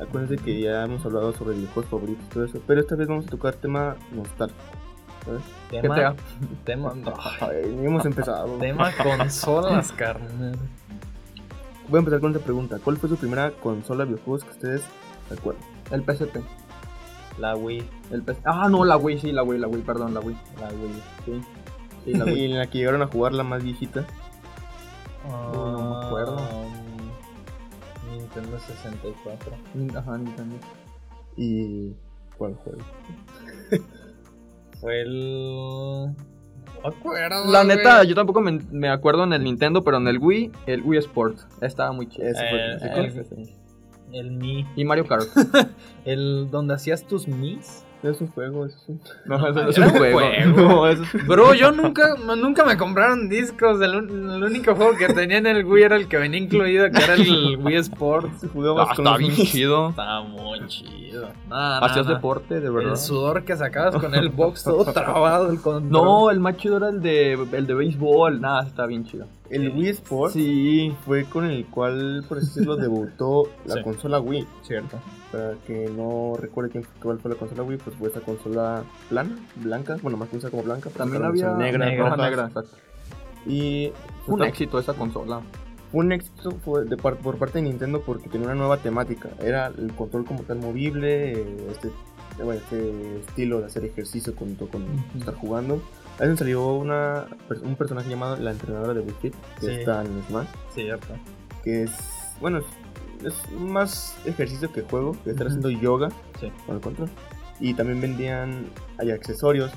Acuérdense 0.00 0.42
que 0.42 0.60
ya 0.60 0.84
hemos 0.84 1.04
hablado 1.06 1.32
sobre 1.34 1.54
videojuegos 1.54 1.88
favoritos 1.88 2.24
y 2.24 2.28
todo 2.30 2.44
eso. 2.44 2.60
Pero 2.66 2.80
esta 2.80 2.96
vez 2.96 3.06
vamos 3.06 3.28
a 3.28 3.30
tocar 3.30 3.54
tema 3.54 3.94
nostálgico. 4.10 4.60
¿sabes? 5.24 5.42
Tema, 5.70 5.94
GTA. 5.94 6.16
tema, 6.64 6.94
no, 6.96 7.14
Ay, 7.40 7.76
ni 7.76 7.86
hemos 7.86 8.04
empezado. 8.06 8.58
tema 8.58 8.90
consolas, 8.96 9.92
carnal. 9.92 10.58
Voy 11.88 11.98
a 11.98 12.00
empezar 12.00 12.18
con 12.18 12.32
esta 12.32 12.44
pregunta. 12.44 12.80
¿Cuál 12.82 12.96
fue 12.96 13.08
su 13.08 13.16
primera 13.16 13.52
consola 13.52 14.04
de 14.04 14.10
videojuegos 14.10 14.42
que 14.42 14.50
ustedes 14.50 14.82
recuerdan? 15.30 15.62
El 15.92 16.02
PSP. 16.02 16.38
La 17.38 17.54
Wii, 17.54 17.82
El 18.10 18.24
Ah, 18.44 18.68
no, 18.68 18.84
la 18.84 18.96
Wii, 18.96 19.18
sí, 19.18 19.32
la 19.32 19.42
Wii, 19.42 19.60
la 19.60 19.68
Wii, 19.68 19.82
perdón, 19.82 20.14
la 20.14 20.20
Wii. 20.20 20.36
la 20.60 20.68
Wii. 20.68 21.02
Sí, 21.24 21.40
sí 22.04 22.14
la 22.14 22.24
Wii. 22.24 22.34
Y 22.40 22.44
en 22.46 22.58
la 22.58 22.66
que 22.66 22.78
llegaron 22.78 23.02
a 23.02 23.06
jugar 23.06 23.32
la 23.32 23.44
más 23.44 23.62
viejita. 23.62 24.04
no 25.26 26.00
me 26.00 26.06
acuerdo. 26.06 26.36
Um, 26.36 28.12
Nintendo 28.16 28.58
64. 28.58 29.52
Ajá, 29.96 30.18
Nintendo. 30.18 30.56
¿Y 31.36 31.92
cuál 32.36 32.54
juego? 32.54 32.78
Fue 34.80 35.02
el. 35.02 36.06
No 36.06 36.14
acuerdo. 36.84 37.50
La 37.50 37.64
neta, 37.64 38.04
yo 38.04 38.14
tampoco 38.14 38.40
me, 38.40 38.60
me 38.70 38.88
acuerdo 38.88 39.24
en 39.24 39.32
el 39.32 39.44
Nintendo, 39.44 39.82
pero 39.82 39.96
en 39.98 40.08
el 40.08 40.18
Wii, 40.18 40.52
el 40.66 40.82
Wii 40.82 40.98
Sports. 41.00 41.46
Estaba 41.60 41.92
muy 41.92 42.08
chido. 42.08 42.28
Eh, 42.28 43.57
el 44.12 44.30
Mi. 44.32 44.66
Y 44.76 44.84
Mario 44.84 45.06
Kart. 45.06 45.26
El 46.04 46.48
donde 46.50 46.74
hacías 46.74 47.04
tus 47.06 47.28
Mis. 47.28 47.84
Es 48.00 48.20
un 48.20 48.28
juego, 48.28 48.64
eso 48.64 48.78
sí. 48.86 48.96
No, 49.26 49.36
eso 49.48 49.60
no 49.60 49.68
es 49.70 49.76
un 49.78 49.90
juego. 49.90 50.18
juego. 50.20 50.56
No, 50.56 50.86
eso 50.88 51.02
Bro, 51.26 51.54
yo 51.54 51.72
nunca, 51.72 52.14
nunca 52.36 52.64
me 52.64 52.76
compraron 52.76 53.28
discos. 53.28 53.80
El, 53.80 53.96
único 54.44 54.76
juego 54.76 54.96
que 54.96 55.08
tenía 55.12 55.38
en 55.38 55.48
el 55.48 55.64
Wii 55.64 55.82
era 55.82 55.96
el 55.96 56.06
que 56.06 56.16
venía 56.16 56.38
incluido, 56.38 56.88
que 56.92 57.02
era 57.02 57.14
el 57.14 57.56
Wii 57.60 57.76
Sports. 57.78 58.46
Jugabas 58.52 58.90
Ah, 58.90 58.94
con 58.94 59.18
bien 59.18 59.34
chido. 59.34 59.90
Estaba 59.90 60.22
muy 60.22 60.64
chido. 60.68 61.28
Nada, 61.48 61.78
Hacías 61.78 62.06
nada. 62.06 62.14
deporte, 62.18 62.60
de 62.60 62.70
verdad. 62.70 62.92
El 62.92 62.98
sudor 62.98 63.44
que 63.44 63.56
sacabas 63.56 63.96
con 63.96 64.14
el 64.14 64.28
box 64.28 64.62
todo 64.62 64.84
trabado. 64.92 65.50
El 65.50 65.60
control. 65.60 65.90
No, 65.90 66.30
el 66.30 66.38
más 66.38 66.56
chido 66.56 66.76
era 66.76 66.90
el 66.90 67.02
de, 67.02 67.32
el 67.32 67.66
de 67.66 67.74
béisbol. 67.74 68.40
Nada, 68.40 68.62
está 68.62 68.86
bien 68.86 69.04
chido. 69.06 69.26
El 69.50 69.70
Wii 69.70 69.88
Sports 69.88 70.34
Sí. 70.34 70.92
fue 71.06 71.24
con 71.24 71.44
el 71.46 71.64
cual, 71.66 72.24
por 72.28 72.38
así 72.38 72.46
decirlo, 72.48 72.76
debutó 72.76 73.44
la 73.66 73.74
Sí. 73.76 73.82
consola 73.82 74.20
Wii. 74.20 74.46
Cierto. 74.62 74.98
Para 75.32 75.54
que 75.66 75.88
no 75.94 76.34
recuerde 76.38 76.70
quién, 76.70 76.86
cuál 77.02 77.18
fue 77.18 77.30
la 77.30 77.36
consola 77.36 77.62
Wii, 77.62 77.78
pues 77.78 77.96
fue 77.96 78.08
esa 78.08 78.20
consola 78.20 78.82
plana, 79.08 79.36
blanca, 79.56 79.96
bueno, 80.02 80.16
más 80.18 80.28
conocida 80.28 80.50
como 80.50 80.62
blanca. 80.62 80.90
También 80.90 81.22
había 81.24 81.52
negra, 81.54 81.86
negra, 81.86 82.10
roja, 82.10 82.28
negra, 82.28 82.46
exacto. 82.46 82.76
Y 83.46 83.92
Fue 84.26 84.34
un 84.34 84.42
éxito 84.44 84.78
esa 84.78 84.94
consola. 84.94 85.40
un 85.92 86.12
éxito 86.12 86.50
fue 86.64 86.84
de 86.84 86.96
par- 86.98 87.16
por 87.16 87.38
parte 87.38 87.58
de 87.58 87.62
Nintendo 87.68 88.02
porque 88.04 88.28
tenía 88.28 88.46
una 88.48 88.54
nueva 88.56 88.76
temática. 88.78 89.30
Era 89.40 89.68
el 89.68 89.92
control 89.94 90.24
como 90.26 90.42
tal 90.42 90.58
movible, 90.58 91.32
este, 91.70 91.90
bueno, 92.36 92.52
este 92.60 93.20
estilo 93.20 93.60
de 93.60 93.66
hacer 93.66 93.84
ejercicio 93.86 94.34
junto 94.38 94.68
con 94.68 94.84
estar 95.18 95.34
jugando. 95.34 95.80
A 96.18 96.22
veces 96.22 96.38
salió 96.38 96.66
una, 96.74 97.26
un 97.62 97.76
personaje 97.76 98.08
llamado 98.10 98.36
la 98.36 98.50
entrenadora 98.50 98.94
de 98.94 99.00
Wii 99.00 99.14
Fit, 99.22 99.34
que 99.60 99.66
Sí. 99.66 99.72
está 99.72 100.02
en 100.02 100.22
Smash, 100.24 100.48
Cierto. 100.70 101.06
que 101.62 101.84
es, 101.84 101.92
bueno, 102.40 102.60
es, 103.24 103.52
más 103.52 104.16
ejercicio 104.26 104.72
que 104.72 104.82
juego, 104.82 105.16
que 105.24 105.30
estar 105.30 105.46
haciendo 105.46 105.70
yoga 105.70 106.08
Sí. 106.40 106.50
con 106.66 106.76
el 106.76 106.80
control. 106.82 107.08
Y 107.60 107.74
también 107.74 108.00
vendían, 108.00 108.66
hay 108.98 109.10
accesorios 109.10 109.70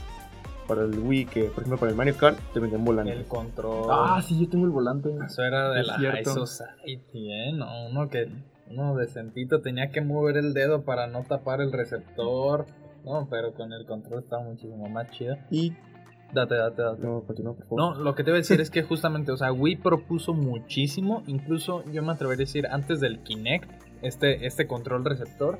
para 0.67 0.83
el 0.83 0.97
Wii, 0.99 1.25
que 1.25 1.43
por 1.45 1.59
ejemplo 1.63 1.77
para 1.77 1.91
el 1.91 1.97
Mario 1.97 2.15
Kart 2.17 2.37
te 2.53 2.59
vendían 2.59 2.85
volantes. 2.85 3.17
El 3.17 3.25
control. 3.25 3.87
Ah, 3.91 4.21
sí, 4.25 4.39
yo 4.39 4.49
tengo 4.49 4.65
el 4.65 4.71
volante. 4.71 5.09
Eso 5.25 5.43
era 5.43 5.69
de 5.71 5.81
Es 5.81 5.87
la 5.87 5.97
cierto. 5.97 6.29
High 6.29 6.33
Society, 6.47 7.31
¿eh? 7.33 7.51
No, 7.53 7.87
uno 7.89 8.09
que 8.09 8.29
uno 8.69 8.95
decentito 8.95 9.61
tenía 9.61 9.89
que 9.91 10.01
mover 10.01 10.37
el 10.37 10.53
dedo 10.53 10.83
para 10.83 11.07
no 11.07 11.23
tapar 11.23 11.59
el 11.61 11.71
receptor. 11.73 12.67
No, 13.03 13.27
pero 13.29 13.53
con 13.53 13.73
el 13.73 13.85
control 13.85 14.19
estaba 14.23 14.43
muchísimo 14.43 14.87
más 14.87 15.09
chido. 15.11 15.35
Y, 15.49 15.73
Date, 16.33 16.55
date, 16.55 16.81
date. 16.81 17.01
no, 17.03 17.21
continúa 17.21 17.53
por 17.53 17.63
favor. 17.67 17.97
No, 17.97 18.03
lo 18.03 18.15
que 18.15 18.23
te 18.23 18.31
voy 18.31 18.37
a 18.37 18.41
decir 18.41 18.61
es 18.61 18.69
que 18.69 18.83
justamente, 18.83 19.31
o 19.31 19.37
sea, 19.37 19.51
Wii 19.51 19.77
propuso 19.77 20.33
muchísimo, 20.33 21.23
incluso 21.27 21.83
yo 21.91 22.01
me 22.03 22.11
atrevería 22.13 22.43
a 22.43 22.45
decir 22.45 22.67
antes 22.67 22.99
del 23.01 23.19
Kinect, 23.19 23.69
este, 24.01 24.45
este 24.45 24.67
control 24.67 25.03
receptor. 25.05 25.59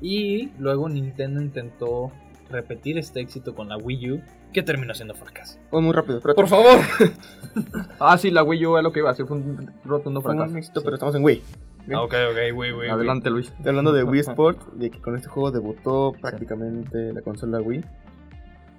Y 0.00 0.50
luego 0.58 0.88
Nintendo 0.88 1.40
intentó 1.40 2.10
repetir 2.50 2.98
este 2.98 3.20
éxito 3.20 3.54
con 3.54 3.68
la 3.68 3.76
Wii 3.76 4.10
U, 4.12 4.20
que 4.52 4.62
terminó 4.62 4.92
siendo 4.94 5.14
fracaso. 5.14 5.58
Oh, 5.70 5.80
muy 5.80 5.92
rápido, 5.92 6.18
espérate. 6.18 6.40
Por 6.40 6.48
favor. 6.48 6.78
Ah, 8.00 8.16
sí, 8.18 8.30
la 8.30 8.42
Wii 8.42 8.66
U 8.66 8.76
es 8.78 8.82
lo 8.82 8.92
que 8.92 9.00
iba 9.00 9.10
a 9.10 9.12
hacer. 9.12 9.26
Fue 9.26 9.36
un 9.36 9.70
rotundo 9.84 10.20
Fue 10.22 10.32
fracaso. 10.32 10.52
un 10.52 10.58
éxito, 10.58 10.80
pero 10.82 10.94
estamos 10.94 11.14
en 11.14 11.22
Wii. 11.22 11.42
Ah, 11.92 12.02
ok, 12.02 12.14
ok, 12.30 12.56
Wii, 12.56 12.72
Wii. 12.72 12.88
Adelante, 12.90 13.28
Luis. 13.30 13.48
Estoy 13.48 13.68
hablando 13.68 13.92
de 13.92 14.04
Wii 14.04 14.20
Sport, 14.20 14.72
de 14.74 14.90
que 14.90 15.00
con 15.00 15.16
este 15.16 15.28
juego 15.28 15.50
debutó 15.50 16.12
prácticamente 16.20 17.12
la 17.12 17.20
consola 17.22 17.60
Wii. 17.60 17.84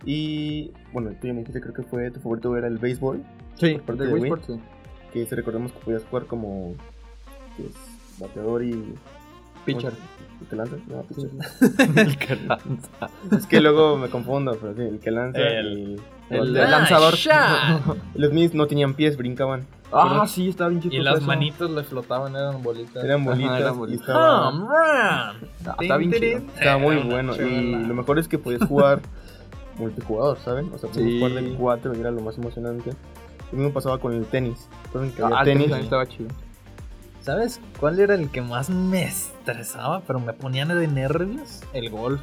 Y 0.05 0.71
bueno, 0.91 1.11
tú 1.21 1.27
ya 1.27 1.33
me 1.33 1.39
dijiste, 1.39 1.61
creo 1.61 1.73
que 1.73 1.83
fue 1.83 2.11
tu 2.11 2.19
favorito 2.19 2.55
era 2.57 2.67
el 2.67 2.77
béisbol, 2.77 3.23
Sí, 3.55 3.75
parte 3.85 4.03
de 4.03 4.13
de 4.13 4.19
Wii 4.19 4.33
sí. 4.45 4.59
que 5.13 5.25
si 5.25 5.35
recordemos 5.35 5.71
que 5.71 5.79
podías 5.79 6.03
jugar 6.05 6.25
como 6.25 6.73
pues, 7.57 7.69
bateador 8.19 8.63
y 8.63 8.93
Pitcher. 9.65 9.93
¿Y 10.41 10.45
que 10.45 10.55
lanza? 10.57 10.75
No, 10.87 11.03
pitcher. 11.03 11.29
el 11.97 12.17
que 12.17 12.35
lanza. 12.35 13.09
es 13.31 13.45
que 13.45 13.61
luego 13.61 13.95
me 13.97 14.09
confundo, 14.09 14.57
pero 14.59 14.73
sí, 14.75 14.81
el 14.81 14.99
que 14.99 15.09
lanza 15.11 15.39
El- 15.39 15.77
y 15.77 16.01
El 16.35 16.53
batea. 16.53 16.67
lanzador. 16.69 17.13
Los 18.15 18.33
míos 18.33 18.53
no 18.53 18.67
tenían 18.67 18.93
pies, 18.95 19.15
brincaban. 19.15 19.65
Ah, 19.93 20.25
sí, 20.27 20.49
estaba 20.49 20.69
bien 20.71 20.81
chido. 20.81 20.95
Y 20.95 20.99
las 20.99 21.21
manitos 21.21 21.71
le 21.71 21.83
flotaban, 21.83 22.35
eran 22.35 22.61
bolitas. 22.61 23.01
Eran 23.05 23.23
bolitas 23.23 23.51
Ajá, 23.51 23.59
eran 23.61 23.73
y 23.75 23.77
bolitas. 23.77 24.07
estaba, 24.09 24.51
run. 24.51 25.49
Está 25.79 25.97
bien 25.97 26.11
chido. 26.11 26.37
estaba 26.57 26.77
muy 26.79 26.97
bueno. 26.97 27.33
Y 27.35 27.85
lo 27.85 27.93
mejor 27.93 28.19
es 28.19 28.27
que 28.27 28.37
podías 28.39 28.67
jugar 28.67 28.99
multijugador, 29.77 30.37
¿saben? 30.39 30.71
O 30.73 30.77
sea, 30.77 30.89
Sí. 30.93 31.19
jugar 31.19 31.33
de 31.43 31.53
cuatro 31.55 31.95
y 31.95 31.99
era 31.99 32.11
lo 32.11 32.21
más 32.21 32.37
emocionante. 32.37 32.91
Lo 33.51 33.57
mismo 33.57 33.73
pasaba 33.73 33.99
con 33.99 34.13
el 34.13 34.25
tenis. 34.25 34.67
Recuerden 34.85 35.11
que 35.11 35.21
Ah, 35.23 35.27
el 35.27 35.31
tenis. 35.31 35.45
tenis 35.45 35.63
también 35.69 35.83
estaba 35.83 36.07
chido. 36.07 36.29
¿Sabes 37.21 37.61
cuál 37.79 37.99
era 37.99 38.15
el 38.15 38.29
que 38.29 38.41
más 38.41 38.69
me 38.69 39.03
estresaba, 39.05 40.01
pero 40.01 40.19
me 40.19 40.33
ponían 40.33 40.67
de 40.69 40.87
nervios? 40.87 41.61
El 41.73 41.89
golf. 41.89 42.19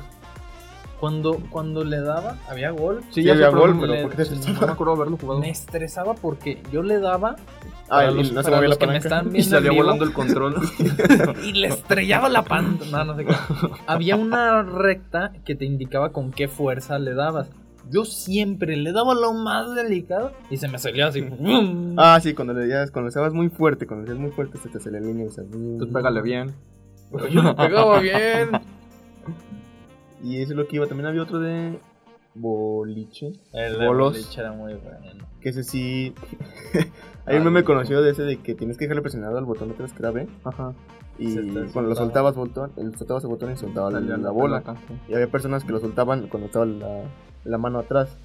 Cuando, 1.00 1.38
cuando 1.50 1.82
le 1.82 1.98
daba, 2.00 2.36
había 2.48 2.70
golf. 2.72 3.04
Sí, 3.10 3.22
ya 3.22 3.32
había 3.32 3.48
gol, 3.48 3.74
le- 3.74 3.80
pero 3.80 4.02
¿por 4.02 4.10
qué 4.10 4.16
te 4.18 4.24
sí, 4.26 4.52
No 4.52 4.66
me 4.66 4.72
acuerdo 4.72 4.92
haberlo 4.92 5.16
jugado. 5.16 5.40
Me 5.40 5.48
estresaba 5.50 6.14
porque 6.14 6.62
yo 6.70 6.82
le 6.82 7.00
daba 7.00 7.36
Ah, 7.88 8.04
para 8.04 8.10
y 8.12 8.14
los, 8.16 8.32
no 8.32 8.42
se 8.42 8.50
para 8.50 8.60
los 8.68 8.70
la 8.70 8.76
que 8.78 8.86
me 8.86 8.96
están 8.98 9.26
Y 9.28 9.30
viendo 9.30 9.38
en 9.38 9.44
salía 9.62 9.70
vivo, 9.70 9.82
volando 9.82 10.04
el 10.04 10.12
control. 10.12 10.56
y 11.42 11.52
le 11.54 11.68
estrellaba 11.68 12.28
la 12.28 12.42
pantalla. 12.44 12.90
No, 12.90 13.04
no 13.06 13.16
sé 13.16 13.24
qué. 13.24 13.34
Había 13.86 14.16
una 14.16 14.62
recta 14.62 15.32
que 15.44 15.54
te 15.54 15.64
indicaba 15.64 16.12
con 16.12 16.30
qué 16.32 16.48
fuerza 16.48 16.98
le 16.98 17.14
dabas. 17.14 17.50
Yo 17.88 18.04
siempre 18.04 18.76
le 18.76 18.92
daba 18.92 19.14
lo 19.14 19.32
más 19.32 19.74
delicado 19.74 20.32
y 20.50 20.58
se 20.58 20.68
me 20.68 20.78
salía 20.78 21.06
así. 21.06 21.24
Ah, 21.96 22.20
sí, 22.22 22.34
cuando 22.34 22.52
le 22.52 22.66
días, 22.66 22.90
cuando 22.90 23.08
estabas 23.08 23.32
muy 23.32 23.48
fuerte, 23.48 23.86
cuando 23.86 24.12
le 24.12 24.18
muy 24.18 24.30
fuerte, 24.32 24.58
se 24.58 24.68
te 24.68 24.78
sale 24.78 25.00
la 25.00 25.06
línea 25.06 25.26
y 25.26 25.30
se... 25.30 25.40
Entonces 25.40 25.92
pégale 25.94 26.20
bien. 26.20 26.54
Pero 27.10 27.26
yo 27.26 27.42
le 27.42 27.54
pegaba 27.54 27.98
bien. 28.00 28.50
Y 30.22 30.40
eso 30.42 30.52
es 30.52 30.56
lo 30.59 30.66
que 30.66 30.76
iba. 30.76 30.87
También 30.87 31.06
había 31.06 31.22
otro 31.22 31.38
de 31.40 31.78
boliche. 32.35 33.33
El 33.52 33.78
de 33.78 33.87
Bolos. 33.87 34.12
boliche 34.12 34.40
era 34.40 34.52
muy 34.52 34.74
bueno. 34.74 35.26
Que 35.40 35.48
ese 35.50 35.64
sí. 35.64 36.14
Hay 37.26 37.37
un 37.38 37.44
meme 37.44 37.61
no. 37.61 37.66
conocido 37.66 38.02
de 38.02 38.11
ese 38.11 38.22
de 38.22 38.38
que 38.38 38.54
tienes 38.54 38.76
que 38.76 38.85
dejarle 38.85 39.02
presionado 39.02 39.38
al 39.38 39.44
botón 39.44 39.68
de 39.68 39.74
atrás 39.74 39.92
que 39.92 39.98
era 40.00 40.11
B. 40.11 40.28
Ajá. 40.44 40.74
Y 41.18 41.35
cuando 41.35 41.90
lo 41.90 41.94
soltaba. 41.94 42.33
soltabas, 42.33 42.35
botón, 42.35 42.72
el, 42.76 42.96
soltabas 42.96 43.24
el 43.24 43.30
botón 43.30 43.52
y 43.52 43.56
soltaba 43.56 43.90
la, 43.90 43.98
Salía 44.00 44.16
la 44.16 44.30
bola. 44.30 44.62
Y 45.06 45.14
había 45.14 45.26
personas 45.30 45.64
que 45.64 45.72
lo 45.72 45.78
soltaban 45.80 46.28
cuando 46.28 46.46
estaba 46.46 46.64
la, 46.64 47.02
la 47.44 47.59
mano 47.59 47.78
atrás. 47.78 48.16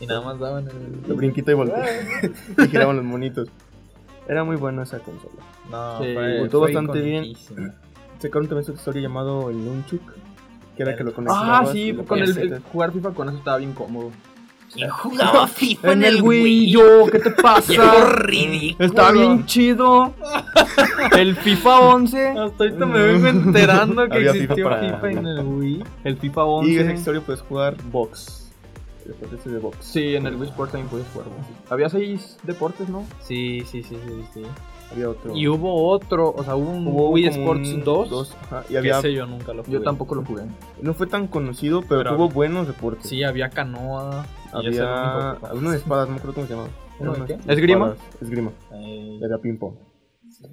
Y 0.00 0.06
nada 0.06 0.20
más 0.22 0.38
daban 0.38 0.66
El 0.68 1.10
el. 1.10 1.14
brinquito 1.14 1.50
y 1.50 1.54
volteaba. 1.54 1.86
y 2.58 2.68
giraban 2.68 2.96
los 2.96 3.04
monitos. 3.04 3.48
Era 4.28 4.44
muy 4.44 4.56
buena 4.56 4.82
esa 4.82 4.98
consola. 4.98 5.42
No, 5.70 5.98
Sí, 6.02 6.14
fue, 6.50 6.60
bastante 6.60 7.00
bien. 7.00 7.34
Sacaron 8.18 8.48
también 8.48 8.64
su 8.64 8.72
historia 8.72 9.02
llamado 9.02 9.48
el 9.50 9.64
Nunchuk. 9.64 10.02
Que 10.78 10.84
era 10.84 10.96
que 10.96 11.02
lo 11.04 11.10
Ah, 11.10 11.14
conectabas. 11.14 11.72
sí, 11.72 11.92
con 12.06 12.18
el, 12.20 12.38
el 12.38 12.60
jugar 12.72 12.92
FIFA 12.92 13.10
con 13.10 13.28
eso 13.28 13.36
estaba 13.38 13.56
bien 13.58 13.72
cómodo. 13.74 14.12
¿Quién 14.72 14.88
jugaba 14.90 15.48
FIFA 15.48 15.92
En 15.92 16.04
el 16.04 16.22
Wii, 16.22 16.70
yo, 16.70 17.06
¿qué 17.10 17.18
te 17.18 17.30
pasa? 17.42 18.04
ridículo. 18.14 18.86
Está 18.86 19.10
bien 19.12 19.44
chido. 19.46 20.14
El 21.16 21.34
FIFA 21.36 21.80
11. 21.80 22.28
Hasta 22.28 22.64
ahorita 22.64 22.86
me 22.86 22.98
vengo 23.00 23.26
enterando 23.28 24.08
que 24.08 24.16
Había 24.18 24.30
existió 24.30 24.68
FIFA 24.68 24.78
FIFA, 25.00 25.10
en 25.10 25.26
el 25.26 25.40
Wii. 25.40 25.84
El 26.04 26.16
FIFA 26.18 26.40
Y 26.62 26.76
en 26.76 26.80
esa 26.80 26.82
11. 26.90 26.94
historia 26.94 27.20
puedes 27.22 27.42
jugar 27.42 27.76
box. 27.90 28.52
El 29.04 29.12
deporte 29.12 29.50
de 29.50 29.58
box. 29.58 29.76
Sí, 29.80 30.14
en 30.14 30.26
el 30.26 30.36
Wii 30.36 30.48
Sports 30.50 30.72
también 30.72 30.90
puedes 30.90 31.06
jugar. 31.08 31.26
Había 31.70 31.88
seis 31.88 32.36
deportes, 32.44 32.88
¿no? 32.88 33.04
Sí, 33.20 33.64
sí, 33.68 33.82
sí, 33.82 33.96
sí, 34.06 34.24
sí. 34.34 34.42
Había 34.90 35.10
otro. 35.10 35.36
Y 35.36 35.46
hubo 35.48 35.88
otro, 35.90 36.30
o 36.34 36.42
sea, 36.42 36.56
hubo 36.56 36.70
un 36.70 36.86
Hubo 36.86 37.10
Wii 37.10 37.26
Sports 37.26 37.72
un 37.74 37.84
2. 37.84 38.08
dos, 38.10 38.36
ajá, 38.42 38.64
y 38.68 38.72
que 38.72 38.78
había, 38.78 38.98
ese 38.98 39.12
yo 39.12 39.26
nunca 39.26 39.52
lo 39.52 39.62
jugué. 39.62 39.78
Yo 39.78 39.82
tampoco 39.82 40.14
lo 40.14 40.24
jugué. 40.24 40.44
no 40.80 40.94
fue 40.94 41.06
tan 41.06 41.26
conocido, 41.28 41.82
pero, 41.82 42.00
Pero- 42.02 42.16
tuvo 42.16 42.28
buenos 42.30 42.66
deportes. 42.66 43.06
Sí, 43.08 43.22
había 43.22 43.50
canoa. 43.50 44.24
había 44.52 45.36
uno 45.52 45.70
de 45.70 45.76
espadas, 45.76 46.08
no 46.08 46.14
me 46.14 46.18
acuerdo 46.18 46.34
cómo 46.34 46.46
se 46.46 46.52
llamaba. 46.54 46.70
¿Uno 47.00 47.12
de 47.12 47.24
qué? 47.26 47.52
¿Esgrima? 47.52 47.94
Esgrima. 48.20 48.50
Eh, 48.72 49.20
Era 49.22 49.38
ping 49.38 49.58
pong. 49.58 49.74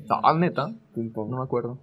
Ah, 0.10 0.34
neta. 0.38 0.74
Ping 0.94 1.12
pong. 1.14 1.30
No 1.32 1.38
me 1.38 1.44
acuerdo. 1.44 1.80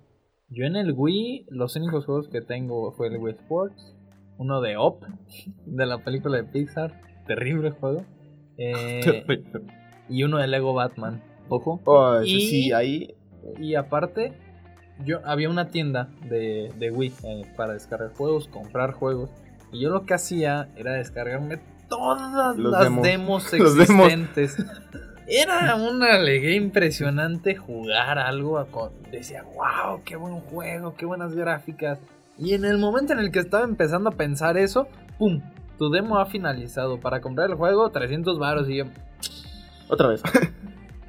Yo 0.48 0.66
en 0.66 0.76
el 0.76 0.92
Wii, 0.94 1.46
los 1.48 1.74
únicos 1.76 2.04
juegos 2.04 2.28
que 2.28 2.42
tengo 2.42 2.92
fue 2.92 3.08
el 3.08 3.16
Wii 3.16 3.34
Sports, 3.36 3.96
uno 4.36 4.60
de 4.60 4.76
Up, 4.76 4.98
de 5.66 5.86
la 5.86 6.04
película 6.04 6.36
de 6.36 6.44
Pixar, 6.44 7.00
terrible 7.26 7.70
juego, 7.70 8.04
eh, 8.58 9.24
y 10.10 10.22
uno 10.24 10.36
de 10.38 10.46
Lego 10.48 10.74
Batman. 10.74 11.22
Ojo. 11.48 11.80
Oh, 11.84 12.20
Y- 12.22 12.46
sí, 12.48 12.72
ahí. 12.72 13.14
Y 13.58 13.74
aparte, 13.74 14.32
yo 15.04 15.20
había 15.24 15.48
una 15.50 15.68
tienda 15.68 16.08
de, 16.28 16.72
de 16.78 16.90
Wii 16.90 17.12
eh, 17.24 17.42
para 17.56 17.72
descargar 17.74 18.12
juegos, 18.14 18.48
comprar 18.48 18.92
juegos, 18.92 19.30
y 19.72 19.80
yo 19.80 19.90
lo 19.90 20.04
que 20.06 20.14
hacía 20.14 20.68
era 20.76 20.92
descargarme 20.92 21.58
todas 21.88 22.56
Los 22.56 22.72
las 22.72 22.84
demos. 22.84 23.02
demos, 23.02 23.52
Los 23.58 23.76
demos. 23.76 24.06
existentes. 24.06 24.56
Era 25.26 25.76
una 25.76 26.14
alegría 26.16 26.56
impresionante 26.56 27.54
jugar 27.56 28.18
algo. 28.18 28.64
con- 28.70 28.90
Decía, 29.10 29.44
wow, 29.54 30.02
qué 30.04 30.16
buen 30.16 30.40
juego, 30.40 30.94
qué 30.96 31.06
buenas 31.06 31.34
gráficas. 31.34 32.00
Y 32.38 32.54
en 32.54 32.64
el 32.64 32.76
momento 32.78 33.12
en 33.12 33.20
el 33.20 33.30
que 33.30 33.38
estaba 33.38 33.64
empezando 33.64 34.10
a 34.10 34.12
pensar 34.12 34.56
eso, 34.58 34.88
¡pum! 35.18 35.40
Tu 35.78 35.90
demo 35.90 36.18
ha 36.18 36.26
finalizado. 36.26 36.98
Para 37.00 37.20
comprar 37.20 37.48
el 37.50 37.56
juego, 37.56 37.88
300 37.90 38.38
baros. 38.38 38.68
Y 38.68 38.76
yo, 38.78 38.84
Otra 39.88 40.08
vez. 40.08 40.22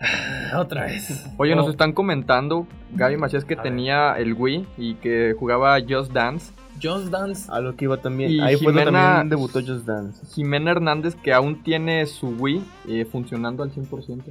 "Ah, 0.04 0.60
otra 0.60 0.86
vez. 0.86 1.26
Oye, 1.38 1.56
nos 1.56 1.68
Oh, 1.68 1.72
están 1.72 1.94
comentando, 1.94 2.68
Gaby 2.94 3.18
Macías, 3.18 3.46
que 3.46 3.54
A 3.54 3.58
ver. 3.58 3.63
tenía 3.63 4.13
el 4.18 4.34
Wii 4.34 4.68
y 4.78 4.96
que 4.96 5.36
jugaba 5.39 5.78
Just 5.88 6.12
Dance. 6.12 6.52
Just 6.82 7.06
Dance. 7.08 7.50
A 7.52 7.60
lo 7.62 7.76
que 7.76 7.86
iba 7.86 7.98
también. 7.98 8.32
Y 8.32 8.39
ahí 8.42 8.56
fue 8.58 8.74
donde 8.74 8.82
Jimena- 8.86 9.02
también 9.16 9.30
debutó 9.30 9.60
Just 9.62 9.86
Dance. 9.86 10.26
Jimena 10.34 10.72
Hernández, 10.72 11.16
que 11.16 11.32
aún 11.34 11.63
tiene 11.63 12.06
su 12.06 12.28
Wii 12.30 12.63
eh, 12.89 13.06
funcionando 13.06 13.63
al 13.63 13.72
100%. 13.72 14.24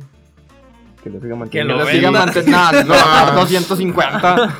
Que 1.02 1.10
lo 1.10 1.20
siga 1.20 1.34
manteniendo. 1.34 1.74
lo 1.74 1.84
Que 1.84 1.90
así. 1.90 1.98
siga 1.98 2.10
manteniendo. 2.12 2.94
No, 2.94 3.32
250. 3.40 4.54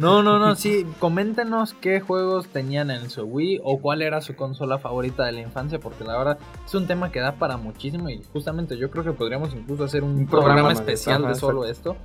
No, 0.00 0.22
no, 0.22 0.38
no, 0.38 0.56
sí. 0.56 0.84
Coméntenos 0.98 1.74
qué 1.74 2.00
juegos 2.00 2.48
tenían 2.48 2.90
en 2.90 3.10
su 3.10 3.22
Wii 3.22 3.60
o 3.62 3.78
cuál 3.78 4.02
era 4.02 4.20
su 4.20 4.34
consola 4.34 4.78
favorita 4.78 5.24
de 5.24 5.32
la 5.32 5.40
infancia, 5.40 5.78
porque 5.78 6.02
la 6.04 6.16
verdad 6.18 6.38
es 6.66 6.74
un 6.74 6.86
tema 6.86 7.12
que 7.12 7.20
da 7.20 7.32
para 7.32 7.56
muchísimo 7.56 8.08
y 8.10 8.22
justamente 8.32 8.76
yo 8.76 8.90
creo 8.90 9.04
que 9.04 9.12
podríamos 9.12 9.54
incluso 9.54 9.84
hacer 9.84 10.02
un, 10.02 10.16
Un 10.16 10.26
programa, 10.26 10.54
programa, 10.62 10.72
especial 10.72 11.26
de 11.28 11.34
solo 11.36 11.64
esto, 11.64 11.96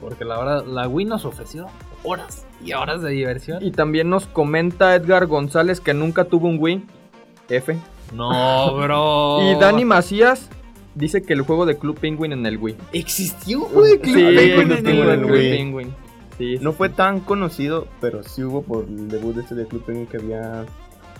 porque 0.00 0.24
la 0.24 0.38
verdad 0.38 0.64
la 0.66 0.88
Wii 0.88 1.06
nos 1.06 1.24
ofreció 1.24 1.66
horas 2.02 2.44
y 2.64 2.72
horas 2.72 3.00
de 3.02 3.10
diversión. 3.10 3.64
Y 3.64 3.70
también 3.70 4.10
nos 4.10 4.26
comenta 4.26 4.94
Edgar 4.96 5.26
González, 5.26 5.80
que 5.80 5.94
nunca 5.94 6.24
tuvo 6.24 6.48
un 6.48 6.58
Wii. 6.60 6.84
F. 7.48 7.78
No, 8.12 8.74
bro. 8.76 9.38
Y 9.42 9.54
Dani 9.60 9.84
Macías 9.84 10.48
dice 10.96 11.22
que 11.22 11.32
el 11.34 11.42
juego 11.42 11.64
de 11.66 11.76
Club 11.78 11.98
Penguin 12.00 12.32
en 12.32 12.44
el 12.46 12.58
Wii. 12.58 12.76
existió, 12.92 13.60
güey. 13.66 13.92
Sí, 13.92 13.98
Club 14.00 14.14
Penguin 14.14 14.66
Club 14.68 14.72
en 14.78 14.84
Penguin 14.84 15.02
el 15.02 15.08
en 15.08 15.10
el 15.20 15.26
Club 15.26 15.32
Wii. 15.38 15.56
Penguin. 15.56 15.94
Sí, 16.38 16.58
No 16.60 16.72
fue 16.72 16.88
tan 16.90 17.20
conocido, 17.20 17.86
pero 18.00 18.22
sí 18.22 18.42
hubo 18.42 18.62
por 18.62 18.84
el 18.84 19.08
debut 19.08 19.34
de 19.36 19.42
este 19.42 19.54
de 19.54 19.66
Club 19.66 19.84
Penguin 19.84 20.06
que 20.06 20.16
había 20.18 20.66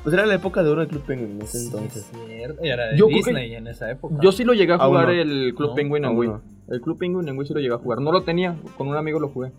Pues 0.03 0.13
era 0.15 0.27
la 0.27 0.35
época 0.35 0.63
de 0.63 0.69
oro 0.71 0.81
del 0.81 0.89
Club 0.91 1.03
Penguin 1.05 1.31
en 1.33 1.43
ese 1.43 1.65
entonces. 1.65 2.07
Sí, 2.13 2.19
cierto. 2.27 2.63
Era 2.63 2.89
de 2.89 2.99
Yo 2.99 3.07
Disney 3.07 3.55
en 3.55 3.67
esa 3.69 3.91
época. 3.91 4.17
Yo 4.21 4.33
sí 4.33 4.45
lo 4.45 4.53
llegué 4.55 4.73
a 4.75 4.79
jugar 4.79 5.11
el 5.11 5.55
Club 5.57 5.71
No, 5.71 5.75
Penguin 5.75 6.05
en 6.05 6.17
Wii. 6.19 6.29
no. 6.29 6.43
El 6.69 6.81
Club 6.81 6.99
Penguin 6.99 7.29
en 7.29 7.39
Wii 7.39 7.47
sí 7.47 7.55
lo 7.55 7.61
llegué 7.61 7.75
a 7.75 7.79
jugar. 7.79 8.01
No 8.01 8.11
lo 8.13 8.23
tenía, 8.23 8.57
con 8.77 8.89
un 8.89 8.97
amigo 8.97 9.19
lo 9.21 9.29
jugué. 9.29 9.53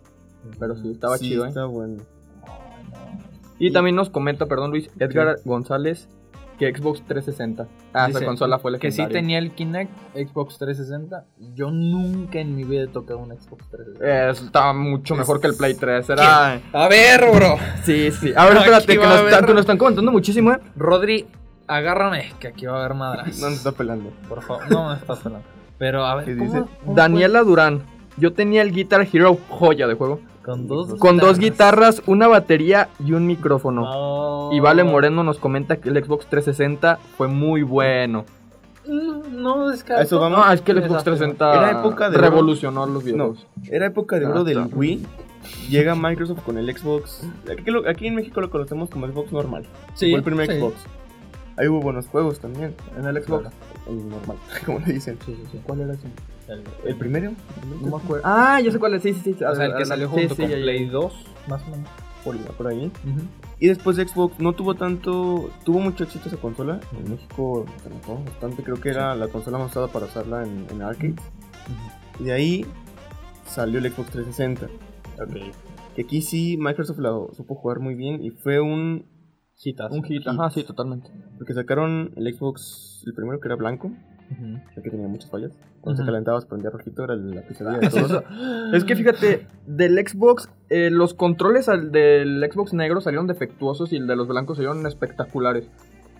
Pero 0.60 0.76
sí, 0.76 0.92
estaba 0.92 1.18
Sí, 1.18 1.30
chido, 1.30 1.46
¿eh? 1.46 1.50
Está 1.50 1.66
bueno. 1.66 1.98
Y 3.60 3.72
también 3.72 3.96
nos 3.96 4.10
comenta, 4.10 4.46
perdón 4.46 4.70
Luis, 4.72 4.90
Edgar 5.00 5.38
González, 5.44 6.08
que 6.58 6.74
Xbox 6.76 7.02
360. 7.08 7.68
Ah, 7.94 8.08
esa 8.10 8.20
Dice 8.20 8.26
consola 8.26 8.58
fue 8.60 8.78
Que 8.80 8.92
sí 8.92 9.06
tenía 9.08 9.38
el 9.38 9.52
Kinect, 9.52 9.92
Xbox 10.16 10.58
360. 10.58 11.26
Yo 11.54 11.72
nunca 11.72 12.40
en 12.40 12.56
mi 12.56 12.64
vida 12.64 12.84
he 12.84 12.88
tocado 12.88 13.20
un 13.20 13.30
Xbox 13.30 13.70
360. 13.70 14.06
Eh, 14.06 14.32
estaba 14.32 14.74
mucho 14.74 15.16
mejor 15.16 15.40
que 15.40 15.48
el 15.48 15.56
Play 15.56 15.76
3. 15.76 16.10
Era. 16.10 16.60
A 16.74 16.88
ver, 16.88 17.22
bro. 17.34 17.58
Sí, 17.84 18.12
sí. 18.12 18.34
A 18.36 18.46
ver, 18.46 18.58
espérate, 18.58 18.98
que 18.98 19.06
nos, 19.06 19.22
que 19.46 19.54
nos 19.54 19.60
están 19.62 19.78
comentando 19.78 20.12
muchísimo, 20.12 20.52
¿eh? 20.52 20.60
Rodri, 20.76 21.28
agárrame, 21.68 22.34
que 22.40 22.48
aquí 22.48 22.66
va 22.66 22.78
a 22.78 22.80
haber 22.86 22.96
madras. 22.96 23.40
No 23.40 23.50
nos 23.50 23.58
está 23.60 23.72
pelando. 23.72 24.12
Por 24.28 24.42
favor, 24.42 24.70
no 24.72 24.90
me 24.90 24.96
estás 24.96 25.26
hablando. 25.26 25.48
Pero 25.78 26.06
a 26.06 26.16
ver, 26.16 26.26
¿Qué 26.26 26.36
¿cómo- 26.38 26.54
dice? 26.54 26.66
cómo 26.84 26.96
Daniela 26.96 27.42
Durán. 27.44 27.84
Yo 28.18 28.34
tenía 28.34 28.64
el 28.64 28.72
Guitar 28.72 29.08
Hero 29.14 29.38
joya 29.48 29.86
de 29.86 29.94
juego. 29.94 30.22
Con 30.48 30.66
dos 30.66 30.96
Con 30.96 31.18
dos 31.18 31.40
guitarras, 31.40 32.02
una 32.08 32.28
batería 32.30 32.88
y 33.06 33.12
un 33.12 33.28
micrófono. 33.28 33.82
No. 33.82 34.50
Y 34.54 34.62
Vale 34.62 34.86
Moreno 34.86 35.22
nos 35.24 35.40
comenta 35.40 35.76
que 35.76 35.90
el 35.90 36.02
Xbox 36.02 36.26
360 36.28 37.00
fue 37.18 37.28
muy 37.28 37.64
bueno. 37.64 38.24
Mm, 38.88 39.42
No 39.42 39.68
descarto. 39.68 40.00
A 40.00 40.04
eso 40.06 40.20
vamos. 40.22 40.40
No, 40.40 40.52
es 40.54 40.62
que 40.62 40.72
el 40.72 40.78
Xbox 40.78 41.04
Desastre. 41.04 41.12
360 41.18 41.54
Era 41.54 41.80
época 41.82 42.10
de 42.10 42.18
revolucionó 42.18 42.86
los 42.86 43.04
No, 43.04 43.12
videojuegos. 43.12 43.46
era 43.70 43.86
época 43.88 44.20
de 44.20 44.26
Ah, 44.26 44.30
oro 44.30 44.44
del 44.46 44.54
claro. 44.56 44.70
Wii. 44.74 45.06
Llega 45.70 45.96
Microsoft 45.96 46.42
con 46.44 46.58
el 46.58 46.74
Xbox. 46.76 47.28
Aquí, 47.52 47.70
lo- 47.70 47.88
aquí 47.90 48.08
en 48.08 48.16
México 48.16 48.40
lo 48.40 48.50
conocemos 48.50 48.90
como 48.90 49.06
Xbox 49.08 49.34
normal. 49.34 49.66
Sí, 49.96 50.12
Fue 50.12 50.20
el 50.20 50.24
primer 50.24 50.48
sí. 50.48 50.58
Xbox. 50.60 50.76
Ahí 51.58 51.68
hubo 51.68 51.82
buenos 51.82 52.08
juegos 52.08 52.40
también. 52.40 52.74
En 52.98 53.06
el 53.06 53.22
Xbox. 53.22 53.50
El 53.88 54.08
normal, 54.10 54.38
como 54.66 54.80
le 54.80 54.94
dicen. 54.94 55.18
Sí, 55.26 55.36
sí, 55.36 55.44
sí. 55.52 55.60
¿Cuál 55.66 55.82
era 55.82 55.94
ese? 55.94 56.08
El, 56.48 56.64
¿El 56.86 56.96
primero? 56.96 57.34
No 57.82 57.98
me 57.98 58.04
acuerdo. 58.04 58.24
Ah, 58.26 58.60
ya 58.62 58.72
sé 58.72 58.80
cuál 58.80 58.94
es. 58.94 59.04
Sí, 59.04 59.14
sí, 59.14 59.34
sí. 59.34 59.44
o 59.44 59.56
sea, 59.56 59.66
el 59.66 59.76
que 59.76 59.86
salió 59.86 60.08
sí, 60.08 60.14
junto 60.14 60.36
sí, 60.36 60.42
con 60.42 60.52
ya. 60.52 60.58
Play 60.58 60.86
2, 60.86 61.14
más 61.48 61.62
o 61.68 61.72
menos. 61.72 61.90
Por, 62.24 62.38
por 62.56 62.68
ahí. 62.68 62.92
Y 63.60 63.68
después 63.68 63.98
Xbox 63.98 64.40
no 64.40 64.54
tuvo 64.54 64.76
tanto. 64.76 65.50
Tuvo 65.64 65.80
mucho 65.80 66.04
éxito 66.04 66.28
esa 66.28 66.38
consola. 66.38 66.80
En 66.98 67.12
México 67.12 67.66
se 67.82 67.90
notó 67.90 68.24
bastante. 68.24 68.64
Creo 68.64 68.80
que 68.80 68.90
era 68.90 69.16
la 69.16 69.28
consola 69.28 69.58
más 69.58 69.72
usada 69.72 69.88
para 69.88 70.06
usarla 70.06 70.44
en, 70.44 70.66
en 70.70 70.82
arcades. 70.82 71.16
Y 72.20 72.26
de 72.26 72.34
ahí 72.34 72.66
salió 73.46 73.80
el 73.80 73.92
Xbox 73.92 74.12
360. 74.12 74.68
Que 75.96 76.02
aquí 76.04 76.22
sí 76.22 76.58
Microsoft 76.58 77.00
lo 77.00 77.34
supo 77.34 77.56
jugar 77.56 77.80
muy 77.80 77.96
bien. 77.96 78.24
Y 78.24 78.32
fue 78.32 78.60
un. 78.60 79.06
Hitazo. 79.60 79.96
Un 79.96 80.04
hit. 80.04 80.28
Ajá, 80.28 80.50
sí, 80.52 80.64
totalmente. 80.64 81.10
Porque 81.38 81.54
sacaron 81.54 82.12
el 82.16 82.32
Xbox, 82.34 83.04
el 83.08 83.14
primero 83.14 83.40
que 83.40 83.48
era 83.48 83.56
blanco. 83.56 83.92
El 84.76 84.84
que 84.84 84.90
tenía 84.90 85.08
muchas 85.08 85.32
fallas. 85.32 85.52
Cuando 85.88 86.02
Ujú. 86.02 86.06
se 86.06 86.06
calentaba 86.12 86.42
se 86.42 86.48
prendía 86.48 86.70
rojito. 86.70 87.04
Era 87.06 87.16
la 87.16 87.78
de 87.80 87.86
Es, 87.88 87.94
todos. 87.94 88.12
eso. 88.12 88.24
Es 88.76 88.84
que 88.84 88.96
fíjate, 88.96 89.48
del 89.66 89.96
Xbox, 90.06 90.50
eh, 90.70 90.90
los 90.92 91.14
controles 91.14 91.70
al- 91.70 91.92
del 91.94 92.46
Xbox 92.52 92.74
negro 92.74 93.00
salieron 93.02 93.26
defectuosos 93.28 93.94
y 93.94 93.98
el 93.98 94.08
de 94.08 94.16
los 94.16 94.28
blancos 94.28 94.58
salieron 94.58 94.86
espectaculares. 94.86 95.70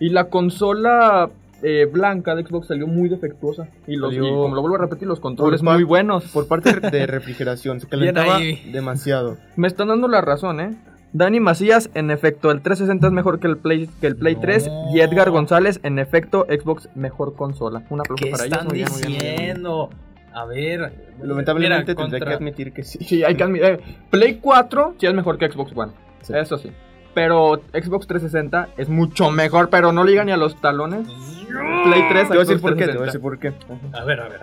Y 0.00 0.08
la 0.10 0.30
consola 0.30 1.28
eh, 1.62 1.86
blanca 1.92 2.34
de 2.36 2.44
Xbox 2.44 2.68
salió 2.68 2.86
muy 2.86 3.08
defectuosa. 3.08 3.68
Y, 3.86 3.96
los, 3.96 4.14
y 4.14 4.18
como 4.20 4.54
lo 4.54 4.60
vuelvo 4.62 4.76
a 4.76 4.80
repetir, 4.80 5.08
los 5.08 5.18
controles 5.20 5.62
muy 5.62 5.82
buenos. 5.82 6.24
Por 6.32 6.46
parte 6.46 6.72
de 6.78 7.06
refrigeración. 7.08 7.80
Se 7.80 7.88
calentaba 7.88 8.38
demasiado. 8.72 9.36
Me 9.56 9.66
están 9.66 9.88
dando 9.88 10.06
la 10.08 10.20
razón, 10.20 10.60
¿eh? 10.60 10.76
Dani 11.12 11.40
Macías, 11.40 11.90
en 11.94 12.10
efecto, 12.10 12.50
el 12.50 12.60
360 12.60 13.06
es 13.06 13.12
mejor 13.12 13.40
que 13.40 13.46
el 13.46 13.56
Play, 13.56 13.88
que 14.00 14.06
el 14.08 14.16
Play 14.16 14.34
No. 14.34 14.40
3. 14.42 14.70
Y 14.94 15.00
Edgar 15.00 15.30
González, 15.30 15.80
en 15.82 15.98
efecto, 15.98 16.46
Xbox 16.48 16.88
mejor 16.94 17.34
consola. 17.34 17.82
Un 17.90 18.00
aplauso 18.00 18.22
¿Qué 18.24 18.30
para 18.30 18.44
ellos. 18.44 18.52
están 18.58 18.66
muy 18.68 18.76
bien, 18.76 18.88
muy 18.90 19.00
bien, 19.00 19.10
muy 19.12 19.18
bien. 19.20 19.36
diciendo? 19.36 19.90
A 20.34 20.44
ver. 20.44 20.80
Lamentablemente 21.22 21.54
mira, 21.56 21.76
tendré 21.96 22.18
contra- 22.20 22.28
que 22.28 22.34
admitir 22.34 22.72
que 22.72 22.82
sí. 22.84 22.98
Sí, 23.02 23.24
hay 23.24 23.34
que 23.36 23.42
admitir. 23.42 23.64
eh, 23.66 23.80
Play 24.10 24.38
4 24.40 24.94
sí 24.98 25.06
es 25.06 25.14
mejor 25.14 25.38
que 25.38 25.50
Xbox 25.50 25.72
One. 25.74 25.92
Sí. 26.22 26.34
Eso 26.36 26.58
sí. 26.58 26.70
Pero 27.14 27.62
Xbox 27.72 28.06
360 28.06 28.68
es 28.76 28.88
mucho 28.88 29.30
mejor, 29.30 29.70
pero 29.70 29.90
no 29.92 30.04
liga 30.04 30.24
ni 30.24 30.30
a 30.32 30.36
los 30.36 30.60
talones. 30.60 31.08
Play 31.08 32.02
3 32.10 32.22
Te 32.28 32.28
voy 32.28 32.36
a 32.36 32.40
decir 32.40 32.60
por 32.60 32.76
qué, 32.76 32.86
te 32.86 32.96
voy 32.98 33.08
a 33.08 33.10
360. 33.10 33.12
decir 33.12 33.20
por 33.20 33.38
qué. 33.38 33.52
A 33.98 34.04
ver, 34.04 34.20
a 34.20 34.28
ver. 34.28 34.40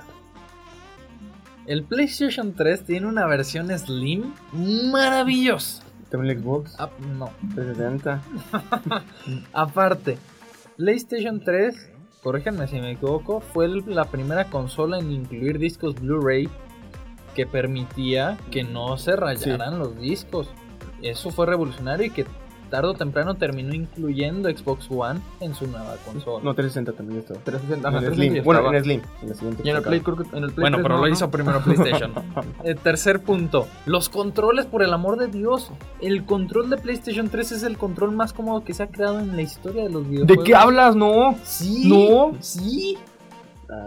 El 1.67 1.83
PlayStation 1.83 2.53
3 2.53 2.83
tiene 2.83 3.07
una 3.07 3.25
versión 3.27 3.69
Slim 3.77 4.33
maravillosa. 4.91 5.83
También 6.09 6.37
el 6.37 6.43
Xbox 6.43 6.75
Ah, 6.79 6.89
no. 7.17 7.31
360. 7.55 8.21
Aparte, 9.53 10.17
PlayStation 10.77 11.43
3, 11.43 11.91
corríjanme 12.21 12.67
si 12.67 12.79
me 12.79 12.91
equivoco, 12.91 13.39
fue 13.39 13.67
la 13.67 14.05
primera 14.05 14.45
consola 14.49 14.99
en 14.99 15.11
incluir 15.11 15.59
discos 15.59 15.95
Blu-ray 15.95 16.49
que 17.33 17.45
permitía 17.45 18.37
que 18.51 18.63
no 18.63 18.97
se 18.97 19.15
rayaran 19.15 19.79
los 19.79 19.99
discos. 19.99 20.49
Eso 21.01 21.31
fue 21.31 21.45
revolucionario 21.45 22.05
y 22.07 22.09
que 22.09 22.25
tarde 22.69 22.89
o 22.89 22.93
temprano 22.93 23.35
terminó 23.35 23.73
incluyendo 23.73 24.49
Xbox 24.49 24.87
One 24.89 25.19
en 25.39 25.53
su 25.55 25.67
nueva 25.67 25.95
consola. 26.05 26.43
No, 26.43 26.53
360 26.53 26.91
también 26.93 27.19
estaba. 27.19 27.39
360, 27.41 27.87
ajá, 27.87 27.97
En 27.97 28.03
el 28.03 28.09
360 28.11 28.33
Slim. 28.33 28.43
Bueno, 28.43 28.73
en 28.77 28.83
Slim. 28.83 29.01
En 29.21 29.29
la 29.29 29.35
siguiente 29.35 29.61
Y 29.65 29.69
en 29.69 29.75
el 29.77 29.81
Play, 29.83 29.99
creo 30.01 30.15
que 30.17 30.23
en 30.37 30.43
el 30.43 30.51
Play 30.51 30.63
Bueno, 30.63 30.77
3 30.77 30.83
pero 30.83 30.95
no, 30.95 31.01
lo 31.01 31.07
¿no? 31.07 31.13
hizo 31.13 31.31
primero 31.31 31.61
PlayStation. 31.63 32.11
El 32.63 32.77
tercer 32.77 33.21
punto. 33.23 33.67
Los 33.85 34.09
controles, 34.09 34.65
por 34.65 34.83
el 34.83 34.93
amor 34.93 35.17
de 35.17 35.27
Dios. 35.27 35.71
El 36.01 36.25
control 36.25 36.69
de 36.69 36.77
PlayStation 36.77 37.29
3 37.29 37.51
es 37.53 37.63
el 37.63 37.77
control 37.77 38.11
más 38.11 38.33
cómodo 38.33 38.63
que 38.63 38.73
se 38.73 38.83
ha 38.83 38.87
creado 38.87 39.19
en 39.19 39.35
la 39.35 39.41
historia 39.41 39.83
de 39.83 39.89
los 39.89 40.03
¿De 40.03 40.09
videojuegos. 40.09 40.45
qué 40.45 40.55
hablas? 40.55 40.95
No. 40.95 41.35
Sí. 41.43 41.83
No. 41.87 42.33
Sí. 42.41 42.97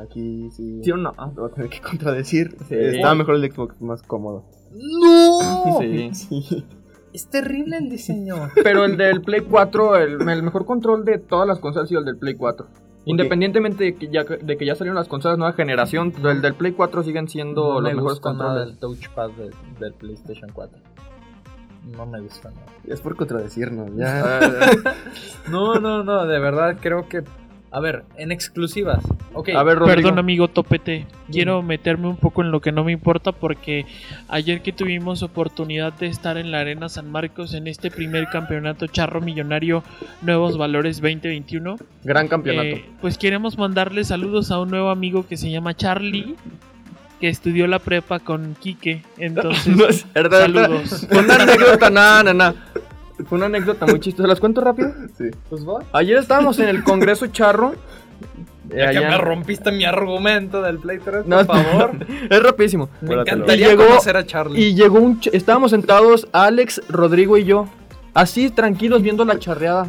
Aquí 0.02 0.50
sí. 0.56 0.80
¿Sí 0.82 0.90
o 0.90 0.96
no? 0.96 1.14
Lo 1.16 1.42
voy 1.42 1.50
a 1.50 1.54
tener 1.54 1.70
que 1.70 1.80
contradecir. 1.88 2.56
Sí. 2.68 2.74
Estaba 2.74 3.14
mejor 3.14 3.36
el 3.36 3.52
Xbox, 3.52 3.80
más 3.80 4.02
cómodo. 4.02 4.44
No. 4.72 5.78
Sí. 5.80 6.10
Sí. 6.14 6.64
Es 7.12 7.28
terrible 7.28 7.76
el 7.78 7.88
diseño. 7.88 8.36
Pero 8.62 8.84
el 8.84 8.96
del 8.96 9.22
Play 9.22 9.40
4, 9.42 9.96
el, 9.96 10.28
el 10.28 10.42
mejor 10.42 10.66
control 10.66 11.04
de 11.04 11.18
todas 11.18 11.46
las 11.48 11.58
consolas 11.58 11.86
ha 11.86 11.88
sido 11.88 12.00
el 12.00 12.06
del 12.06 12.16
Play 12.18 12.34
4. 12.34 12.66
Independientemente 13.06 13.84
de 13.84 13.94
que, 13.94 14.08
ya, 14.08 14.24
de 14.24 14.56
que 14.58 14.66
ya 14.66 14.74
salieron 14.74 14.96
las 14.96 15.08
consolas 15.08 15.38
nueva 15.38 15.54
generación, 15.54 16.12
el 16.24 16.42
del 16.42 16.54
Play 16.54 16.72
4 16.72 17.02
siguen 17.04 17.26
siendo 17.28 17.62
No 17.74 17.80
los 17.80 17.82
me 17.90 17.94
mejores 17.94 18.14
gusta 18.20 18.32
nada 18.34 18.44
controles. 18.66 18.72
el 18.74 18.78
touchpad 18.78 19.30
de- 19.30 19.50
del 19.80 19.94
PlayStation 19.94 20.50
4. 20.52 20.78
No 21.96 22.04
me 22.04 22.20
gusta 22.20 22.50
nada. 22.50 22.66
Es 22.86 23.00
por 23.00 23.16
contradecirnos, 23.16 23.90
ya. 23.96 24.40
No, 25.50 25.76
no, 25.80 26.04
no, 26.04 26.26
de 26.26 26.38
verdad 26.38 26.76
creo 26.82 27.08
que... 27.08 27.22
A 27.70 27.80
ver, 27.80 28.04
en 28.16 28.32
exclusivas. 28.32 29.04
Ok. 29.34 29.50
A 29.50 29.62
ver, 29.62 29.78
Rodrigo. 29.78 29.96
Perdón, 30.02 30.18
amigo 30.18 30.48
Topete. 30.48 31.06
Quiero 31.30 31.62
meterme 31.62 32.08
un 32.08 32.16
poco 32.16 32.42
en 32.42 32.50
lo 32.50 32.60
que 32.62 32.72
no 32.72 32.82
me 32.82 32.92
importa 32.92 33.32
porque 33.32 33.84
ayer 34.28 34.62
que 34.62 34.72
tuvimos 34.72 35.22
oportunidad 35.22 35.92
de 35.92 36.06
estar 36.06 36.38
en 36.38 36.50
la 36.50 36.60
Arena 36.60 36.88
San 36.88 37.10
Marcos 37.10 37.52
en 37.52 37.66
este 37.66 37.90
primer 37.90 38.28
campeonato 38.30 38.86
Charro 38.86 39.20
Millonario 39.20 39.82
Nuevos 40.22 40.56
Valores 40.56 41.02
2021, 41.02 41.76
Gran 42.04 42.26
campeonato. 42.28 42.68
eh, 42.68 42.84
pues 43.02 43.18
queremos 43.18 43.58
mandarle 43.58 44.02
saludos 44.04 44.50
a 44.50 44.60
un 44.60 44.70
nuevo 44.70 44.88
amigo 44.88 45.26
que 45.28 45.36
se 45.36 45.50
llama 45.50 45.74
Charlie, 45.76 46.36
que 47.20 47.28
estudió 47.28 47.66
la 47.66 47.80
prepa 47.80 48.18
con 48.20 48.54
Quique. 48.58 49.02
Entonces, 49.18 49.76
No 49.76 49.86
es 49.88 50.10
verdad, 50.14 50.40
saludos. 50.42 51.06
Una 51.10 51.34
anécdota, 51.34 51.90
nada, 51.90 52.32
nada. 52.32 52.54
Fue 53.26 53.36
una 53.38 53.46
anécdota 53.46 53.86
muy 53.86 54.00
chistosa. 54.00 54.28
¿Las 54.28 54.40
cuento 54.40 54.60
rápido? 54.60 54.92
Sí. 55.16 55.24
Pues 55.50 55.66
va. 55.66 55.80
Ayer 55.92 56.18
estábamos 56.18 56.58
en 56.58 56.68
el 56.68 56.84
Congreso 56.84 57.26
Charro. 57.28 57.74
Ya 58.68 58.90
que 58.92 59.00
me 59.00 59.16
rompiste 59.16 59.72
mi 59.72 59.84
argumento 59.86 60.60
del 60.60 60.78
Play 60.78 60.98
3, 60.98 61.26
No, 61.26 61.38
por 61.46 61.56
favor. 61.64 61.90
Es 62.30 62.42
rapidísimo. 62.42 62.90
Me 63.00 63.14
encantaría 63.14 63.66
Y 63.68 63.70
llegó- 63.70 63.86
conocer 63.86 64.16
a 64.16 64.26
Charlie. 64.26 64.60
Y 64.62 64.74
llegó 64.74 64.98
un... 65.00 65.20
Estábamos 65.32 65.70
sentados 65.70 66.28
Alex, 66.32 66.82
Rodrigo 66.88 67.38
y 67.38 67.44
yo. 67.44 67.66
Así, 68.12 68.50
tranquilos, 68.50 69.00
viendo 69.02 69.24
la 69.24 69.38
charreada. 69.38 69.88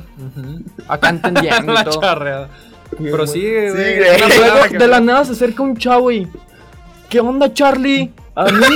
Acá 0.88 1.10
entendiendo 1.10 1.74
la 1.74 1.84
todo. 1.84 2.00
charreada. 2.02 2.50
Pero 2.98 3.28
sigue, 3.28 3.72
güey. 3.72 3.98
güey. 3.98 4.10
Una 4.10 4.28
Luego, 4.28 4.42
palabra 4.42 4.70
que- 4.70 4.78
de 4.78 4.88
la 4.88 5.00
nada 5.02 5.26
se 5.26 5.34
acerca 5.34 5.62
un 5.62 5.76
chavo 5.78 6.12
y. 6.12 6.28
¿Qué 7.10 7.20
onda, 7.20 7.54
Charlie? 7.54 8.14
¿A 8.36 8.46
mí? 8.46 8.76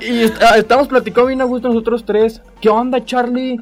y 0.08 0.22
est- 0.24 0.42
ah, 0.42 0.58
estamos 0.58 0.88
platicando 0.88 1.26
bien 1.28 1.40
a 1.40 1.44
gusto 1.44 1.68
nosotros 1.68 2.04
tres. 2.04 2.42
¿Qué 2.60 2.68
onda, 2.68 3.04
Charlie? 3.04 3.60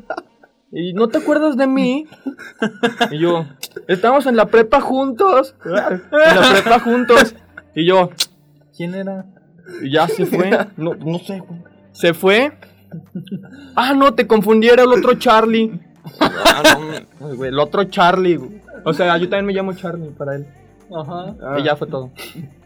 ¿Y 0.72 0.92
no 0.94 1.08
te 1.08 1.18
acuerdas 1.18 1.56
de 1.56 1.66
mí? 1.66 2.06
Y 3.10 3.18
yo, 3.18 3.46
estamos 3.88 4.26
en 4.26 4.36
la 4.36 4.46
prepa 4.46 4.80
juntos. 4.80 5.54
En 5.64 5.72
la 6.40 6.50
prepa 6.52 6.78
juntos. 6.80 7.34
Y 7.74 7.86
yo, 7.86 8.10
¿Quién 8.76 8.94
era? 8.94 9.26
y 9.82 9.92
ya 9.92 10.08
se 10.08 10.26
fue. 10.26 10.50
No, 10.76 10.94
no 10.94 11.18
sé. 11.18 11.42
Se 11.92 12.14
fue. 12.14 12.52
Ah, 13.76 13.92
no, 13.94 14.12
te 14.14 14.26
confundí, 14.26 14.68
era 14.68 14.82
el 14.82 14.88
otro 14.92 15.14
Charlie. 15.14 15.78
Ah, 16.20 16.62
no, 17.20 17.44
el 17.44 17.58
otro 17.58 17.84
Charlie. 17.84 18.38
O 18.84 18.92
sea, 18.92 19.16
yo 19.18 19.28
también 19.28 19.46
me 19.46 19.52
llamo 19.52 19.72
Charlie 19.74 20.10
para 20.10 20.36
él. 20.36 20.46
Ajá. 20.94 21.34
Ah, 21.42 21.58
Y 21.58 21.62
ya 21.64 21.74
fue 21.76 21.86
todo. 21.88 22.10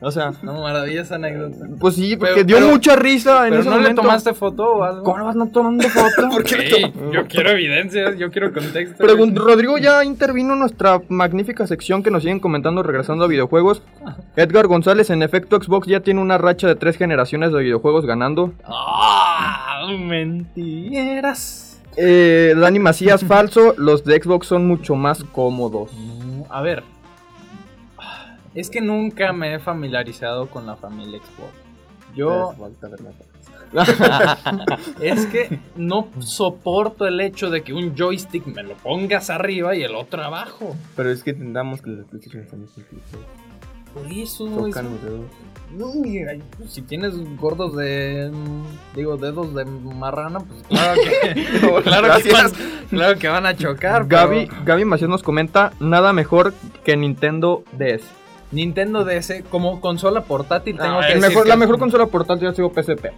O 0.01 0.11
sea, 0.11 0.33
No, 0.43 0.61
maravillosa 0.63 1.15
anécdota. 1.17 1.67
Pues 1.79 1.95
sí, 1.95 2.17
porque 2.17 2.35
Pero- 2.35 2.47
dio 2.47 2.57
pero- 2.57 2.69
mucha 2.71 2.97
risa 2.97 3.45
en 3.45 3.51
Pero 3.51 3.61
ese 3.63 3.71
no 3.71 3.77
le 3.77 3.83
momento. 3.83 4.03
tomaste 4.03 4.35
foto 4.35 4.65
o 4.77 4.83
algo. 4.83 5.03
¿Cómo 5.05 5.19
no 5.19 5.25
vas 5.27 5.37
a 5.37 5.47
tomando 5.53 5.89
foto? 5.89 6.29
¿Por 6.31 6.49
Sí, 6.49 6.93
yo 7.13 7.27
quiero 7.29 7.51
evidencias, 7.51 8.19
yo 8.19 8.31
quiero 8.31 8.53
contexto. 8.53 9.05
Rodrigo 9.07 9.79
ya 9.79 10.05
intervino 10.05 10.55
en 10.55 10.61
nuestra 10.61 11.01
magnífica 11.09 11.67
sección 11.67 12.03
que 12.03 12.11
nos 12.11 12.23
siguen 12.23 12.41
comentando 12.41 12.83
regresando 12.83 13.25
a 13.25 13.29
videojuegos. 13.29 13.83
Edgar 14.37 14.67
González, 14.67 15.11
en 15.11 15.23
efecto, 15.23 15.61
Xbox 15.61 15.87
ya 15.87 16.01
tiene 16.01 16.21
una 16.21 16.39
racha 16.39 16.67
de 16.69 16.75
tres 16.75 16.97
generaciones 16.97 17.53
de 17.53 17.63
videojuegos 17.63 18.07
ganando. 18.07 18.53
¡Ah! 18.65 19.87
Mentiras. 19.99 21.81
Eh, 21.97 22.55
Dani 22.57 22.79
Macías, 22.79 23.25
falso. 23.25 23.75
Los 23.79 24.05
de 24.05 24.21
Xbox 24.21 24.47
son 24.47 24.67
mucho 24.67 24.95
más 24.97 25.25
cómodos. 25.25 25.91
No, 25.95 26.45
a 26.51 26.61
ver. 26.63 26.83
Es 28.57 28.71
que 28.71 28.81
nunca 28.81 29.35
me 29.35 29.55
he 29.55 29.59
familiarizado 29.59 30.49
con 30.49 30.67
la 30.67 30.77
familia 30.77 31.21
Xbox. 31.21 31.53
Yo 32.15 32.55
es 35.03 35.27
que 35.27 35.61
no 35.77 36.09
soporto 36.21 37.07
el 37.07 37.21
hecho 37.21 37.51
de 37.51 37.63
que 37.63 37.75
un 37.75 37.95
joystick 37.95 38.47
me 38.47 38.63
lo 38.63 38.75
pongas 38.77 39.29
arriba 39.29 39.77
y 39.77 39.83
el 39.83 39.95
otro 39.95 40.23
abajo. 40.23 40.75
Pero 40.97 41.11
es 41.11 41.23
que 41.23 41.31
entendamos 41.31 41.83
que 41.83 41.91
los 41.91 42.07
PlayStation 42.07 42.47
muy 42.59 42.69
simplices. 42.69 43.19
Por 43.93 44.11
eso 44.11 44.47
es 44.47 44.75
Tocan 44.75 44.91
los 44.91 45.03
dedos. 45.03 45.27
No, 45.73 45.93
si 46.69 46.81
tienes 46.83 47.13
gordos 47.37 47.77
de. 47.77 48.31
Digo, 48.95 49.19
dedos 49.19 49.55
de 49.55 49.65
marrana, 49.65 50.41
pues 50.41 50.63
claro 50.69 51.01
que. 51.03 51.45
claro, 51.83 52.23
que 52.23 52.33
van, 52.33 52.51
claro 52.89 53.19
que 53.19 53.29
van 53.29 53.47
a 53.47 53.57
chocar. 53.57 54.07
pero 54.07 54.29
Gaby, 54.29 54.49
Gaby 54.65 54.85
Macías 54.85 55.11
nos 55.11 55.23
comenta, 55.23 55.73
nada 55.81 56.15
mejor 56.15 56.55
que 56.85 56.97
Nintendo 56.97 57.65
DS. 57.77 58.05
Nintendo 58.53 59.05
DS, 59.05 59.43
como 59.51 59.81
consola 59.81 60.23
portátil, 60.25 60.77
tengo 60.77 60.99
Ah, 61.01 61.07
que 61.07 61.19
mejor- 61.19 61.43
que- 61.45 61.49
La 61.49 61.57
mejor 61.57 61.79
consola 61.79 62.07
portátil 62.07 62.49
ha 62.49 62.55
sido 62.55 62.71
PSP. 62.71 63.13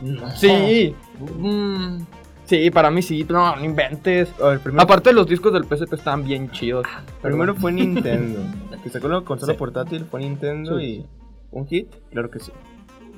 No. 0.00 0.30
Sí, 0.32 0.94
Mm, 1.38 1.98
sí, 2.44 2.70
para 2.70 2.90
mí 2.90 3.02
sí, 3.02 3.24
no, 3.28 3.54
no 3.54 3.64
inventes. 3.64 4.28
A 4.40 4.48
ver, 4.48 4.60
primero, 4.60 4.82
Aparte 4.82 5.12
los 5.12 5.26
discos 5.28 5.52
del 5.52 5.64
PSP 5.64 5.94
están 5.94 6.24
bien 6.24 6.50
chidos. 6.50 6.84
primero 7.22 7.54
fue 7.54 7.70
Nintendo. 7.72 8.40
que 8.82 8.90
sacó 8.90 9.06
la 9.08 9.20
consola 9.22 9.52
Sí. 9.52 9.58
portátil 9.58 10.04
fue 10.06 10.20
Nintendo 10.20 10.78
Sí. 10.78 10.84
y. 10.84 11.06
¿Un 11.52 11.66
hit? 11.68 11.94
Claro 12.10 12.30
que 12.30 12.40
sí. 12.40 12.50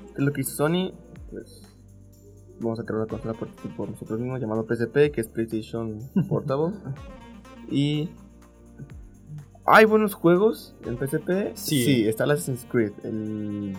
¿Qué 0.09 0.13
es 0.19 0.25
lo 0.25 0.33
que 0.33 0.43
hizo 0.43 0.55
Sony? 0.57 0.93
Pues. 1.31 1.63
Vamos 2.61 2.79
a 2.79 2.85
crear 2.85 2.99
una 3.01 3.07
consola 3.09 3.33
portátil 3.35 3.71
por 3.77 3.89
nosotros 3.89 4.21
mismos 4.21 4.41
llamado 4.41 4.65
PSP, 4.69 5.11
que 5.11 5.21
es 5.23 5.29
PlayStation 5.29 5.99
Portable. 6.29 6.75
y. 7.71 8.11
¿Hay 9.67 9.87
buenos 9.87 10.13
juegos 10.13 10.75
en 10.85 10.99
PSP? 10.99 11.55
Sí. 11.55 12.07
está 12.07 12.25
el 12.25 12.33
Assassin's 12.33 12.67
Creed. 12.71 12.93
El... 13.03 13.73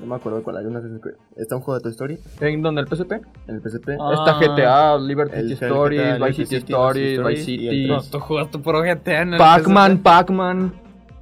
No 0.00 0.06
me 0.06 0.16
acuerdo 0.16 0.42
cuál 0.42 0.56
hay, 0.56 0.66
un 0.66 0.76
Assassin's 0.76 1.00
Creed. 1.00 1.14
Está 1.36 1.54
un 1.54 1.62
juego 1.62 1.78
de 1.78 1.82
Toy 1.82 1.92
Story 1.92 2.18
¿En 2.40 2.60
donde 2.60 2.80
el 2.80 2.88
PSP? 2.88 3.12
en 3.12 3.54
el 3.54 3.62
PSP. 3.62 3.90
Ah. 4.00 4.14
Está 4.14 4.38
GTA, 4.40 4.98
Liberty 4.98 5.52
Stories, 5.52 6.18
Vice 6.20 6.44
City 6.44 6.56
Stories, 6.56 7.24
Vice 7.24 7.44
City 7.44 7.86
no, 7.86 8.02
tú 8.02 8.18
jugaste 8.18 8.58
por 8.58 8.84
GTA 8.84 9.22
en 9.22 9.34
el 9.34 9.38
Pac-Man. 9.38 9.98
Pac-Man. 9.98 10.72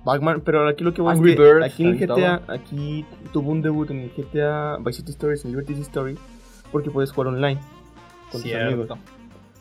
Batman, 0.06 0.40
pero 0.44 0.68
aquí 0.68 0.84
lo 0.84 0.94
que 0.94 1.02
voy 1.02 1.16
que 1.16 1.20
Birds, 1.20 1.64
aquí 1.64 1.84
en 1.84 1.98
GTA, 1.98 2.40
aquí 2.46 3.04
tuvo 3.32 3.50
un 3.50 3.60
debut 3.60 3.90
en 3.90 4.02
el 4.02 4.10
GTA 4.10 4.76
Vice 4.78 5.00
City 5.00 5.10
Stories, 5.10 5.44
en 5.44 5.50
Liberty 5.50 5.74
City 5.74 5.82
Stories, 5.82 6.18
porque 6.70 6.92
puedes 6.92 7.10
jugar 7.10 7.34
online 7.34 7.60
con 8.30 8.40
tus 8.40 8.54
amigos. 8.54 8.88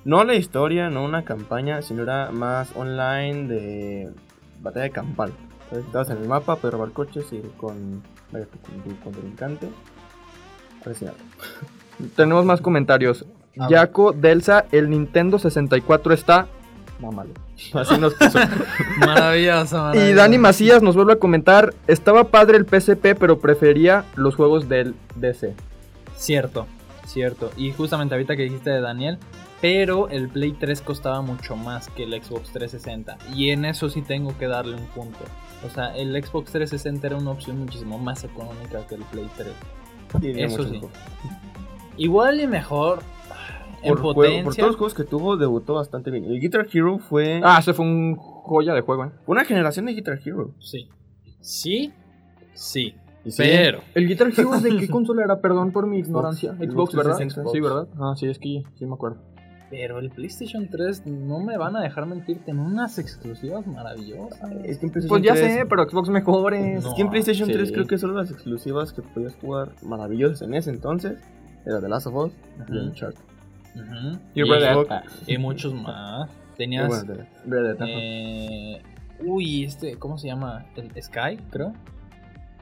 No 0.03 0.23
la 0.23 0.35
historia, 0.35 0.91
no 0.91 1.03
una 1.03 1.25
campaña, 1.25 1.81
sino 1.81 2.03
era 2.03 2.29
más 2.31 2.75
online 2.75 3.47
de 3.47 4.13
batalla 4.65 4.83
de 4.83 4.91
campal. 4.91 5.31
Estabas 5.71 6.09
en 6.09 6.17
el 6.17 6.27
mapa, 6.27 6.57
pero 6.57 6.71
robar 6.77 6.91
coches 6.91 7.25
y 7.31 7.37
ir 7.37 7.51
con, 7.57 8.01
tu- 8.31 8.95
con 9.03 9.13
tu 9.13 9.19
encante. 9.25 9.67
A 10.83 10.89
ver 10.89 10.95
si 10.97 11.05
hablo. 11.05 11.19
Tenemos 12.15 12.45
más 12.45 12.61
comentarios. 12.61 13.25
Ah. 13.57 13.67
Jaco 13.69 14.11
Delsa, 14.11 14.65
el 14.71 14.89
Nintendo 14.89 15.39
64 15.39 16.13
está... 16.13 16.47
Mámalo. 16.99 17.31
Así 17.73 17.97
nos 17.97 18.13
puso. 18.13 18.37
Maravilloso, 18.99 19.75
Y 19.77 19.79
maravilloso. 19.79 20.15
Dani 20.15 20.37
Macías 20.37 20.81
nos 20.83 20.95
vuelve 20.95 21.13
a 21.13 21.19
comentar, 21.19 21.73
estaba 21.87 22.25
padre 22.25 22.57
el 22.57 22.65
PSP, 22.65 23.15
pero 23.19 23.39
prefería 23.39 24.03
los 24.15 24.35
juegos 24.35 24.69
del 24.69 24.95
DC. 25.15 25.53
Cierto, 26.17 26.67
cierto. 27.07 27.51
Y 27.57 27.71
justamente 27.71 28.13
ahorita 28.15 28.35
que 28.35 28.43
dijiste 28.43 28.69
de 28.69 28.81
Daniel, 28.81 29.17
pero 29.67 30.09
el 30.09 30.29
Play 30.29 30.51
3 30.51 30.79
costaba 30.81 31.21
mucho 31.21 31.55
más 31.55 31.89
que 31.89 32.03
el 32.03 32.11
Xbox 32.21 32.51
360. 32.51 33.17
Y 33.33 33.49
en 33.49 33.65
eso 33.65 33.89
sí 33.89 34.03
tengo 34.03 34.37
que 34.37 34.47
darle 34.47 34.75
un 34.75 34.85
punto. 34.87 35.17
O 35.65 35.69
sea, 35.69 35.95
el 35.95 36.11
Xbox 36.23 36.51
360 36.51 37.07
era 37.07 37.17
una 37.17 37.31
opción 37.31 37.57
muchísimo 37.57 37.97
más 37.97 38.23
económica 38.23 38.85
que 38.87 38.95
el 38.95 39.01
Play 39.03 39.27
3. 39.35 39.49
Y 40.21 40.39
Eso 40.41 40.63
sí. 40.65 40.71
mejor. 40.73 40.89
Igual 41.97 42.39
y 42.41 42.47
mejor. 42.47 42.99
En 43.81 43.89
Por, 43.89 43.99
juego- 44.01 44.13
potencia. 44.15 44.43
por 44.43 44.55
todos 44.55 44.67
los 44.67 44.75
juegos 44.77 44.93
que 44.93 45.03
tuvo, 45.03 45.37
debutó 45.37 45.73
bastante 45.75 46.11
bien. 46.11 46.25
El 46.25 46.39
Guitar 46.39 46.67
Hero 46.71 46.97
fue 46.99 47.39
Ah, 47.43 47.57
ese 47.59 47.73
fue 47.73 47.85
un 47.85 48.15
joya 48.15 48.73
de 48.73 48.81
juego, 48.81 49.05
¿eh? 49.05 49.11
una 49.27 49.45
generación 49.45 49.85
de 49.85 49.93
Guitar 49.93 50.19
Hero. 50.25 50.51
Sí. 50.59 50.89
Sí, 51.41 51.91
sí. 52.53 52.95
Pero. 53.37 53.79
¿El 53.95 54.07
Guitar 54.07 54.27
Hero 54.35 54.59
de 54.59 54.77
qué 54.77 54.87
consola 54.89 55.23
era? 55.23 55.39
Perdón 55.41 55.71
por 55.71 55.87
mi 55.87 55.97
ignorancia. 55.99 56.53
Xbox 56.53 56.71
Xbox, 56.73 56.95
¿verdad? 56.95 57.15
360. 57.17 57.51
Sí, 57.51 57.59
¿verdad? 57.59 57.87
Ah, 57.99 58.13
sí, 58.15 58.27
es 58.27 58.37
que 58.39 58.63
sí 58.77 58.85
me 58.85 58.93
acuerdo. 58.93 59.17
Pero 59.69 59.97
el 59.99 60.11
PlayStation 60.11 60.67
3 60.69 61.07
no 61.07 61.39
me 61.39 61.57
van 61.57 61.75
a 61.75 61.81
dejar 61.81 62.05
mentirte 62.05 62.51
en 62.51 62.59
unas 62.59 62.99
exclusivas 62.99 63.65
maravillosas. 63.65 64.51
Es 64.63 64.77
que 64.77 64.85
en 64.85 64.91
PlayStation 64.91 65.07
Pues 65.09 65.23
ya 65.23 65.33
3 65.33 65.53
sé, 65.53 65.65
pero 65.65 65.89
Xbox 65.89 66.09
mejores. 66.09 66.83
No. 66.83 66.89
Es 66.89 66.95
que 66.95 67.01
en 67.01 67.09
PlayStation 67.09 67.47
sí. 67.47 67.53
3 67.53 67.71
creo 67.71 67.85
que 67.87 67.97
solo 67.97 68.13
las 68.13 68.29
exclusivas 68.29 68.93
que 68.93 69.01
podías 69.01 69.35
jugar 69.35 69.71
maravillosas 69.81 70.43
en 70.43 70.53
ese 70.53 70.69
entonces 70.69 71.19
era 71.65 71.81
The 71.81 71.89
Last 71.89 72.07
of 72.07 72.15
Us 72.15 72.33
y 72.69 72.71
Ujú. 72.77 72.85
Uncharted. 72.87 73.21
Y 74.35 74.43
Red 74.43 74.59
Dead. 74.87 75.03
y 75.27 75.37
muchos 75.37 75.73
más. 75.73 76.29
Y 76.53 76.57
Tenías. 76.57 76.87
bueno, 76.87 77.03
de- 77.13 77.25
Red 77.45 77.63
Dead, 77.63 77.75
ajá. 77.81 77.85
Eh, 77.89 78.81
uy, 79.25 79.65
este, 79.65 79.97
¿cómo 79.97 80.17
se 80.17 80.27
llama? 80.27 80.65
El 80.75 80.91
Sky, 81.03 81.37
creo. 81.49 81.73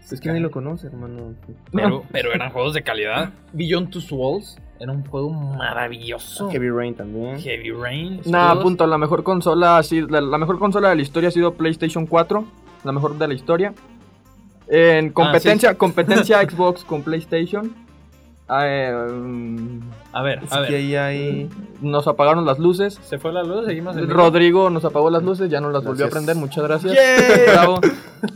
es 0.09 0.19
que 0.19 0.27
nadie 0.29 0.41
lo 0.41 0.51
conoce, 0.51 0.87
hermano. 0.87 1.35
Pero, 1.71 2.03
pero 2.11 2.33
eran 2.33 2.49
juegos 2.51 2.73
de 2.73 2.81
calidad. 2.83 3.29
Beyond 3.51 3.89
Two 3.91 4.01
Souls 4.01 4.57
era 4.79 4.91
un 4.91 5.05
juego 5.05 5.29
maravilloso. 5.29 6.49
Heavy 6.49 6.69
Rain 6.69 6.95
también. 6.95 7.39
Heavy 7.39 7.71
Rain. 7.71 8.21
Nah, 8.25 8.51
todos- 8.51 8.63
punto. 8.63 8.87
La 8.87 8.97
mejor 8.97 9.23
consola 9.23 9.77
ha 9.77 9.83
sido- 9.83 10.07
la, 10.09 10.19
la 10.21 10.37
mejor 10.37 10.59
consola 10.59 10.89
de 10.89 10.95
la 10.95 11.01
historia 11.01 11.29
ha 11.29 11.31
sido 11.31 11.53
PlayStation 11.53 12.05
4. 12.05 12.43
La 12.83 12.91
mejor 12.91 13.17
de 13.17 13.27
la 13.27 13.33
historia. 13.33 13.73
En 14.67 15.11
competencia, 15.11 15.75
competencia 15.77 16.41
Xbox 16.49 16.83
con 16.83 17.01
PlayStation. 17.03 17.73
eh, 18.61 19.07
mm, 19.11 19.79
A 20.11 20.21
ver, 20.21 20.39
a 20.49 20.65
que 20.65 20.75
ahí 20.75 20.95
hay. 20.95 21.49
nos 21.81 22.07
apagaron 22.07 22.45
las 22.45 22.59
luces. 22.59 22.99
¿Se 23.03 23.17
fue 23.19 23.31
la 23.31 23.43
luz? 23.43 23.65
Seguimos 23.65 23.95
en? 23.95 24.09
Rodrigo 24.09 24.69
nos 24.69 24.83
apagó 24.85 25.09
las 25.09 25.23
luces, 25.23 25.49
ya 25.49 25.61
no 25.61 25.69
las 25.69 25.83
volvió 25.83 26.05
a 26.05 26.09
prender. 26.09 26.35
Muchas 26.35 26.63
gracias. 26.63 26.93
Bravo. 27.53 27.79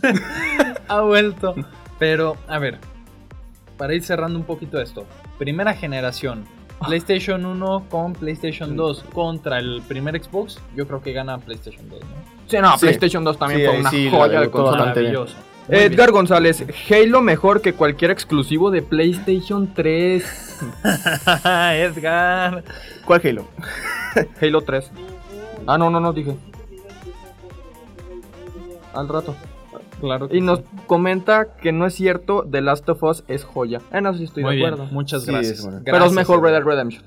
ha 0.87 1.01
vuelto. 1.01 1.55
Pero, 1.99 2.35
a 2.47 2.59
ver, 2.59 2.77
para 3.77 3.93
ir 3.95 4.03
cerrando 4.03 4.37
un 4.39 4.45
poquito 4.45 4.79
esto. 4.79 5.05
Primera 5.37 5.73
generación. 5.73 6.45
PlayStation 6.85 7.43
1 7.45 7.85
con 7.89 8.13
PlayStation 8.13 8.75
2 8.75 9.03
contra 9.13 9.57
el 9.57 9.81
primer 9.87 10.21
Xbox. 10.23 10.59
Yo 10.75 10.85
creo 10.87 11.01
que 11.01 11.11
gana 11.11 11.37
PlayStation 11.39 11.89
2, 11.89 11.99
¿no? 12.01 12.07
Sí, 12.47 12.57
no, 12.61 12.73
Sí. 12.77 12.85
PlayStation 12.85 13.23
2 13.23 13.37
también 13.39 13.61
Sí, 13.61 13.65
fue 13.65 13.73
ahí 13.75 13.81
una 13.81 13.89
sí, 13.89 14.05
la 14.05 14.11
joya 14.11 14.23
de 14.25 14.39
debutó 14.41 14.51
consola. 14.51 14.71
bastante 14.77 14.99
bien. 15.01 15.13
Maravilloso. 15.13 15.43
Muy 15.69 15.79
Edgar 15.79 16.11
González, 16.11 16.63
Halo 16.89 17.21
mejor 17.21 17.61
que 17.61 17.73
cualquier 17.73 18.11
exclusivo 18.11 18.71
de 18.71 18.81
PlayStation 18.83 19.73
3. 19.73 20.23
bien. 20.83 21.43
Edgar. 21.73 22.63
¿Cuál 23.05 23.21
Halo? 23.25 23.45
Halo 24.41 24.61
3. 24.61 24.91
Ah, 25.65 25.77
no, 25.77 25.89
no, 25.89 25.99
no, 25.99 26.13
dije. 26.13 26.35
Al 28.93 29.07
rato. 29.09 29.35
Claro. 29.99 30.27
Y 30.31 30.41
nos 30.41 30.61
comenta 30.85 31.55
que 31.55 31.71
no 31.71 31.85
es 31.85 31.95
cierto, 31.95 32.45
The 32.49 32.61
Last 32.61 32.87
of 32.89 33.01
Us 33.03 33.23
es 33.27 33.43
joya. 33.43 33.81
En 33.91 34.05
eso 34.05 34.17
sí 34.17 34.25
estoy 34.25 34.43
Muy 34.43 34.51
de 34.55 34.57
bien, 34.61 34.73
acuerdo. 34.73 34.93
muchas 34.93 35.23
Sí, 35.23 35.31
gracias. 35.31 35.59
es 35.59 35.63
bueno. 35.65 35.81
Pero 35.83 36.05
es 36.05 36.13
mejor 36.13 36.41
Red. 36.43 36.51
Dead 36.51 36.63
Redemption. 36.63 37.03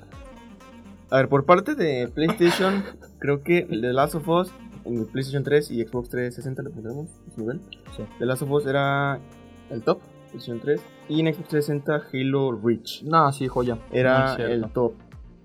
A 1.09 1.17
ver, 1.17 1.29
por 1.29 1.45
parte 1.45 1.75
de 1.75 2.07
PlayStation, 2.13 2.83
creo 3.19 3.43
que 3.43 3.63
The 3.63 3.93
Last 3.93 4.15
of 4.15 4.27
Us 4.27 4.51
en 4.85 5.05
PlayStation 5.05 5.43
3 5.43 5.71
y 5.71 5.83
Xbox 5.85 6.09
360 6.09 6.63
lo 6.63 6.71
pondremos, 6.71 7.09
Rubén. 7.37 7.61
Sí. 7.95 8.03
The 8.19 8.25
Last 8.25 8.41
of 8.41 8.51
Us 8.51 8.65
era 8.65 9.19
el 9.69 9.81
top, 9.83 9.99
PlayStation 10.31 10.59
3. 10.59 10.81
Y 11.09 11.19
en 11.19 11.33
Xbox 11.33 11.49
360 11.49 12.01
Halo 12.13 12.51
Reach 12.61 13.03
No, 13.03 13.31
sí, 13.31 13.47
joya. 13.47 13.77
era 13.91 14.35
el 14.35 14.69
top. 14.71 14.93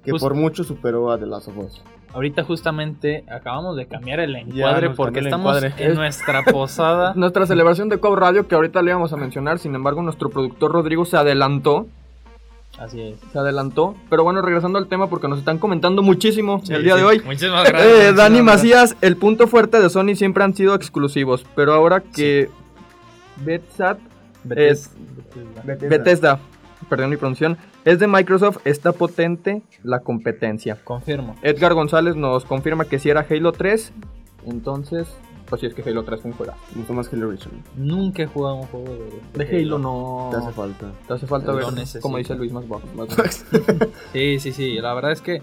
Que 0.03 0.13
Justo. 0.13 0.27
por 0.29 0.37
mucho 0.37 0.63
superó 0.65 1.11
a 1.11 1.19
The 1.19 1.27
Last 1.27 1.49
of 1.49 1.59
Us. 1.59 1.83
Ahorita 2.17 2.45
justamente 2.45 3.25
acabamos 3.29 3.77
de 3.77 3.85
cambiar 3.85 4.21
el 4.21 4.35
encuadre 4.37 4.89
porque 4.89 5.19
el 5.19 5.27
estamos 5.27 5.63
encuadre. 5.63 5.85
en 5.85 5.97
nuestra 5.97 6.43
posada. 6.45 7.13
Nuestra 7.15 7.47
celebración 7.47 7.91
de 7.91 7.99
Cobb 7.99 8.17
Radio, 8.17 8.49
que 8.49 8.55
ahorita 8.55 8.81
le 8.81 8.93
íbamos 8.93 9.13
a 9.13 9.19
mencionar, 9.19 9.59
sin 9.59 9.75
embargo, 9.75 10.01
nuestro 10.01 10.31
productor 10.31 10.73
Rodrigo 10.73 11.05
se 11.05 11.19
adelantó. 11.19 11.89
Así 12.79 13.03
es. 13.03 13.19
Se 13.35 13.39
adelantó. 13.39 13.97
Pero 14.09 14.25
bueno, 14.25 14.41
regresando 14.41 14.79
al 14.79 14.87
tema, 14.87 15.11
porque 15.11 15.29
nos 15.29 15.41
están 15.41 15.59
comentando 15.59 16.01
muchísimo 16.01 16.63
el 16.71 16.85
día 16.85 16.97
de 16.97 17.05
hoy. 17.05 17.21
Muchísimas 17.21 17.69
gracias. 17.69 17.83
Eh, 17.83 17.93
muchísimas 17.93 18.17
Dani 18.17 18.39
gracias. 18.39 18.45
Macías, 18.57 18.97
el 19.03 19.17
punto 19.19 19.47
fuerte 19.47 19.79
de 19.79 19.91
Sony 19.91 20.15
siempre 20.15 20.43
han 20.43 20.55
sido 20.55 20.75
exclusivos, 20.75 21.45
pero 21.55 21.75
ahora 21.75 22.01
que 22.01 22.49
Bethesda, 23.45 23.99
Bethesda. 24.43 24.91
Bethesda, 25.65 26.39
perdón 26.89 27.11
mi 27.11 27.19
pronunciación, 27.19 27.59
es 27.87 27.99
de 28.01 28.07
Microsoft, 28.09 28.59
está 28.65 28.93
potente 28.93 29.63
la 29.83 30.01
competencia. 30.01 30.77
Confirmo. 30.85 31.37
Edgar 31.43 31.73
González 31.73 32.17
nos 32.17 32.45
confirma 32.45 32.85
que 32.85 32.99
si 32.99 33.09
era 33.09 33.25
Halo 33.31 33.53
3, 33.53 33.93
entonces, 34.47 35.07
pues 35.49 35.61
si 35.61 35.69
es 35.69 35.75
que 35.75 35.89
Halo 35.89 36.03
3 36.05 36.21
fue 36.21 36.31
un 36.33 36.37
juego. 36.37 36.53
Me 36.73 36.79
gustó 36.79 36.93
más 36.95 37.13
Halo 37.13 37.31
Reach. 37.31 37.47
Nunca 37.77 38.25
he 38.25 38.27
jugado 38.27 38.57
un 38.57 38.67
juego 38.67 38.93
de, 39.35 39.45
De 39.45 39.57
Halo 39.63 39.79
no 39.79 40.29
Te 40.33 40.37
hace 40.37 40.51
falta. 40.53 40.93
te 41.07 41.15
hace 41.15 41.27
falta 41.29 41.53
ver, 41.53 41.73
necesito. 41.73 42.01
como 42.03 42.19
dice 42.19 42.35
Luis, 42.35 42.53
más 42.53 42.69
bajo. 42.69 42.87
más 42.97 43.09
Sí, 44.13 44.41
sí, 44.41 44.53
sí. 44.53 44.75
La 44.81 44.93
verdad 44.93 45.13
es 45.13 45.21
que 45.21 45.41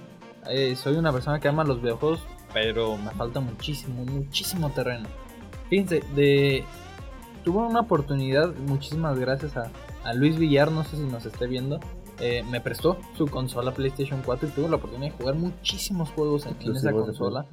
eh, 0.50 0.76
soy 0.76 0.98
una 0.98 1.14
persona 1.14 1.39
que 1.39 1.48
ama 1.48 1.64
los 1.64 1.82
videojuegos, 1.82 2.20
pero 2.54 2.98
me 2.98 3.12
falta 3.12 3.39
muchísimo, 3.39 4.04
muchísimo 4.04 4.70
terreno. 4.72 5.08
Fíjense, 5.70 6.04
de... 6.14 6.66
tuve 7.46 7.60
una 7.60 7.80
oportunidad, 7.80 8.54
muchísimas 8.68 9.18
gracias 9.18 9.56
a, 9.56 9.72
a 10.04 10.14
Luis 10.14 10.38
Villar, 10.38 10.72
no 10.74 10.84
sé 10.84 10.98
si 10.98 11.04
nos 11.04 11.26
esté 11.26 11.48
viendo. 11.48 11.80
Eh, 12.20 12.43
me 12.49 12.61
prestó 12.61 12.97
su 13.18 13.28
consola 13.28 13.74
PlayStation 13.74 14.22
4 14.26 14.49
y 14.49 14.51
tuve 14.51 14.70
la 14.70 14.76
oportunidad 14.78 15.11
de 15.11 15.18
jugar 15.18 15.36
muchísimos 15.36 16.09
juegos 16.11 16.45
en, 16.45 16.55
en 16.61 16.76
esa 16.76 16.91
consola. 16.91 17.45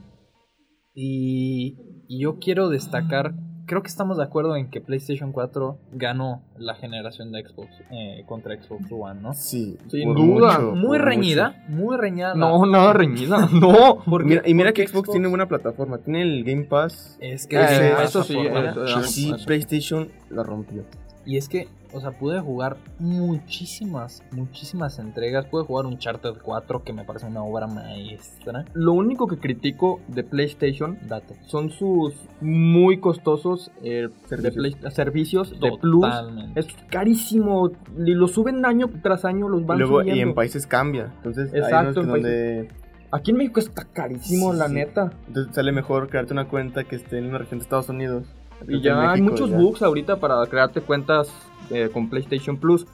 Y, 0.95 1.77
y 2.09 2.21
yo 2.23 2.39
quiero 2.41 2.69
destacar, 2.69 3.33
creo 3.67 3.83
que 3.83 3.89
estamos 3.89 4.19
de 4.19 4.25
acuerdo 4.25 4.57
en 4.57 4.69
que 4.71 4.81
PlayStation 4.81 5.31
4 5.33 5.79
ganó 5.93 6.43
la 6.59 6.75
generación 6.75 7.31
de 7.31 7.45
Xbox 7.47 7.69
eh, 7.93 8.25
contra 8.27 8.61
Xbox 8.61 8.87
One, 8.91 9.21
¿no? 9.21 9.33
Sí, 9.33 9.79
Sin 9.89 10.13
duda. 10.15 10.59
mucho, 10.59 10.75
Muy 10.77 10.99
reñida, 10.99 11.65
muy 11.69 11.97
reñida. 11.97 12.35
No, 12.35 12.67
nada 12.67 12.93
reñida, 12.93 13.49
no. 13.53 13.99
mucho. 14.05 14.25
Mira- 14.27 14.43
y 14.45 14.53
mira 14.55 14.71
porque 14.71 14.83
que 14.83 14.89
Xbox, 14.89 15.11
tiene 15.11 15.29
buena 15.29 15.47
plataforma. 15.47 15.99
Tiene 15.99 16.23
el 16.23 16.45
Game 16.45 16.65
Pass. 16.65 17.17
Es 17.21 17.47
que 17.47 17.57
Ese- 17.63 17.93
esa 17.93 18.03
eso 18.05 18.23
sí, 18.25 18.37
eso- 18.39 19.03
sí, 19.05 19.33
eso. 19.35 19.47
PlayStation 19.47 20.09
la 20.29 20.43
rompió. 20.43 20.85
Y 21.27 21.37
es 21.37 21.49
que, 21.49 21.69
o 21.93 22.01
sea, 22.01 22.13
pude 22.13 22.41
jugar 22.41 22.79
muchísimas, 22.99 24.23
muchísimas 24.33 24.99
entregas. 24.99 25.47
Pude 25.47 25.65
jugar 25.65 25.87
un 25.87 25.99
Charter 25.99 26.33
4 26.43 26.83
que 26.83 26.93
me 26.93 27.05
parece 27.05 27.27
una 27.27 27.43
obra 27.43 27.67
maestra. 27.67 28.65
Lo 28.75 28.93
único 28.93 29.27
que 29.27 29.39
critico 29.39 30.01
de 30.09 30.25
PlayStation 30.25 30.99
Date. 31.09 31.35
son 31.47 31.71
sus 31.71 32.15
muy 32.41 32.99
costosos 33.01 33.71
eh, 33.83 34.09
de 34.31 34.53
Play- 34.53 34.77
servicios 34.91 35.59
de 35.61 35.73
Plus. 35.81 36.07
Es 36.55 36.67
carísimo. 36.91 37.71
Y 37.99 38.13
lo 38.15 38.29
suben 38.29 38.65
año 38.65 38.89
tras 39.03 39.25
año, 39.25 39.49
los 39.49 39.63
Y, 39.63 39.65
van 39.65 39.79
luego, 39.79 40.03
y 40.03 40.21
en 40.21 40.35
países 40.35 40.67
cambia. 40.67 41.13
Entonces, 41.17 41.53
Exacto, 41.55 42.01
en 42.01 42.07
donde 42.09 42.69
Aquí 43.13 43.33
en 43.33 43.39
México 43.39 43.59
está 43.59 43.85
carísimo, 43.87 44.53
Sí, 44.53 44.59
la 44.61 44.69
sí. 44.69 44.75
neta. 44.75 45.13
entonces 45.27 45.53
sale 45.53 45.73
mejor 45.73 46.09
crearte 46.09 46.33
una 46.33 46.47
cuenta 46.47 46.85
que 46.85 46.95
esté 46.95 47.19
en 47.19 47.27
una 47.27 47.39
región 47.39 47.59
de 47.59 47.65
Estados 47.65 47.89
Unidos. 47.89 48.25
Y 48.69 48.81
ya 48.81 49.11
hay 49.13 49.23
muchos 49.23 49.51
ya. 49.51 49.57
bugs 49.57 49.83
ahorita 49.83 50.17
para 50.21 50.45
crearte 50.47 50.81
cuentas 50.81 51.29
eh, 51.71 51.89
con 51.93 52.09
PlayStation 52.11 52.57
Plus. 52.59 52.87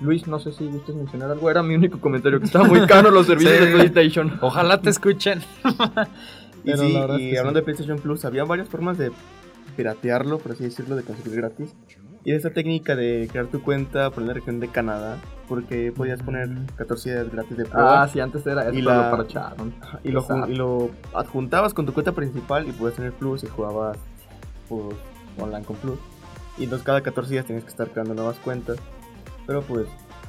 Luis, 0.00 0.26
no 0.26 0.38
sé 0.40 0.50
si 0.52 0.66
gustes 0.66 0.94
mencionar 0.96 1.30
algo. 1.30 1.48
Era 1.50 1.62
mi 1.62 1.74
único 1.76 2.00
comentario 2.00 2.40
que 2.40 2.46
estaba 2.46 2.64
muy 2.66 2.80
caro 2.86 3.10
los 3.10 3.26
servicios 3.26 3.58
Sí. 3.58 3.64
de 3.66 3.72
PlayStation. 3.72 4.38
Ojalá 4.40 4.80
te 4.80 4.90
escuchen. 4.90 5.40
Y, 6.64 6.70
Pero 6.70 6.78
sí, 6.84 6.92
la 6.92 7.00
verdad 7.00 7.18
y 7.18 7.24
es 7.26 7.32
que 7.32 7.38
hablando 7.40 7.58
de 7.58 7.64
PlayStation 7.64 7.98
Plus, 7.98 8.24
había 8.24 8.44
varias 8.44 8.68
formas 8.68 8.96
de 8.96 9.10
piratearlo, 9.76 10.38
por 10.38 10.52
así 10.52 10.62
decirlo, 10.62 10.94
de 10.94 11.02
conseguir 11.02 11.34
gratis. 11.40 11.74
Y 12.24 12.32
esa 12.34 12.50
técnica 12.50 12.94
de 12.94 13.28
crear 13.32 13.46
tu 13.48 13.60
cuenta 13.62 14.10
por 14.10 14.22
la 14.22 14.32
región 14.32 14.60
de 14.60 14.68
Canadá, 14.68 15.16
porque 15.48 15.90
podías 15.90 16.22
poner 16.22 16.48
14 16.76 17.10
días 17.10 17.32
gratis 17.32 17.56
de 17.56 17.64
prueba. 17.64 18.02
Ah, 18.04 18.06
sí, 18.06 18.20
antes 18.20 18.46
era 18.46 18.62
eso, 18.62 18.74
Y 18.78 18.82
pero 18.82 18.94
la- 18.94 19.10
lo 19.10 19.16
parcharon. 19.16 19.74
lo, 20.04 20.48
y 20.48 20.54
lo 20.54 20.90
adjuntabas 21.14 21.74
con 21.74 21.84
tu 21.84 21.92
cuenta 21.92 22.12
principal 22.12 22.68
y 22.68 22.70
podías 22.70 22.94
tener 22.94 23.10
Plus 23.12 23.42
y 23.42 23.48
jugabas 23.48 23.98
pues, 24.76 24.96
online 25.38 25.64
con 25.64 25.76
Plus. 25.76 25.98
Y 26.58 26.64
entonces 26.64 26.84
cada 26.84 27.00
14 27.00 27.32
días 27.32 27.46
tenías 27.46 27.64
que 27.64 27.70
estar 27.70 27.88
creando 27.90 28.14
nuevas 28.14 28.36
cuentas. 28.38 28.76
Pero 29.46 29.62
pues, 29.62 29.86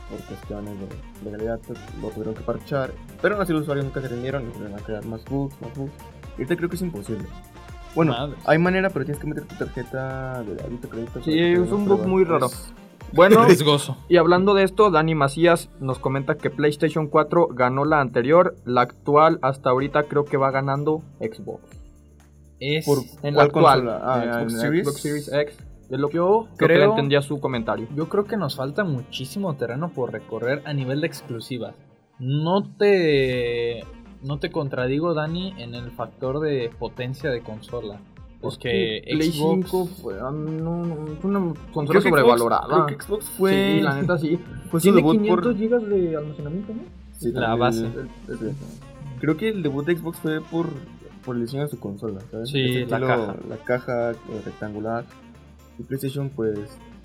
por 0.10 0.20
cuestiones 0.28 0.74
de 0.80 1.26
legalidad, 1.26 1.60
pues, 1.68 1.80
lo 2.02 2.10
tuvieron 2.10 2.34
que 2.34 2.42
parchar. 2.42 2.92
Pero 3.22 3.36
aún 3.36 3.44
así 3.44 3.54
los 3.54 3.62
usuarios 3.64 3.86
nunca 3.86 4.02
se 4.02 4.08
rindieron 4.08 4.44
y 4.44 4.48
volvieron 4.48 4.80
a 4.80 4.84
crear 4.84 5.06
más 5.06 5.24
bugs, 5.26 5.56
más 5.62 5.74
bugs. 5.78 5.92
Y 6.38 6.42
ahorita 6.42 6.56
creo 6.58 6.70
que 6.70 6.76
es 6.76 6.82
imposible. 6.82 7.26
Bueno, 7.96 8.16
hay 8.46 8.58
manera, 8.58 8.90
pero 8.90 9.06
tienes 9.06 9.22
que 9.22 9.28
meter 9.28 9.44
tu 9.44 9.56
tarjeta 9.56 10.42
de 10.44 10.56
débito, 10.56 10.90
crédito. 10.90 11.22
Sí, 11.24 11.40
es 11.40 11.72
un 11.72 11.88
bug 11.88 12.08
muy 12.08 12.24
raro. 12.24 12.48
Es- 12.48 12.74
Bueno, 13.12 13.46
y 14.10 14.18
hablando 14.18 14.56
de 14.56 14.64
esto, 14.64 14.90
Dani 14.90 15.14
Macías 15.14 15.70
nos 15.80 16.00
comenta 16.00 16.36
que 16.36 16.50
PlayStation 16.50 17.06
4 17.08 17.50
ganó 17.52 17.86
la 17.86 18.02
anterior. 18.02 18.56
La 18.66 18.82
actual, 18.82 19.38
hasta 19.44 19.70
ahorita, 19.70 20.04
creo 20.04 20.26
que 20.26 20.38
va 20.38 20.50
ganando 20.50 21.04
Xbox. 21.20 21.62
Es. 22.78 22.86
Por- 22.86 23.00
En 23.24 23.36
la 23.36 23.48
¿Cuál 23.50 23.66
actual? 23.84 24.00
Ah, 24.04 24.24
eh, 24.24 24.48
Xbox 24.48 24.62
Series. 24.62 24.86
Xbox 24.88 25.02
Series 25.02 25.34
X. 25.34 25.58
Es 25.90 26.00
lo 26.00 26.08
que 26.10 26.16
yo 26.18 26.44
Yo 26.46 26.56
creo 26.58 26.68
que 26.70 26.74
creo- 26.76 26.90
entendía 26.92 27.22
su 27.22 27.40
comentario. 27.40 27.88
Yo 27.96 28.10
creo 28.10 28.26
que 28.26 28.38
nos 28.38 28.56
falta 28.56 28.84
muchísimo 28.84 29.56
terreno 29.56 29.90
por 29.90 30.12
recorrer 30.12 30.62
a 30.66 30.74
nivel 30.74 31.02
de 31.02 31.08
exclusivas. 31.08 31.76
No 32.20 32.64
te. 32.78 33.84
No 34.22 34.40
te 34.40 34.52
contradigo, 34.52 35.14
Dani, 35.14 35.54
en 35.58 35.76
el 35.76 35.92
factor 35.92 36.40
de 36.40 36.72
potencia 36.80 37.30
de 37.30 37.42
consola. 37.42 38.00
Porque 38.40 39.02
Play 39.06 39.32
Xbox. 39.32 39.68
5 39.70 39.86
fue, 40.02 40.16
ah, 40.20 40.32
no, 40.32 40.84
no, 40.86 40.96
fue 41.22 41.30
una 41.30 41.54
consola 41.74 42.00
Creo 42.00 42.02
Xbox- 42.02 42.10
sobrevalorada. 42.10 42.68
Creo 42.68 42.86
que 42.98 43.04
Xbox 43.04 43.26
fue. 43.38 43.52
Sí, 43.78 43.82
la 43.82 43.96
neta 44.02 44.18
sí. 44.18 44.40
Tiene 44.82 44.98
debut 44.98 45.12
500 45.18 45.46
por. 45.46 45.58
gigas 45.58 45.88
de 45.90 46.16
almacenamiento, 46.18 46.74
¿no? 46.74 46.82
Sí, 47.12 47.32
la 47.34 47.56
base. 47.56 47.86
el- 47.86 48.10
el- 48.30 48.56
Creo 49.22 49.38
que 49.38 49.50
el 49.50 49.64
debut 49.64 49.86
de 49.86 49.96
Xbox 49.98 50.18
fue 50.20 50.42
por, 50.42 50.68
por 51.24 51.36
el 51.36 51.44
diseño 51.44 51.64
de 51.64 51.70
su 51.70 51.80
consola, 51.80 52.20
¿sabes? 52.32 52.50
Sí, 52.50 52.86
la 52.86 53.00
caja. 53.00 53.36
La 53.50 53.58
caja 53.58 54.12
eh, 54.12 54.16
rectangular. 54.46 55.06
Y 55.80 55.84
PlayStation, 55.84 56.30
pues, 56.30 56.60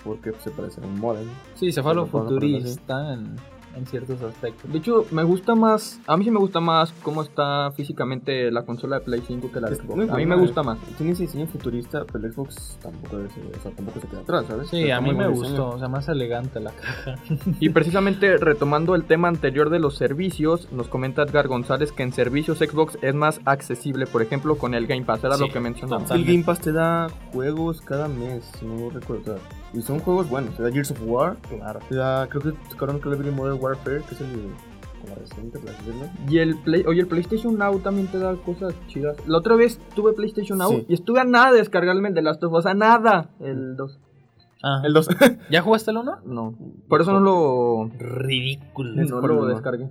porque 0.05 0.33
se 0.45 0.51
parece 0.51 0.81
a 0.83 0.87
un 0.87 1.01
modem. 1.01 1.27
Sí, 1.55 1.73
se 1.73 1.83
fue 1.83 1.93
a 1.93 1.95
lo 1.95 2.07
futurista 2.07 3.15
en, 3.15 3.37
en 3.79 3.87
ciertos 3.87 4.21
aspectos. 4.23 4.71
De 4.73 4.79
hecho, 4.79 5.07
me 5.11 5.23
gusta 5.25 5.55
más. 5.55 6.01
A 6.07 6.17
mí 6.17 6.25
sí 6.25 6.31
me 6.31 6.39
gusta 6.39 6.61
más 6.61 6.93
cómo 7.03 7.23
está 7.23 7.71
físicamente 7.73 8.51
la 8.51 8.65
consola 8.65 8.99
de 8.99 9.05
Play 9.05 9.23
5 9.27 9.51
que 9.53 9.61
la 9.61 9.71
de 9.71 9.77
Xbox. 9.77 9.97
muy 9.97 10.09
A 10.09 10.15
mí 10.15 10.27
me 10.27 10.37
gusta 10.37 10.61
eh. 10.61 10.65
más. 10.65 10.79
Tiene 10.97 11.13
ese 11.13 11.23
diseño 11.23 11.47
futurista, 11.47 12.05
pero 12.11 12.27
el 12.27 12.33
Xbox 12.33 12.79
tampoco, 12.83 13.19
es- 13.21 13.33
o 13.59 13.63
sea, 13.63 13.71
tampoco 13.73 14.01
se 14.01 14.07
queda 14.09 14.21
atrás, 14.21 14.45
¿sabes? 14.49 14.69
Sí, 14.69 14.83
Está 14.83 14.97
a 14.97 15.01
mí 15.01 15.15
me 15.15 15.29
gustó. 15.29 15.43
diseño. 15.49 15.69
O 15.71 15.79
sea, 15.79 15.89
más 15.89 16.09
elegante 16.09 16.61
la 16.61 16.73
caja. 16.73 17.15
Y 17.61 17.71
precisamente 17.71 18.37
retomando 18.37 18.95
el 18.95 19.05
tema 19.05 19.29
anterior 19.29 19.71
de 19.71 19.79
los 19.79 19.97
servicios, 19.97 20.71
nos 20.73 20.89
comenta 20.89 21.23
Edgar 21.23 21.49
González 21.49 21.93
que 21.93 22.03
en 22.03 22.13
servicios 22.13 22.59
Xbox 22.59 22.99
es 23.03 23.15
más 23.15 23.41
accesible, 23.45 24.07
por 24.07 24.23
ejemplo, 24.23 24.57
con 24.59 24.75
el 24.75 24.87
Game 24.87 25.05
Pass. 25.05 25.25
Era 25.25 25.37
Sí, 25.37 25.47
lo 25.47 25.53
que 25.53 25.61
mencionamos. 25.61 26.11
El 26.11 26.25
Game 26.25 26.43
Pass 26.45 26.61
te 26.61 26.73
da 26.73 27.09
juegos 27.33 27.81
cada 27.81 28.09
mes, 28.09 28.45
si 28.59 28.67
no 28.67 28.91
recuerdo. 28.91 29.37
Y 29.75 29.83
son 29.83 29.99
juegos 30.01 30.29
buenos. 30.31 30.55
Te 30.57 30.63
da 30.63 30.71
Gears 30.71 30.91
of 30.93 31.01
War, 31.05 31.37
Claro. 31.49 31.81
te 31.89 31.95
da, 31.97 32.27
creo 32.29 32.43
que 32.43 32.53
tocaron 32.71 32.99
Call 33.01 33.13
of 33.15 33.19
Duty 33.19 33.31
Modern 33.31 33.59
Warfare, 33.63 34.03
que 34.09 34.15
es 34.15 34.21
el 34.21 34.51
como 35.03 35.15
reciente, 35.15 35.59
por 35.59 35.71
así 35.71 35.85
decirlo. 35.85 36.07
Y 36.29 36.39
el 36.39 36.57
Play, 36.59 36.85
oye, 36.87 37.01
el 37.03 37.07
PlayStation 37.07 37.57
Now 37.57 37.79
también 37.81 38.09
te 38.09 38.19
da 38.19 38.35
cosas 38.37 38.75
chidas. 38.89 39.17
La 39.29 39.39
otra 39.39 39.55
vez 39.57 39.79
tuve 39.95 40.13
PlayStation 40.13 40.59
Now 40.59 40.71
Sí. 40.71 40.87
y 40.89 40.95
estuve 40.95 41.21
a 41.21 41.25
nada 41.25 41.53
de 41.53 41.59
descargarme 41.59 42.09
el 42.09 42.15
de 42.15 42.23
Last 42.23 42.43
of 42.43 42.53
Us, 42.53 42.67
a 42.67 42.75
nada. 42.75 43.31
El 43.41 43.77
2. 43.77 44.01
Ah, 44.65 44.83
El 44.85 44.93
2. 44.95 45.09
¿Ya 45.51 45.63
jugaste 45.63 45.91
el 45.93 45.99
1? 45.99 46.17
No. 46.25 46.55
Por 46.89 47.01
eso 47.03 47.13
no 47.13 47.21
lo, 47.21 47.91
Ridículo. 47.99 49.05
no 49.05 49.21
lo 49.27 49.47
descargué. 49.47 49.89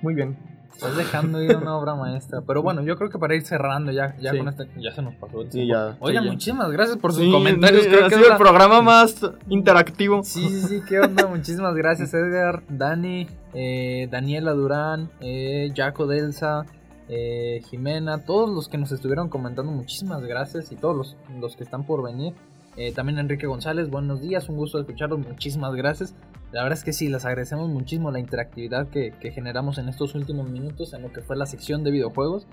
Muy 0.00 0.14
bien. 0.14 0.38
Estás 0.72 0.96
dejando 0.96 1.40
ir 1.42 1.56
una 1.56 1.76
obra 1.76 1.94
maestra. 1.94 2.40
Pero 2.46 2.62
bueno, 2.62 2.82
yo 2.82 2.96
creo 2.96 3.08
que 3.10 3.18
para 3.18 3.34
ir 3.36 3.42
cerrando 3.44 3.92
ya, 3.92 4.16
ya 4.20 4.32
Sí. 4.32 4.38
con 4.38 4.48
este, 4.48 4.68
ya 4.80 4.92
se 4.92 5.02
nos 5.02 5.14
pasó 5.14 5.42
el 5.42 5.52
Sí, 5.52 5.66
ya. 5.66 5.96
Oigan, 6.00 6.22
Sí, 6.22 6.26
ya. 6.28 6.32
muchísimas 6.32 6.70
gracias 6.72 6.96
por 6.98 7.12
sus 7.12 7.30
comentarios. 7.32 7.86
Creo 7.86 8.06
ha 8.06 8.08
que 8.08 8.16
sido 8.16 8.30
el 8.32 8.36
programa 8.38 8.80
más 8.82 9.14
interactivo. 9.48 10.22
Sí, 10.24 10.48
sí, 10.48 10.60
sí, 10.62 10.82
qué 10.88 10.98
onda. 11.00 11.26
Muchísimas 11.28 11.74
gracias, 11.74 12.12
Edgar, 12.14 12.62
Dani, 12.68 13.26
eh, 13.54 14.08
Daniela 14.10 14.52
Durán, 14.52 15.10
eh, 15.20 15.72
Jaco 15.76 16.06
Delsa, 16.06 16.64
eh, 17.08 17.60
Jimena, 17.68 18.24
todos 18.24 18.48
los 18.50 18.68
que 18.68 18.78
nos 18.78 18.90
estuvieron 18.92 19.28
comentando. 19.28 19.70
Muchísimas 19.70 20.22
gracias 20.22 20.72
y 20.72 20.76
todos 20.76 20.96
los, 20.96 21.16
los 21.40 21.54
que 21.56 21.64
están 21.64 21.84
por 21.84 22.02
venir. 22.02 22.32
Eh, 22.76 22.92
también 22.92 23.18
Enrique 23.18 23.46
González, 23.46 23.90
buenos 23.90 24.22
días, 24.22 24.48
un 24.48 24.56
gusto 24.56 24.78
escucharlos. 24.80 25.18
Muchísimas 25.18 25.74
gracias. 25.74 26.14
La 26.52 26.62
verdad 26.62 26.78
es 26.78 26.84
que 26.84 26.92
sí, 26.92 27.08
les 27.08 27.24
agradecemos 27.24 27.68
muchísimo 27.70 28.10
la 28.10 28.18
interactividad 28.20 28.88
que, 28.88 29.12
que 29.18 29.30
generamos 29.32 29.78
en 29.78 29.88
estos 29.88 30.14
últimos 30.14 30.48
minutos 30.50 30.92
en 30.92 31.02
lo 31.02 31.10
que 31.12 31.22
fue 31.22 31.34
la 31.36 31.46
sección 31.46 31.82
de 31.82 31.90
videojuegos. 31.90 32.46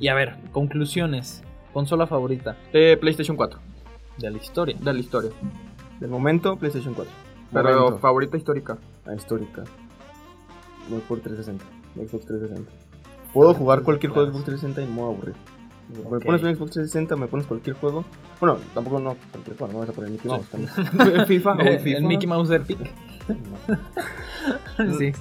Y 0.00 0.08
a 0.08 0.14
ver, 0.14 0.36
conclusiones. 0.52 1.42
Consola 1.72 2.06
favorita 2.06 2.56
Eh, 2.72 2.96
PlayStation 3.00 3.36
4, 3.36 3.60
de 4.18 4.30
la 4.30 4.38
historia. 4.38 4.76
de 4.80 4.92
la 4.92 4.98
historia. 4.98 5.30
Del 6.00 6.10
momento, 6.10 6.56
PlayStation 6.56 6.94
4. 6.94 7.12
Pero 7.52 7.78
Momento. 7.80 7.98
favorita 7.98 8.36
histórica. 8.36 8.78
Ah, 9.06 9.14
histórica. 9.14 9.64
Voy 10.88 11.00
por 11.00 11.20
360. 11.20 11.64
Xbox 11.94 12.26
360. 12.26 12.70
Puedo 13.32 13.54
jugar 13.54 13.82
cualquier 13.82 14.12
juego 14.12 14.26
de 14.26 14.32
Xbox 14.32 14.44
360 14.46 14.82
y 14.82 14.86
no 14.86 14.90
me 14.92 15.00
voy 15.02 15.10
a 15.12 15.14
aburrir. 15.16 15.34
Me 16.10 16.20
pones 16.20 16.42
un 16.42 16.54
Xbox 16.56 16.70
360, 16.72 17.16
me 17.16 17.26
pones 17.28 17.46
cualquier 17.46 17.76
juego. 17.76 18.04
Bueno, 18.40 18.58
tampoco 18.74 18.98
no 19.00 19.16
cualquier 19.32 19.56
juego, 19.56 19.72
no 19.72 19.78
vas 19.80 19.88
a 19.88 19.92
poner 19.92 20.10
Mickey 20.10 20.30
Mouse 20.30 20.48
también. 20.48 20.70
FIFA. 21.26 21.52
o 21.52 21.56
FIFA. 21.82 21.98
El 21.98 22.04
Mickey 22.04 22.26
Mouse. 22.26 22.48
No. 22.50 22.56
sí. 24.98 25.12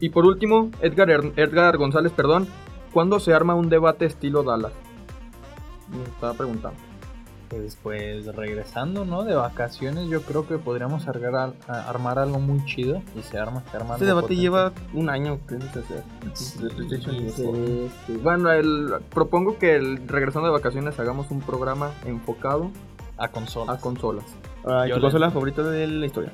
Y 0.00 0.08
por 0.10 0.24
último, 0.26 0.70
Edgar, 0.80 1.10
Edgar 1.36 1.76
González, 1.76 2.12
perdón. 2.12 2.46
¿Cuándo 2.92 3.20
se 3.20 3.32
arma 3.32 3.54
un 3.54 3.68
debate 3.70 4.04
estilo 4.04 4.42
Dallas? 4.42 4.72
Me 5.90 6.02
estaba 6.04 6.34
preguntando. 6.34 6.78
Pues, 7.48 7.76
pues 7.82 8.26
regresando, 8.34 9.04
¿no? 9.04 9.24
De 9.24 9.34
vacaciones, 9.34 10.08
yo 10.08 10.22
creo 10.22 10.46
que 10.46 10.56
podríamos 10.58 11.06
argar 11.06 11.34
al- 11.34 11.54
a- 11.68 11.88
armar 11.88 12.18
algo 12.18 12.38
muy 12.38 12.64
chido 12.64 13.02
y 13.14 13.22
se 13.22 13.38
arma, 13.38 13.62
se 13.70 13.76
arma. 13.76 13.94
Este 13.94 14.06
debate 14.06 14.22
potente. 14.28 14.42
lleva 14.42 14.72
un 14.94 15.10
año, 15.10 15.38
creo 15.46 15.60
que 15.60 15.80
Xbox. 16.34 17.34
sí. 18.06 18.16
Bueno, 18.22 18.50
el- 18.50 18.94
propongo 19.10 19.58
que 19.58 19.76
el, 19.76 20.06
regresando 20.08 20.46
de 20.48 20.52
vacaciones 20.52 20.98
hagamos 20.98 21.30
un 21.30 21.40
programa 21.40 21.90
enfocado 22.06 22.70
a 23.18 23.28
consola. 23.28 23.72
a 23.72 23.78
consolas. 23.78 24.24
Ah, 24.64 24.84
¿y 24.86 24.90
Yo 24.90 24.94
¿Tu 24.94 25.00
le- 25.00 25.04
consola 25.06 25.30
favorita 25.30 25.62
de 25.62 25.86
la 25.86 26.06
historia? 26.06 26.32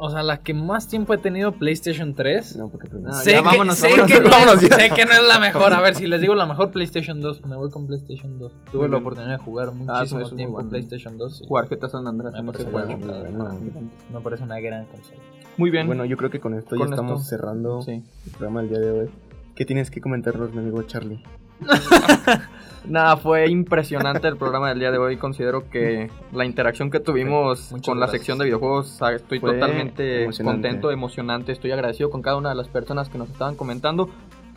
O 0.00 0.10
sea, 0.10 0.22
la 0.22 0.42
que 0.42 0.54
más 0.54 0.86
tiempo 0.86 1.12
he 1.12 1.18
tenido 1.18 1.50
PlayStation 1.52 2.14
3. 2.14 2.56
No, 2.56 2.68
porque 2.68 2.86
sé, 2.86 3.32
ya, 3.32 3.38
que, 3.38 3.44
vámonos, 3.44 3.74
sé 3.76 3.88
vámonos, 3.88 4.06
que 4.06 4.20
no 4.20 4.30
vámonos 4.30 4.60
sé 4.60 4.90
que 4.94 5.04
no 5.04 5.12
es 5.12 5.24
la 5.26 5.40
mejor. 5.40 5.72
A 5.72 5.80
ver, 5.80 5.96
si 5.96 6.06
les 6.06 6.20
digo 6.20 6.36
la 6.36 6.46
mejor 6.46 6.70
PlayStation 6.70 7.20
2, 7.20 7.44
me 7.46 7.56
voy 7.56 7.68
con 7.70 7.88
PlayStation 7.88 8.38
2. 8.38 8.52
Tuve 8.70 8.88
la 8.88 8.98
oportunidad 8.98 9.32
de 9.32 9.38
jugar 9.38 9.70
Ah, 9.70 9.72
muchísimo 9.72 10.30
tiempo 10.30 10.52
bueno. 10.54 10.70
PlayStation 10.70 11.18
2. 11.18 11.40
y 11.42 11.48
Jugar 11.48 11.68
GTA 11.68 11.88
San 11.88 12.06
Andreas. 12.06 12.32
Me 12.32 12.42
no 12.42 12.52
parece. 12.52 12.96
Me 12.96 14.20
parece 14.22 14.44
una 14.44 14.60
gran 14.60 14.86
consola. 14.86 15.20
Muy 15.56 15.70
bien. 15.70 15.88
Bueno, 15.88 16.04
yo 16.04 16.16
creo 16.16 16.30
que 16.30 16.38
con 16.38 16.54
esto 16.54 16.76
Con 16.76 16.78
ya 16.78 16.94
estamos 16.94 17.20
esto, 17.22 17.30
cerrando 17.30 17.82
sí. 17.82 18.04
el 18.26 18.30
programa 18.30 18.60
del 18.60 18.68
día 18.68 18.78
de 18.78 18.90
hoy. 18.92 19.10
¿Qué 19.58 19.64
tienes 19.64 19.90
que 19.90 20.00
comentarnos, 20.00 20.52
mi 20.52 20.60
amigo 20.60 20.80
Charlie? 20.84 21.20
Nada, 22.86 23.16
fue 23.16 23.50
impresionante 23.50 24.28
el 24.28 24.36
programa 24.36 24.68
del 24.68 24.78
día 24.78 24.92
de 24.92 24.98
hoy. 24.98 25.16
Considero 25.16 25.68
que 25.68 26.12
la 26.32 26.44
interacción 26.44 26.92
que 26.92 27.00
tuvimos 27.00 27.72
Muchas 27.72 27.86
con 27.86 27.98
la 27.98 28.06
sección 28.06 28.38
de 28.38 28.44
videojuegos, 28.44 29.02
ah, 29.02 29.12
estoy 29.14 29.40
Fue 29.40 29.54
totalmente 29.54 30.22
emocionante. 30.22 30.62
contento, 30.68 30.90
emocionante. 30.92 31.50
Estoy 31.50 31.72
agradecido 31.72 32.08
con 32.08 32.22
cada 32.22 32.36
una 32.36 32.50
de 32.50 32.54
las 32.54 32.68
personas 32.68 33.08
que 33.08 33.18
nos 33.18 33.28
estaban 33.30 33.56
comentando. 33.56 34.08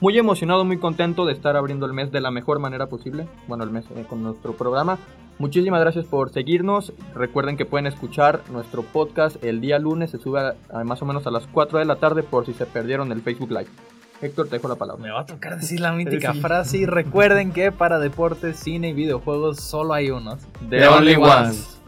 Muy 0.02 0.20
emocionado, 0.20 0.64
muy 0.66 0.78
contento 0.78 1.26
de 1.26 1.34
estar 1.34 1.58
abriendo 1.58 1.88
el 1.88 1.94
mes 1.94 2.12
de 2.12 2.22
la 2.22 2.30
mejor 2.30 2.60
manera 2.60 2.86
posible. 2.86 3.28
Bueno, 3.48 3.64
el 3.64 3.72
mes 3.72 3.86
eh, 3.96 4.06
con 4.08 4.22
nuestro 4.22 4.54
programa. 4.54 5.00
Muchísimas 5.40 5.82
gracias 5.82 6.06
por 6.06 6.30
seguirnos. 6.30 6.94
Recuerden 7.16 7.58
que 7.58 7.66
pueden 7.66 7.88
escuchar 7.88 8.42
nuestro 8.52 8.84
podcast 8.84 9.44
el 9.44 9.62
día 9.62 9.80
lunes. 9.80 10.12
Se 10.12 10.20
sube 10.20 10.42
a- 10.42 10.56
a 10.80 10.84
más 10.84 11.02
o 11.02 11.06
menos 11.08 11.26
a 11.26 11.32
las 11.32 11.48
4 11.48 11.80
de 11.80 11.86
la 11.86 11.96
tarde 11.96 12.22
por 12.22 12.46
si 12.46 12.54
se 12.54 12.68
perdieron 12.68 13.12
el 13.12 13.22
Facebook 13.24 13.50
Live. 13.50 13.68
Héctor, 14.22 14.48
te 14.48 14.58
dejo 14.58 14.68
la 14.68 14.76
palabra. 14.76 15.02
Me 15.04 15.12
va 15.12 15.22
a 15.22 15.26
tocar 15.26 15.60
decir 15.60 15.80
la 15.80 15.92
mítica 15.94 16.34
Sí. 16.34 16.42
frase 16.42 16.78
y 16.78 16.86
recuerden 16.86 17.52
que 17.52 17.72
para 17.72 17.98
deportes, 18.00 18.58
cine 18.60 18.90
y 18.90 18.94
videojuegos 18.94 19.60
solo 19.60 19.94
hay 19.94 20.12
unos. 20.12 20.40
The 20.70 20.88
only 20.88 21.16
ones. 21.16 21.81